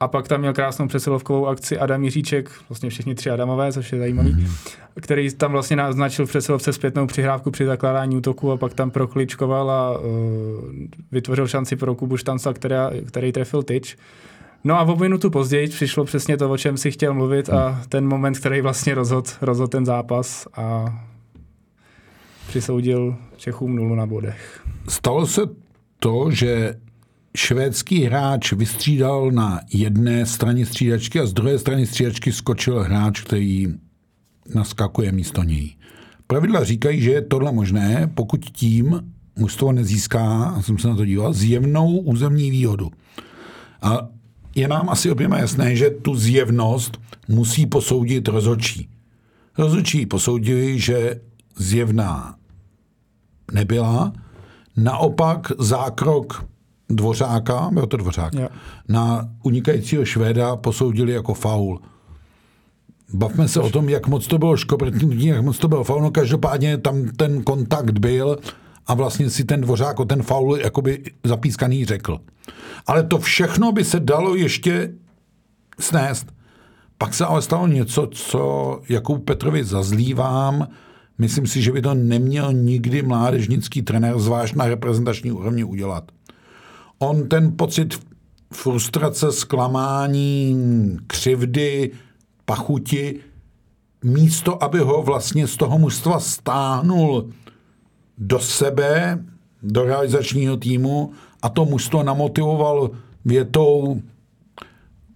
a 0.00 0.08
pak 0.08 0.28
tam 0.28 0.40
měl 0.40 0.52
krásnou 0.52 0.88
přesilovkovou 0.88 1.46
akci 1.46 1.78
Adam 1.78 2.04
Jiříček, 2.04 2.50
vlastně 2.68 2.90
všichni 2.90 3.14
tři 3.14 3.30
Adamové, 3.30 3.72
což 3.72 3.92
je 3.92 3.98
zajímavý, 3.98 4.34
mm-hmm. 4.34 4.70
který 5.00 5.34
tam 5.34 5.52
vlastně 5.52 5.76
naznačil 5.76 6.26
v 6.26 6.28
přesilovce 6.28 6.72
zpětnou 6.72 7.06
přihrávku 7.06 7.50
při 7.50 7.66
zakládání 7.66 8.16
útoku 8.16 8.52
a 8.52 8.56
pak 8.56 8.74
tam 8.74 8.90
prokličkoval 8.90 9.70
a 9.70 9.98
uh, 9.98 10.06
vytvořil 11.12 11.48
šanci 11.48 11.76
pro 11.76 11.94
Kubu 11.94 12.16
Štancla, 12.16 12.52
která, 12.52 12.90
který 13.06 13.32
trefil 13.32 13.62
tyč. 13.62 13.96
No 14.64 14.78
a 14.78 14.82
o 14.82 14.96
minutu 14.96 15.30
později 15.30 15.68
přišlo 15.68 16.04
přesně 16.04 16.36
to, 16.36 16.50
o 16.50 16.58
čem 16.58 16.76
si 16.76 16.90
chtěl 16.90 17.14
mluvit 17.14 17.50
a 17.50 17.82
ten 17.88 18.08
moment, 18.08 18.38
který 18.38 18.60
vlastně 18.60 18.94
rozhodl 18.94 19.30
rozhod 19.40 19.70
ten 19.70 19.86
zápas 19.86 20.48
a 20.54 20.98
přisoudil 22.52 23.16
Čechům 23.36 23.76
nulu 23.76 23.94
na 23.94 24.06
bodech. 24.06 24.66
Stalo 24.88 25.26
se 25.26 25.40
to, 25.98 26.30
že 26.30 26.74
švédský 27.36 28.04
hráč 28.04 28.52
vystřídal 28.52 29.30
na 29.30 29.60
jedné 29.72 30.26
straně 30.26 30.66
střídačky 30.66 31.20
a 31.20 31.26
z 31.26 31.32
druhé 31.32 31.58
strany 31.58 31.86
střídačky 31.86 32.32
skočil 32.32 32.82
hráč, 32.82 33.20
který 33.20 33.66
naskakuje 34.54 35.12
místo 35.12 35.42
něj. 35.42 35.70
Pravidla 36.26 36.64
říkají, 36.64 37.00
že 37.00 37.10
je 37.10 37.22
tohle 37.22 37.52
možné, 37.52 38.10
pokud 38.14 38.44
tím 38.44 39.12
mužstvo 39.38 39.72
nezíská, 39.72 40.54
jsem 40.60 40.78
se 40.78 40.88
na 40.88 40.96
to 40.96 41.04
díval, 41.04 41.32
zjevnou 41.32 41.98
územní 41.98 42.50
výhodu. 42.50 42.90
A 43.82 44.08
je 44.54 44.68
nám 44.68 44.88
asi 44.88 45.10
oběma 45.10 45.38
jasné, 45.38 45.76
že 45.76 45.90
tu 45.90 46.14
zjevnost 46.14 47.00
musí 47.28 47.66
posoudit 47.66 48.28
rozhodčí. 48.28 48.88
Rozhodčí 49.58 50.06
posoudili, 50.06 50.78
že 50.78 51.20
zjevná 51.56 52.41
nebyla, 53.52 54.12
naopak 54.76 55.52
zákrok 55.58 56.44
Dvořáka, 56.90 57.70
byl 57.72 57.86
to 57.86 57.96
Dvořák, 57.96 58.34
Jo. 58.34 58.48
na 58.88 59.28
unikajícího 59.42 60.04
Švéda 60.04 60.56
posoudili 60.56 61.12
jako 61.12 61.34
faul. 61.34 61.80
Bavme 63.14 63.48
se 63.48 63.60
o 63.60 63.70
tom, 63.70 63.88
jak 63.88 64.06
moc 64.08 64.26
to 64.26 64.38
bylo 64.38 64.56
škobrtnutí, 64.56 65.26
jak 65.26 65.42
moc 65.42 65.58
to 65.58 65.68
bylo 65.68 65.84
faul. 65.84 66.02
No 66.02 66.10
každopádně 66.10 66.78
tam 66.78 67.08
ten 67.16 67.42
kontakt 67.42 67.98
byl 67.98 68.38
a 68.86 68.94
vlastně 68.94 69.30
si 69.30 69.44
ten 69.44 69.60
Dvořák 69.60 70.00
o 70.00 70.04
ten 70.04 70.22
faul 70.22 70.58
jakoby 70.58 71.02
zapískaný 71.24 71.84
řekl. 71.84 72.18
Ale 72.86 73.02
to 73.02 73.18
všechno 73.18 73.72
by 73.72 73.84
se 73.84 74.00
dalo 74.00 74.34
ještě 74.34 74.94
snést. 75.80 76.32
Pak 76.98 77.14
se 77.14 77.24
ale 77.24 77.42
stalo 77.42 77.66
něco, 77.66 78.06
co 78.06 78.80
Jakubu 78.88 79.20
Petrovi 79.20 79.64
zazlívám. 79.64 80.68
Myslím 81.18 81.46
si, 81.46 81.62
že 81.62 81.72
by 81.72 81.82
to 81.82 81.94
neměl 81.94 82.52
nikdy 82.52 83.02
mládežnický 83.02 83.82
trenér, 83.82 84.18
zvlášť 84.18 84.54
na 84.54 84.64
reprezentační 84.64 85.32
úrovni, 85.32 85.64
udělat. 85.64 86.12
On 86.98 87.28
ten 87.28 87.56
pocit 87.56 88.00
frustrace, 88.52 89.32
zklamání, 89.32 90.56
křivdy, 91.06 91.90
pachuti, 92.44 93.20
místo, 94.04 94.64
aby 94.64 94.78
ho 94.78 95.02
vlastně 95.02 95.46
z 95.46 95.56
toho 95.56 95.78
mužstva 95.78 96.20
stáhnul 96.20 97.30
do 98.18 98.38
sebe, 98.38 99.24
do 99.62 99.84
realizačního 99.84 100.56
týmu 100.56 101.12
a 101.42 101.48
to 101.48 101.64
mužstvo 101.64 102.02
namotivoval 102.02 102.90
větou 103.24 104.02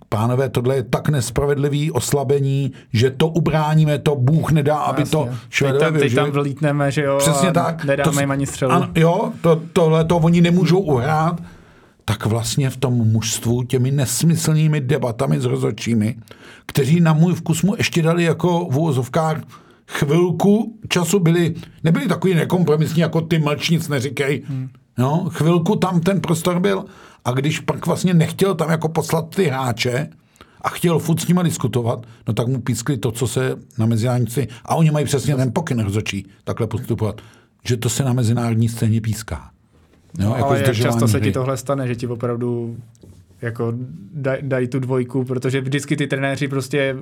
pánové, 0.09 0.49
tohle 0.49 0.77
je 0.77 0.83
tak 0.83 1.09
nespravedlivý 1.09 1.91
oslabení, 1.91 2.73
že 2.93 3.11
to 3.11 3.29
ubráníme, 3.29 3.99
to 3.99 4.17
Bůh 4.17 4.53
nedá, 4.53 4.77
aby 4.77 5.05
to 5.05 5.25
Jasně. 5.27 5.39
Švédové 5.51 5.79
teď 5.79 5.91
tam, 5.93 6.01
teď 6.01 6.15
tam 6.15 6.31
vlítneme, 6.31 6.91
že 6.91 7.03
jo, 7.03 7.19
Přesně 7.19 7.53
tak. 7.53 7.85
nedáme 7.85 8.13
To- 8.13 8.21
jim 8.21 8.31
ani 8.31 8.47
střelu. 8.47 8.73
Ano, 8.73 8.89
jo, 8.95 9.33
to, 9.41 9.63
tohle 9.73 10.05
to 10.05 10.17
oni 10.17 10.41
nemůžou 10.41 10.79
uhrát. 10.79 11.41
Tak 12.05 12.27
vlastně 12.27 12.71
v 12.71 12.77
tom 12.77 12.95
mužstvu 12.95 13.63
těmi 13.63 13.91
nesmyslnými 13.91 14.81
debatami 14.81 15.41
s 15.41 15.45
rozhodčími, 15.45 16.17
kteří 16.67 17.01
na 17.01 17.13
můj 17.13 17.35
vkus 17.35 17.63
mu 17.63 17.75
ještě 17.77 18.03
dali 18.03 18.25
jako 18.25 18.69
v 18.71 18.79
úvozovkách 18.79 19.37
chvilku 19.89 20.79
času 20.89 21.19
byli, 21.19 21.55
nebyli 21.85 22.09
takový 22.09 22.35
nekompromisní, 22.35 23.01
jako 23.01 23.21
ty 23.21 23.39
mlč 23.39 23.71
nic 23.71 23.89
neříkej. 23.89 24.43
Hmm. 24.49 24.69
No, 24.99 25.27
chvilku 25.31 25.77
tam 25.77 26.01
ten 26.01 26.21
prostor 26.21 26.61
byl 26.61 26.85
a 27.27 27.33
když 27.33 27.61
pak 27.61 27.87
vlastně 27.87 28.15
nechtěl 28.15 28.55
tam 28.55 28.71
jako 28.71 28.89
poslat 28.89 29.35
ty 29.35 29.45
hráče 29.45 30.09
a 30.63 30.69
chtěl 30.69 30.99
furt 30.99 31.21
s 31.21 31.29
nima 31.29 31.43
diskutovat, 31.43 32.07
no 32.29 32.33
tak 32.35 32.47
mu 32.47 32.61
pískli 32.61 32.97
to, 32.97 33.13
co 33.13 33.27
se 33.27 33.55
na 33.79 33.87
mezinárodní 33.87 34.27
scéně, 34.31 34.47
a 34.65 34.75
oni 34.75 34.91
mají 34.91 35.05
přesně 35.07 35.37
ten 35.37 35.53
pokyn 35.53 35.79
rozhodčí 35.79 36.27
takhle 36.45 36.67
postupovat, 36.67 37.21
že 37.65 37.77
to 37.77 37.89
se 37.89 38.05
na 38.05 38.13
mezinárodní 38.13 38.69
scéně 38.69 39.01
píská. 39.01 39.51
Jo, 40.19 40.29
No, 40.29 40.45
ale 40.47 40.63
jak 40.63 40.77
často 40.77 41.09
se 41.09 41.19
hry. 41.19 41.27
ti 41.27 41.33
tohle 41.33 41.57
stane, 41.57 41.87
že 41.89 41.95
ti 41.97 42.07
opravdu 42.07 42.77
jako 43.43 43.73
daj, 44.15 44.39
dají 44.43 44.69
tu 44.69 44.79
dvojku, 44.81 45.25
protože 45.25 45.61
vždycky 45.61 45.97
ty 45.97 46.07
trenéři 46.07 46.49
prostě 46.49 46.97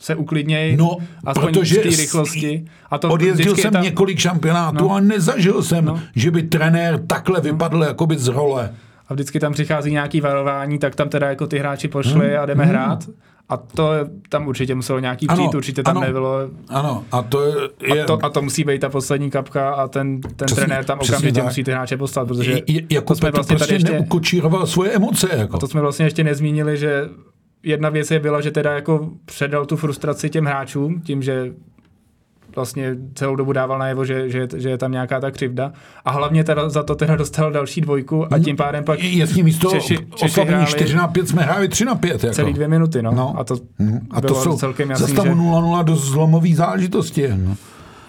se 0.00 0.14
uklidnějí, 0.14 0.76
No, 0.76 0.96
aspoň 1.24 1.52
protože 1.54 1.80
v 1.80 1.82
té 1.82 1.96
rychlosti. 1.96 2.64
A 2.90 2.98
to 2.98 3.08
Odjezdil 3.10 3.56
jsem 3.56 3.72
tam- 3.72 3.82
několik 3.82 4.18
šampionátů 4.18 4.84
No. 4.88 4.90
a 4.94 5.00
nezažil 5.00 5.62
jsem, 5.62 5.84
No. 5.84 6.00
že 6.16 6.30
by 6.30 6.42
trenér 6.42 6.98
takhle 7.06 7.40
vypadl 7.40 7.82
jakoby 7.82 8.18
z 8.18 8.26
role. 8.28 8.74
A 9.08 9.14
vždycky 9.14 9.40
tam 9.40 9.52
přichází 9.52 9.92
nějaký 9.92 10.20
varování, 10.20 10.78
tak 10.78 10.94
tam 10.94 11.08
teda 11.08 11.28
jako 11.28 11.46
ty 11.46 11.58
hráči 11.58 11.88
pošli 11.88 12.36
a 12.36 12.46
jdeme 12.46 12.64
hrát. 12.64 13.04
A 13.48 13.56
to 13.56 13.90
tam 14.28 14.46
určitě 14.48 14.74
muselo 14.74 14.98
nějaký 14.98 15.26
Hmm. 15.26 15.32
Ano, 15.38 15.42
přijít, 15.48 15.54
určitě 15.56 15.82
tam 15.82 15.96
ano. 15.96 16.06
nebylo. 16.06 16.38
Ano, 16.68 17.04
a 17.12 17.22
to 17.22 17.42
je... 17.42 18.02
A 18.02 18.06
to, 18.06 18.18
a 18.24 18.30
to 18.30 18.42
musí 18.42 18.64
být 18.64 18.78
ta 18.80 18.88
poslední 18.88 19.30
kapka 19.30 19.70
a 19.70 19.88
ten, 19.88 20.20
ten 20.20 20.46
Přesně- 20.46 20.64
trenér 20.64 20.84
tam 20.84 20.98
přesně 20.98 21.14
okamžitě 21.16 21.34
tak. 21.40 21.44
musí 21.44 21.64
ty 21.64 21.70
hráče 21.70 21.96
poslat, 21.96 22.28
protože 22.28 22.52
je, 22.52 22.62
je, 22.66 22.82
jako 22.90 23.06
to 23.06 23.14
jsme 23.14 23.30
vlastně 23.30 23.56
tady 23.56 23.58
prostě 23.58 23.74
ještě, 23.74 23.92
neukočíroval 23.92 24.66
svoje 24.66 24.90
emoce. 24.90 25.28
Jako. 25.36 25.58
to 25.58 25.66
jsme 25.68 25.80
vlastně 25.80 26.06
ještě 26.06 26.24
nezmínili, 26.24 26.76
že 26.76 27.08
jedna 27.62 27.88
věc 27.88 28.10
je 28.10 28.18
byla, 28.20 28.40
že 28.40 28.50
teda 28.50 28.72
jako 28.72 29.10
předal 29.24 29.66
tu 29.66 29.76
frustraci 29.76 30.30
těm 30.30 30.44
hráčům, 30.44 31.00
tím, 31.00 31.22
že 31.22 31.52
vlastně 32.58 32.96
celou 33.14 33.36
dobu 33.36 33.52
dával 33.52 33.78
najevo, 33.78 34.04
že, 34.04 34.30
že, 34.30 34.48
že 34.56 34.68
je 34.70 34.78
tam 34.78 34.92
nějaká 34.92 35.20
ta 35.20 35.30
křivda. 35.30 35.72
A 36.04 36.10
hlavně 36.10 36.44
teda 36.44 36.68
za 36.68 36.82
to 36.82 36.94
teda 36.94 37.16
dostal 37.16 37.50
další 37.52 37.80
dvojku 37.80 38.34
a 38.34 38.38
tím 38.38 38.56
pádem 38.56 38.84
pak 38.84 39.02
Jasně, 39.02 39.42
místo 39.44 39.68
Češi- 39.68 40.06
Češi 40.14 40.40
hráli 40.40 40.66
4 40.66 40.96
na 40.96 41.08
5 41.08 41.28
jsme 41.28 41.42
hráli 41.42 41.68
3 41.68 41.84
na 41.84 41.94
5. 41.94 42.24
Jako. 42.24 42.34
celý 42.34 42.52
dvě 42.52 42.68
minuty, 42.68 43.02
no. 43.02 43.10
No. 43.14 43.34
A 43.38 43.44
to, 43.44 43.56
Hm, 43.78 43.98
A 44.10 44.20
to 44.20 44.26
bylo 44.26 44.42
jsou 44.42 44.56
celkem 44.58 44.90
jasný, 44.90 45.08
stavu 45.08 45.28
že... 45.28 45.34
0-0 45.34 45.84
do 45.84 45.96
zlomový 45.96 46.54
záležitosti. 46.54 47.28
No. 47.36 47.56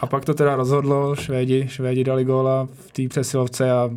A 0.02 0.06
pak 0.08 0.26
to 0.26 0.34
teda 0.34 0.56
rozhodlo, 0.56 1.16
Švédi, 1.16 1.66
Švédi 1.70 2.04
dali 2.04 2.26
góla 2.26 2.68
v 2.88 2.92
té 2.92 3.08
přesilovce 3.10 3.72
a 3.72 3.90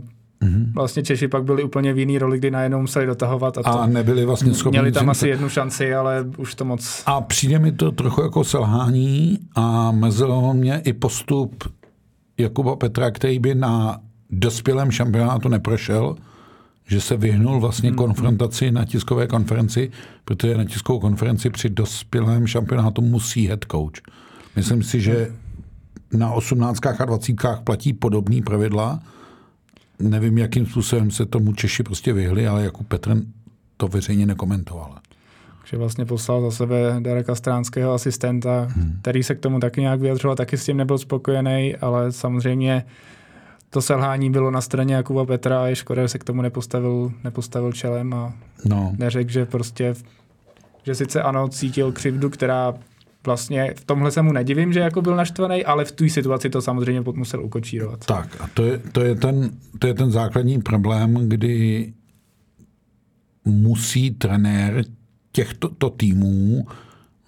Mhm. 0.42 0.72
vlastně 0.74 1.02
Češi 1.02 1.28
pak 1.28 1.44
byli 1.44 1.62
úplně 1.62 1.92
v 1.92 1.98
jiný 1.98 2.18
roli, 2.18 2.38
kdy 2.38 2.50
najednou 2.50 2.80
museli 2.80 3.06
dotahovat 3.06 3.58
a, 3.58 3.62
to, 3.62 3.80
A 3.80 3.86
nebyli 3.86 4.24
vlastně 4.24 4.54
schopni. 4.54 4.78
měli 4.78 4.92
tam 4.92 5.10
asi 5.10 5.28
jednu 5.28 5.48
šanci, 5.48 5.94
ale 5.94 6.24
už 6.36 6.54
to 6.54 6.64
moc... 6.64 7.02
A 7.06 7.20
přijde 7.20 7.58
mi 7.58 7.72
to 7.72 7.92
trochu 7.92 8.22
jako 8.22 8.44
selhání 8.44 9.38
a 9.54 9.90
mrzelo 9.90 10.54
mě 10.54 10.82
i 10.84 10.92
postup 10.92 11.64
Jakuba 12.38 12.76
Petra, 12.76 13.10
který 13.10 13.38
by 13.38 13.54
na 13.54 14.00
dospělém 14.30 14.90
šampionátu 14.90 15.48
neprošel, 15.48 16.16
že 16.86 17.00
se 17.00 17.16
vyhnul 17.16 17.60
vlastně 17.60 17.88
hmm. 17.88 17.98
konfrontaci 17.98 18.70
na 18.70 18.84
tiskové 18.84 19.26
konferenci, 19.26 19.90
protože 20.24 20.56
na 20.56 20.64
tiskovou 20.64 21.00
konferenci 21.00 21.50
při 21.50 21.70
dospělém 21.70 22.46
šampionátu 22.46 23.02
musí 23.02 23.46
head 23.46 23.64
coach. 23.70 24.00
Myslím 24.56 24.82
si, 24.82 25.00
že 25.00 25.32
na 26.12 26.32
18 26.32 26.86
a 26.86 27.04
20 27.04 27.36
platí 27.64 27.92
podobné 27.92 28.42
pravidla. 28.42 29.00
Nevím, 29.98 30.38
jakým 30.38 30.66
způsobem 30.66 31.10
se 31.10 31.26
tomu 31.26 31.52
Češi 31.52 31.82
prostě 31.82 32.12
vyhli, 32.12 32.46
ale 32.46 32.64
jako 32.64 32.84
Petr 32.84 33.16
to 33.76 33.88
veřejně 33.88 34.26
nekomentoval. 34.26 34.98
Že 35.64 35.76
vlastně 35.76 36.04
poslal 36.04 36.42
za 36.42 36.50
sebe 36.50 36.96
Dareka 37.00 37.34
Stránského 37.34 37.92
asistenta, 37.92 38.68
hmm. 38.70 38.98
který 39.02 39.22
se 39.22 39.34
k 39.34 39.40
tomu 39.40 39.60
taky 39.60 39.80
nějak 39.80 40.00
vyjadřoval, 40.00 40.36
taky 40.36 40.56
s 40.56 40.64
tím 40.64 40.76
nebyl 40.76 40.98
spokojený, 40.98 41.76
ale 41.76 42.12
samozřejmě 42.12 42.84
to 43.70 43.82
selhání 43.82 44.30
bylo 44.30 44.50
na 44.50 44.60
straně 44.60 44.94
Jakuba 44.94 45.26
Petra 45.26 45.62
a 45.62 45.66
je 45.66 45.76
škoda, 45.76 46.02
že 46.02 46.08
se 46.08 46.18
k 46.18 46.24
tomu 46.24 46.42
nepostavil, 46.42 47.12
nepostavil 47.24 47.72
čelem 47.72 48.14
a 48.14 48.32
no. 48.64 48.94
neřekl, 48.98 49.30
že 49.30 49.46
prostě, 49.46 49.94
že 50.82 50.94
sice 50.94 51.22
ano, 51.22 51.48
cítil 51.48 51.92
křivdu, 51.92 52.30
která 52.30 52.74
vlastně 53.26 53.74
v 53.76 53.84
tomhle 53.84 54.10
se 54.10 54.22
mu 54.22 54.32
nedivím, 54.32 54.72
že 54.72 54.80
jako 54.80 55.02
byl 55.02 55.16
naštvaný, 55.16 55.64
ale 55.64 55.84
v 55.84 55.92
té 55.92 56.08
situaci 56.08 56.50
to 56.50 56.62
samozřejmě 56.62 57.02
musel 57.14 57.44
ukočírovat. 57.44 58.06
Tak 58.06 58.36
a 58.40 58.48
to 58.54 58.64
je, 58.64 58.78
to 58.78 59.00
je, 59.00 59.14
ten, 59.14 59.50
to 59.78 59.86
je 59.86 59.94
ten 59.94 60.10
základní 60.10 60.62
problém, 60.62 61.14
kdy 61.14 61.92
musí 63.44 64.10
trenér 64.10 64.84
těchto 65.32 65.68
to 65.68 65.90
týmů 65.90 66.66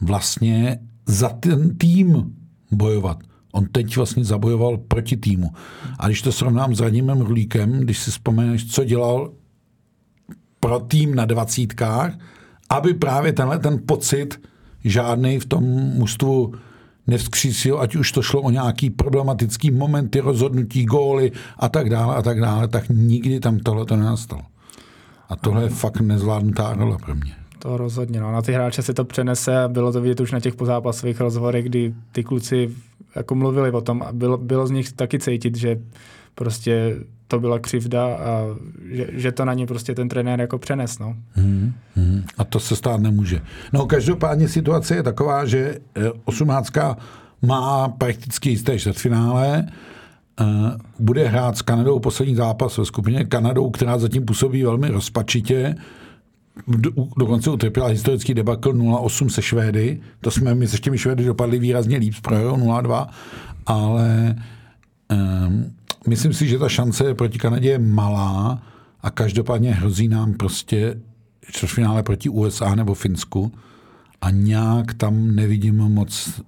vlastně 0.01 0.79
za 1.07 1.29
ten 1.29 1.77
tým 1.77 2.35
bojovat. 2.71 3.19
On 3.53 3.67
teď 3.67 3.97
vlastně 3.97 4.25
zabojoval 4.25 4.77
proti 4.77 5.17
týmu. 5.17 5.51
A 5.99 6.07
když 6.07 6.23
to 6.23 6.33
srovnám 6.33 6.75
s 6.75 6.81
Radimem 6.81 7.21
Rulíkem, 7.21 7.81
když 7.81 7.99
si 7.99 8.11
vzpomeneš, 8.11 8.73
co 8.73 8.85
dělal 8.85 9.33
pro 10.61 10.81
tým 10.81 11.15
na 11.15 11.25
dvacítkách, 11.25 12.19
aby 12.71 12.95
právě 12.95 13.33
tenhle 13.33 13.59
ten 13.59 13.79
pocit 13.87 14.41
žádný 14.85 15.39
v 15.39 15.47
tom 15.47 15.65
mužstvu 15.95 16.53
nevzkřísil, 17.07 17.81
ať 17.81 17.97
už 17.97 18.13
to 18.13 18.23
šlo 18.23 18.43
o 18.43 18.51
nějaký 18.51 18.91
problematický 18.91 19.71
momenty, 19.71 20.21
rozhodnutí, 20.21 20.85
góly 20.85 21.33
a 21.59 21.69
tak 21.69 21.91
dále 21.91 22.17
a 22.17 22.23
tak 22.23 22.41
dále, 22.41 22.69
tak 22.69 22.85
nikdy 22.89 23.41
tam 23.41 23.59
tohle 23.59 23.85
to 23.85 23.97
nenastalo. 23.97 24.43
A 25.29 25.37
tohle 25.37 25.63
je 25.63 25.69
fakt 25.69 26.01
nezvládnutá 26.01 26.75
role 26.75 26.97
pro 27.05 27.15
mě. 27.15 27.35
To 27.59 27.77
rozhodně. 27.77 28.21
No. 28.21 28.33
Na 28.33 28.43
ty 28.43 28.53
hráče 28.53 28.83
se 28.83 28.95
to 28.95 29.05
přenese 29.05 29.63
a 29.63 29.69
bylo 29.69 29.93
to 29.93 30.01
vidět 30.01 30.21
už 30.21 30.33
na 30.33 30.41
těch 30.41 30.55
pozápasových 30.55 31.21
rozhovorech, 31.21 31.65
kdy 31.65 31.95
ty 32.13 32.25
kluci 32.25 32.71
jako 33.17 33.35
mluvili 33.35 33.71
o 33.71 33.81
tom 33.81 34.03
a 34.03 34.13
bylo, 34.13 34.37
bylo 34.37 34.67
z 34.67 34.71
nich 34.71 34.93
taky 34.93 35.19
cítit, 35.19 35.57
že 35.57 35.81
prostě 36.35 36.97
to 37.29 37.41
byla 37.41 37.59
křivda 37.59 38.05
a 38.07 38.45
že, 38.93 39.07
že 39.13 39.33
to 39.33 39.45
na 39.45 39.55
ně 39.55 39.67
prostě 39.67 39.95
ten 39.95 40.09
trenér 40.09 40.41
jako 40.41 40.59
přenes. 40.59 40.99
No. 40.99 41.17
Hmm, 41.33 41.73
hmm. 41.97 42.25
A 42.39 42.45
to 42.45 42.61
se 42.61 42.77
stát 42.77 43.01
nemůže. 43.01 43.41
No 43.73 43.87
každopádně 43.87 44.49
situace 44.49 44.95
je 44.95 45.03
taková, 45.03 45.47
že 45.47 45.79
18. 46.25 46.77
Eh, 46.77 46.95
má 47.47 47.89
prakticky 47.89 48.51
jisté 48.51 48.79
čtvrtfinále, 48.79 49.67
uh, 50.41 50.47
bude 50.99 51.29
hrát 51.29 51.57
s 51.57 51.63
Kanadou 51.63 51.99
poslední 51.99 52.35
zápas 52.35 52.79
ve 52.79 52.85
skupině 52.85 53.25
Kanadou, 53.25 53.71
která 53.71 53.99
zatím 53.99 54.25
působí 54.25 54.63
velmi 54.63 54.89
rozpačitě, 54.89 55.75
do, 56.67 56.91
dokonce 57.19 57.51
utrpěla 57.51 57.89
historický 57.89 58.35
debakl 58.35 58.73
0-8 58.73 59.29
se 59.29 59.43
Švédy. 59.43 60.01
To 60.21 60.31
jsme 60.31 60.55
my 60.55 60.69
se 60.69 60.79
těmi 60.79 60.99
Švédy 60.99 61.25
dopadli 61.25 61.59
výrazně 61.59 61.97
líp, 61.97 62.15
pro 62.23 62.37
0-2, 62.37 63.07
ale 63.67 64.37
um, 65.13 65.75
myslím 66.07 66.33
si, 66.33 66.49
že 66.49 66.59
ta 66.59 66.69
šance 66.69 67.15
proti 67.15 67.39
Kanadě 67.39 67.69
je 67.69 67.79
malá 67.79 68.63
a 69.03 69.11
každopádně 69.11 69.75
hrozí 69.75 70.09
nám 70.09 70.35
prostě 70.35 71.01
čtvrtfinále 71.51 72.03
proti 72.03 72.29
USA 72.29 72.75
nebo 72.75 72.95
Finsku 72.95 73.53
a 74.21 74.31
nějak 74.31 74.95
tam 74.95 75.35
nevidím 75.35 75.77
moc 75.77 76.41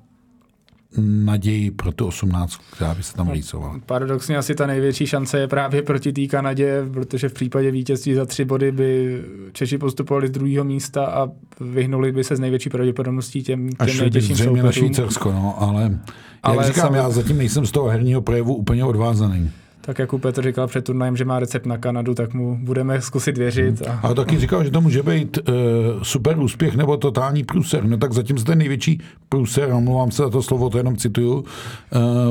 naději 0.99 1.71
pro 1.71 1.93
tu 1.93 2.07
18, 2.07 2.57
která 2.73 2.95
by 2.95 3.03
se 3.03 3.15
tam 3.15 3.31
rýsovala. 3.31 3.81
Paradoxně 3.87 4.37
asi 4.37 4.55
ta 4.55 4.67
největší 4.67 5.07
šance 5.07 5.39
je 5.39 5.49
právě 5.49 5.83
proti 5.83 6.13
té 6.13 6.27
Kanadě, 6.27 6.83
protože 6.93 7.29
v 7.29 7.33
případě 7.33 7.71
vítězství 7.71 8.15
za 8.15 8.27
tři 8.27 8.45
body 8.45 8.73
by 8.73 9.23
Češi 9.53 9.79
postupovali 9.79 10.29
z 10.29 10.31
druhého 10.31 10.65
místa 10.65 11.07
a 11.07 11.29
vyhnuli 11.61 12.13
by 12.13 12.25
se 12.25 12.37
z 12.37 12.41
největší 12.41 12.71
pravděpodobností 12.71 13.43
těm, 13.43 13.69
těm 13.69 13.77
Až 13.79 14.01
nejtěžším 14.01 14.37
zřejmě 14.37 14.63
na 14.63 14.73
Švýcarsko, 14.73 15.33
no, 15.33 15.63
ale, 15.63 15.99
ale 16.43 16.57
jak 16.57 16.67
říkám, 16.67 16.87
sam... 16.87 16.95
já 16.95 17.11
zatím 17.11 17.39
nejsem 17.39 17.67
z 17.67 17.71
toho 17.71 17.89
herního 17.89 18.23
projevu 18.23 18.55
úplně 18.55 18.85
odvázaný 18.85 19.51
tak 19.87 19.99
jak 19.99 20.11
Petr 20.21 20.43
říkal 20.43 20.67
před 20.67 20.85
turnajem, 20.85 21.17
že 21.17 21.25
má 21.25 21.39
recept 21.39 21.67
na 21.67 21.79
Kanadu, 21.79 22.15
tak 22.15 22.35
mu 22.35 22.59
budeme 22.63 23.01
zkusit 23.01 23.39
věřit. 23.39 23.83
A, 23.89 24.09
a 24.09 24.15
taky 24.15 24.39
říkal, 24.39 24.65
že 24.65 24.71
to 24.71 24.81
může 24.81 25.03
být 25.03 25.39
uh, 25.39 25.55
super 26.03 26.39
úspěch 26.39 26.77
nebo 26.77 26.97
totální 26.97 27.45
průser. 27.45 27.85
No 27.85 27.97
tak 27.97 28.13
zatím 28.13 28.39
se 28.39 28.45
ten 28.45 28.59
největší 28.59 29.01
průser, 29.29 29.73
omlouvám 29.73 30.11
se 30.11 30.23
za 30.23 30.31
to 30.31 30.43
slovo, 30.43 30.71
to 30.71 30.79
jenom 30.79 30.97
cituju, 30.97 31.35
uh, 31.35 31.45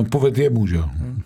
poved 0.08 0.38
je 0.38 0.50
může. 0.50 0.78
Hmm. 0.78 1.22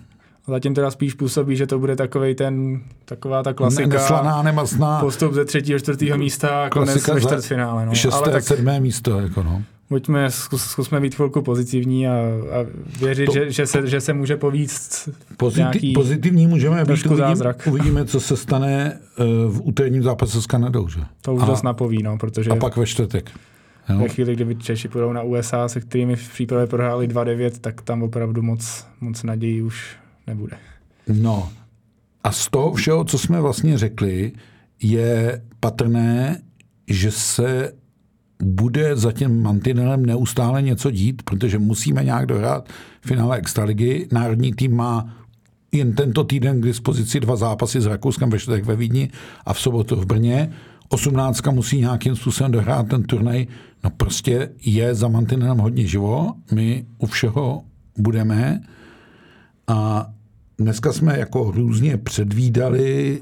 Zatím 0.47 0.75
teda 0.75 0.91
spíš 0.91 1.13
působí, 1.13 1.55
že 1.55 1.67
to 1.67 1.79
bude 1.79 1.95
takový 1.95 2.35
ten, 2.35 2.81
taková 3.05 3.43
ta 3.43 3.53
klasika. 3.53 3.87
Neslaná, 3.87 4.41
nemastná. 4.41 4.99
Postup 4.99 5.33
ze 5.33 5.45
třetího, 5.45 5.79
čtvrtého 5.79 6.17
místa 6.17 6.63
a 6.63 6.69
konec 6.69 7.07
ve 7.07 7.21
čtvrtfinále. 7.21 7.85
No. 7.85 7.95
Šesté, 7.95 8.17
Ale 8.17 8.31
tak, 8.31 8.43
sedmé 8.43 8.79
místo. 8.79 9.19
Jako 9.19 9.43
no 9.43 9.63
buďme, 9.89 10.31
zkus, 10.31 10.63
zkusme 10.63 10.99
být 10.99 11.15
chvilku 11.15 11.41
pozitivní 11.41 12.07
a, 12.07 12.11
a 12.11 12.65
věřit, 12.99 13.25
to, 13.25 13.31
že, 13.31 13.51
že, 13.51 13.67
se, 13.67 13.87
že 13.87 14.01
se 14.01 14.13
může 14.13 14.37
povíct 14.37 15.09
pozitiv, 15.37 15.59
nějaký 15.59 15.93
Pozitivní 15.93 16.47
můžeme 16.47 16.85
být, 16.85 17.05
uvidíme, 17.05 17.53
uvidíme, 17.67 18.05
co 18.05 18.19
se 18.19 18.37
stane 18.37 18.99
uh, 19.19 19.25
v 19.53 19.61
úterním 19.63 20.03
zápase 20.03 20.41
s 20.41 20.45
Kanadou. 20.45 20.87
Že? 20.87 20.99
To 21.21 21.35
už 21.35 21.43
a, 21.43 21.45
dost 21.45 21.63
napoví, 21.63 22.03
no, 22.03 22.17
protože... 22.17 22.49
A 22.49 22.55
pak 22.55 22.77
ve 22.77 22.85
čtvrtek. 22.85 23.31
Jo? 23.89 23.99
Ve 23.99 24.09
chvíli, 24.09 24.35
kdyby 24.35 24.55
Češi 24.55 24.87
půjdou 24.87 25.13
na 25.13 25.21
USA, 25.21 25.67
se 25.67 25.81
kterými 25.81 26.15
v 26.15 26.29
přípravě 26.29 26.67
prohráli 26.67 27.07
2-9, 27.07 27.51
tak 27.61 27.81
tam 27.81 28.03
opravdu 28.03 28.41
moc, 28.41 28.85
moc 29.01 29.23
nadějí 29.23 29.61
už 29.61 29.95
nebude. 30.27 30.57
No 31.07 31.49
a 32.23 32.31
z 32.31 32.49
toho 32.49 32.73
všeho, 32.73 33.03
co 33.03 33.17
jsme 33.17 33.41
vlastně 33.41 33.77
řekli, 33.77 34.31
je 34.81 35.41
patrné, 35.59 36.41
že 36.87 37.11
se 37.11 37.73
bude 38.43 38.95
za 38.95 39.11
tím 39.11 39.41
mantinelem 39.41 40.05
neustále 40.05 40.61
něco 40.61 40.91
dít, 40.91 41.21
protože 41.23 41.59
musíme 41.59 42.03
nějak 42.03 42.25
dohrát 42.25 42.69
finále 43.01 43.37
Extraligy. 43.37 44.07
Národní 44.11 44.53
tým 44.53 44.75
má 44.75 45.15
jen 45.71 45.93
tento 45.93 46.23
týden 46.23 46.61
k 46.61 46.65
dispozici 46.65 47.19
dva 47.19 47.35
zápasy 47.35 47.81
s 47.81 47.85
Rakouskem 47.85 48.29
ve 48.29 48.39
čtvrtek 48.39 48.65
ve 48.65 48.75
Vídni 48.75 49.09
a 49.45 49.53
v 49.53 49.59
sobotu 49.59 49.95
v 49.95 50.05
Brně. 50.05 50.51
18 50.89 51.47
musí 51.51 51.79
nějakým 51.79 52.15
způsobem 52.15 52.51
dohrát 52.51 52.87
ten 52.87 53.03
turnaj. 53.03 53.47
No 53.83 53.89
prostě 53.89 54.49
je 54.61 54.95
za 54.95 55.07
mantinelem 55.07 55.57
hodně 55.57 55.87
živo. 55.87 56.33
My 56.51 56.85
u 56.97 57.05
všeho 57.05 57.63
budeme. 57.97 58.61
A 59.67 60.09
dneska 60.57 60.93
jsme 60.93 61.19
jako 61.19 61.51
různě 61.51 61.97
předvídali, 61.97 63.21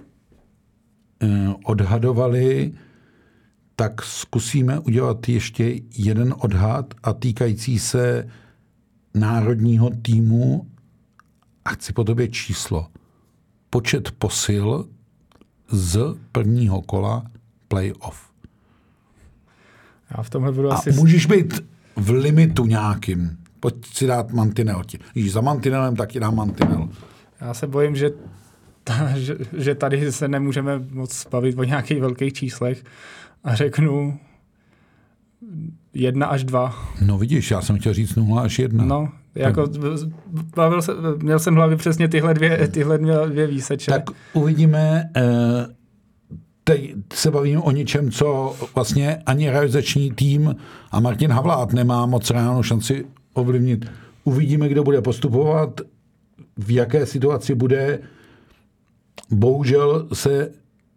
eh, 1.24 1.54
odhadovali, 1.66 2.72
tak 3.80 4.02
zkusíme 4.02 4.80
udělat 4.80 5.30
ještě 5.30 5.80
jeden 5.98 6.36
odhad 6.40 6.94
a 7.04 7.14
týkající 7.14 7.80
se 7.80 8.28
národního 9.14 9.90
týmu 10.02 10.68
a 11.66 11.70
chci 11.70 11.94
po 11.94 12.04
tobě 12.04 12.28
číslo. 12.28 12.88
Počet 13.70 14.12
posil 14.12 14.88
z 15.70 16.16
prvního 16.32 16.82
kola 16.82 17.24
playoff. 17.68 18.32
Já 20.18 20.24
v 20.24 20.30
tomhle 20.30 20.52
budu 20.52 20.72
a 20.72 20.76
asi... 20.76 20.92
můžeš 20.92 21.26
být 21.26 21.66
v 21.96 22.10
limitu 22.10 22.66
nějakým. 22.66 23.38
Pojď 23.60 23.76
si 23.94 24.08
dát 24.08 24.32
mantinel. 24.32 24.82
Když 25.14 25.32
za 25.32 25.42
mantinelem, 25.42 25.96
tak 25.96 26.10
ti 26.12 26.20
dám 26.20 26.36
mantinel. 26.36 26.90
Já 27.42 27.54
se 27.54 27.68
bojím, 27.68 27.96
že, 27.96 28.10
ta, 28.84 29.20
že, 29.20 29.36
že 29.58 29.76
tady 29.76 30.12
se 30.12 30.28
nemůžeme 30.28 30.80
moc 30.92 31.28
bavit 31.32 31.60
o 31.60 31.64
nějakých 31.64 32.02
velkých 32.02 32.34
číslech 32.34 32.84
a 33.44 33.56
řeknu 33.56 34.20
jedna 35.94 36.28
až 36.28 36.44
dva. 36.44 36.76
No 37.06 37.18
vidíš, 37.18 37.52
já 37.52 37.62
jsem 37.62 37.80
chtěl 37.80 37.94
říct 37.94 38.16
nula 38.16 38.42
až 38.42 38.60
jedna. 38.60 38.86
No, 38.86 39.10
jako 39.36 39.68
bavil 40.56 40.82
se, 40.82 40.92
měl 41.18 41.40
jsem 41.40 41.56
hlavě 41.56 41.78
přesně 41.78 42.08
tyhle 42.08 42.34
dvě, 42.34 42.68
tyhle 42.68 42.98
dvě 43.28 43.48
výseče. 43.48 43.92
Tak 43.92 44.04
uvidíme, 44.34 45.10
eh, 45.16 45.22
teď 46.64 46.94
se 47.14 47.32
bavíme 47.32 47.62
o 47.62 47.72
něčem, 47.72 48.12
co 48.12 48.56
vlastně 48.76 49.16
ani 49.26 49.50
realizační 49.50 50.12
tým 50.12 50.56
a 50.92 51.00
Martin 51.00 51.32
Havlát 51.32 51.74
nemá 51.74 52.06
moc 52.06 52.30
reálnou 52.30 52.64
šanci 52.64 53.06
ovlivnit. 53.34 53.86
Uvidíme, 54.24 54.70
kdo 54.70 54.84
bude 54.84 55.02
postupovat, 55.02 55.82
v 56.58 56.72
jaké 56.72 57.06
situaci 57.06 57.56
bude. 57.56 58.00
Bohužel 59.32 60.08
se 60.14 60.52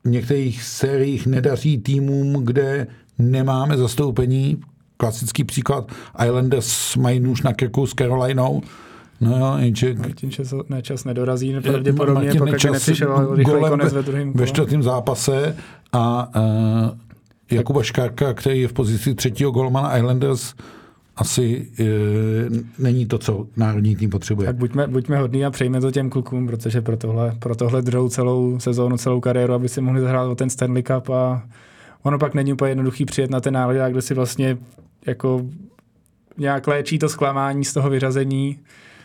některých 0.05 0.63
sériích 0.63 1.27
nedaří 1.27 1.79
týmům, 1.79 2.45
kde 2.45 2.87
nemáme 3.19 3.77
zastoupení. 3.77 4.61
Klasický 4.97 5.45
příklad, 5.45 5.93
Islanders 6.25 6.97
mají 6.97 7.21
nůž 7.21 7.43
na 7.43 7.53
krku 7.53 7.87
s 7.87 7.95
Carolinou, 7.95 8.63
No 9.21 9.39
jo, 9.39 9.55
jenže... 9.59 9.95
Martin 9.95 10.31
čas, 10.31 10.55
ne, 10.69 10.83
čas 10.83 11.05
nedorazí, 11.05 11.55
pravděpodobně, 11.63 12.25
Martin 12.25 12.39
pokud 12.39 12.53
Nečas 12.53 12.73
nepřišel 12.73 13.35
rychlý 13.35 13.61
konec 13.69 13.93
ve 13.93 14.03
druhém 14.03 14.33
Ve 14.33 14.47
čtvrtém 14.47 14.83
zápase 14.83 15.57
a 15.93 16.29
uh, 16.37 16.43
Jakuba 17.51 17.83
Škárka, 17.83 18.35
který 18.35 18.61
je 18.61 18.69
v 18.69 18.73
pozici 18.73 19.15
třetího 19.15 19.51
golmana 19.51 19.97
Islanders, 19.97 20.55
asi 21.17 21.69
e, 21.81 21.85
není 22.79 23.07
to, 23.07 23.19
co 23.19 23.47
národní 23.57 23.97
tým 23.97 24.11
potřebuje. 24.11 24.47
Tak 24.47 24.57
buďme, 24.57 24.87
buďme 24.87 25.19
hodní 25.19 25.45
a 25.45 25.51
přejme 25.51 25.81
to 25.81 25.91
těm 25.91 26.11
klukům, 26.11 26.47
protože 26.47 26.81
pro 26.81 26.97
tohle, 26.97 27.37
pro 27.39 27.55
tohle 27.55 27.83
druhou 27.83 28.09
celou 28.09 28.61
sezónu, 28.61 28.97
celou 28.97 29.21
kariéru, 29.21 29.55
aby 29.55 29.69
si 29.69 29.81
mohli 29.81 30.01
zahrát 30.01 30.29
o 30.29 30.35
ten 30.35 30.51
Stanley 30.51 30.83
Cup 30.83 31.11
a 31.11 31.43
ono 32.03 32.19
pak 32.19 32.35
není 32.35 32.53
úplně 32.53 32.71
jednoduchý 32.71 33.05
přijet 33.05 33.31
na 33.31 33.41
ten 33.41 33.55
národ, 33.55 33.91
kde 33.91 34.03
si 34.03 34.15
vlastně 34.15 34.59
jako 35.07 35.47
nějak 36.39 36.67
léčí 36.67 36.99
to 36.99 37.09
zklamání 37.09 37.65
z 37.65 37.73
toho 37.73 37.91
vyřazení. 37.91 38.59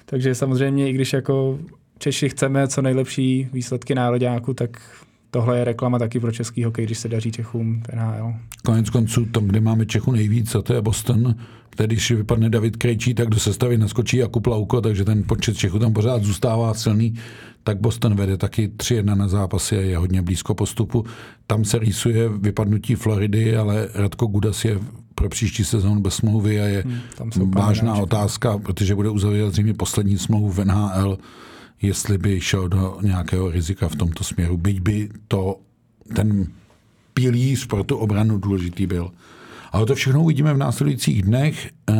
Takže 0.06 0.36
samozřejmě, 0.36 0.89
i 0.89 0.93
když 0.93 1.14
jako 1.14 1.60
Češi 1.97 2.30
chceme 2.30 2.68
co 2.68 2.82
nejlepší 2.82 3.49
výsledky 3.53 3.95
nároďáku, 3.95 4.53
tak 4.53 4.82
tohle 5.36 5.57
je 5.57 5.63
reklama 5.63 5.99
taky 5.99 6.19
pro 6.19 6.31
český 6.31 6.63
hokej, 6.63 6.86
když 6.86 6.97
se 6.97 7.09
daří 7.09 7.31
Čechům 7.31 7.83
NHL. 7.95 8.33
Konec 8.65 8.89
konců, 8.89 9.25
tam, 9.25 9.45
kde 9.45 9.61
máme 9.61 9.86
Čechu 9.86 10.11
nejvíc, 10.11 10.55
a 10.55 10.61
to 10.61 10.73
je 10.73 10.81
Boston, 10.81 11.36
tedy 11.75 11.95
když 11.95 12.11
vypadne 12.11 12.49
David 12.49 12.77
Krejčí, 12.77 13.13
tak 13.13 13.29
do 13.29 13.39
sestavy 13.39 13.77
naskočí 13.77 14.17
Jakub 14.17 14.47
Lauko, 14.47 14.81
takže 14.81 15.05
ten 15.05 15.23
počet 15.23 15.57
Čechů 15.57 15.79
tam 15.79 15.93
pořád 15.93 16.23
zůstává 16.23 16.73
silný, 16.73 17.13
tak 17.63 17.81
Boston 17.81 18.15
vede 18.15 18.38
taky 18.38 18.67
3-1 18.67 19.15
na 19.15 19.27
zápasy 19.27 19.77
a 19.77 19.81
je 19.81 19.97
hodně 19.97 20.21
blízko 20.21 20.55
postupu. 20.55 21.05
Tam 21.47 21.65
se 21.65 21.79
rýsuje 21.79 22.29
vypadnutí 22.29 22.95
Floridy, 22.95 23.57
ale 23.57 23.89
Radko 23.93 24.27
Gudas 24.27 24.65
je 24.65 24.79
pro 25.15 25.29
příští 25.29 25.63
sezónu 25.63 26.01
bez 26.01 26.13
smlouvy 26.13 26.61
a 26.61 26.65
je 26.65 26.83
hmm, 26.83 27.51
vážná 27.51 27.95
otázka, 27.95 28.57
protože 28.57 28.95
bude 28.95 29.09
uzavírat 29.09 29.51
zřejmě 29.51 29.73
poslední 29.73 30.17
smlouvu 30.17 30.51
v 30.51 30.65
NHL 30.65 31.17
jestli 31.82 32.17
by 32.17 32.41
šel 32.41 32.69
do 32.69 32.97
nějakého 33.01 33.51
rizika 33.51 33.89
v 33.89 33.95
tomto 33.95 34.23
směru, 34.23 34.57
byť 34.57 34.80
by 34.80 35.09
to 35.28 35.59
ten 36.15 36.47
pilíř 37.13 37.67
pro 37.67 37.84
tu 37.84 37.97
obranu 37.97 38.38
důležitý 38.38 38.88
byl. 38.88 39.11
Ale 39.71 39.86
to 39.86 39.95
všechno 39.95 40.23
uvidíme 40.23 40.53
v 40.53 40.57
následujících 40.57 41.21
dnech. 41.21 41.69
Eh, 41.89 41.93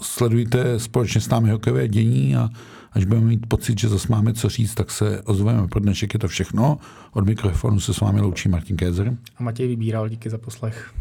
sledujte 0.00 0.78
společně 0.78 1.20
s 1.20 1.28
námi 1.28 1.50
hokejové 1.50 1.88
dění 1.88 2.36
a 2.36 2.48
až 2.92 3.04
budeme 3.04 3.26
mít 3.26 3.46
pocit, 3.46 3.78
že 3.78 3.88
zase 3.88 4.08
máme 4.10 4.32
co 4.34 4.48
říct, 4.48 4.74
tak 4.74 4.90
se 4.90 5.22
ozveme. 5.22 5.68
Pro 5.68 5.80
dnešek 5.80 6.14
je 6.14 6.20
to 6.20 6.28
všechno. 6.28 6.78
Od 7.12 7.26
mikrofonu 7.26 7.80
se 7.80 7.94
s 7.94 8.00
vámi 8.00 8.20
loučí 8.20 8.48
Martin 8.48 8.76
Kézer. 8.76 9.16
A 9.36 9.42
Matěj 9.42 9.68
Vybíral, 9.68 10.08
díky 10.08 10.30
za 10.30 10.38
poslech. 10.38 10.94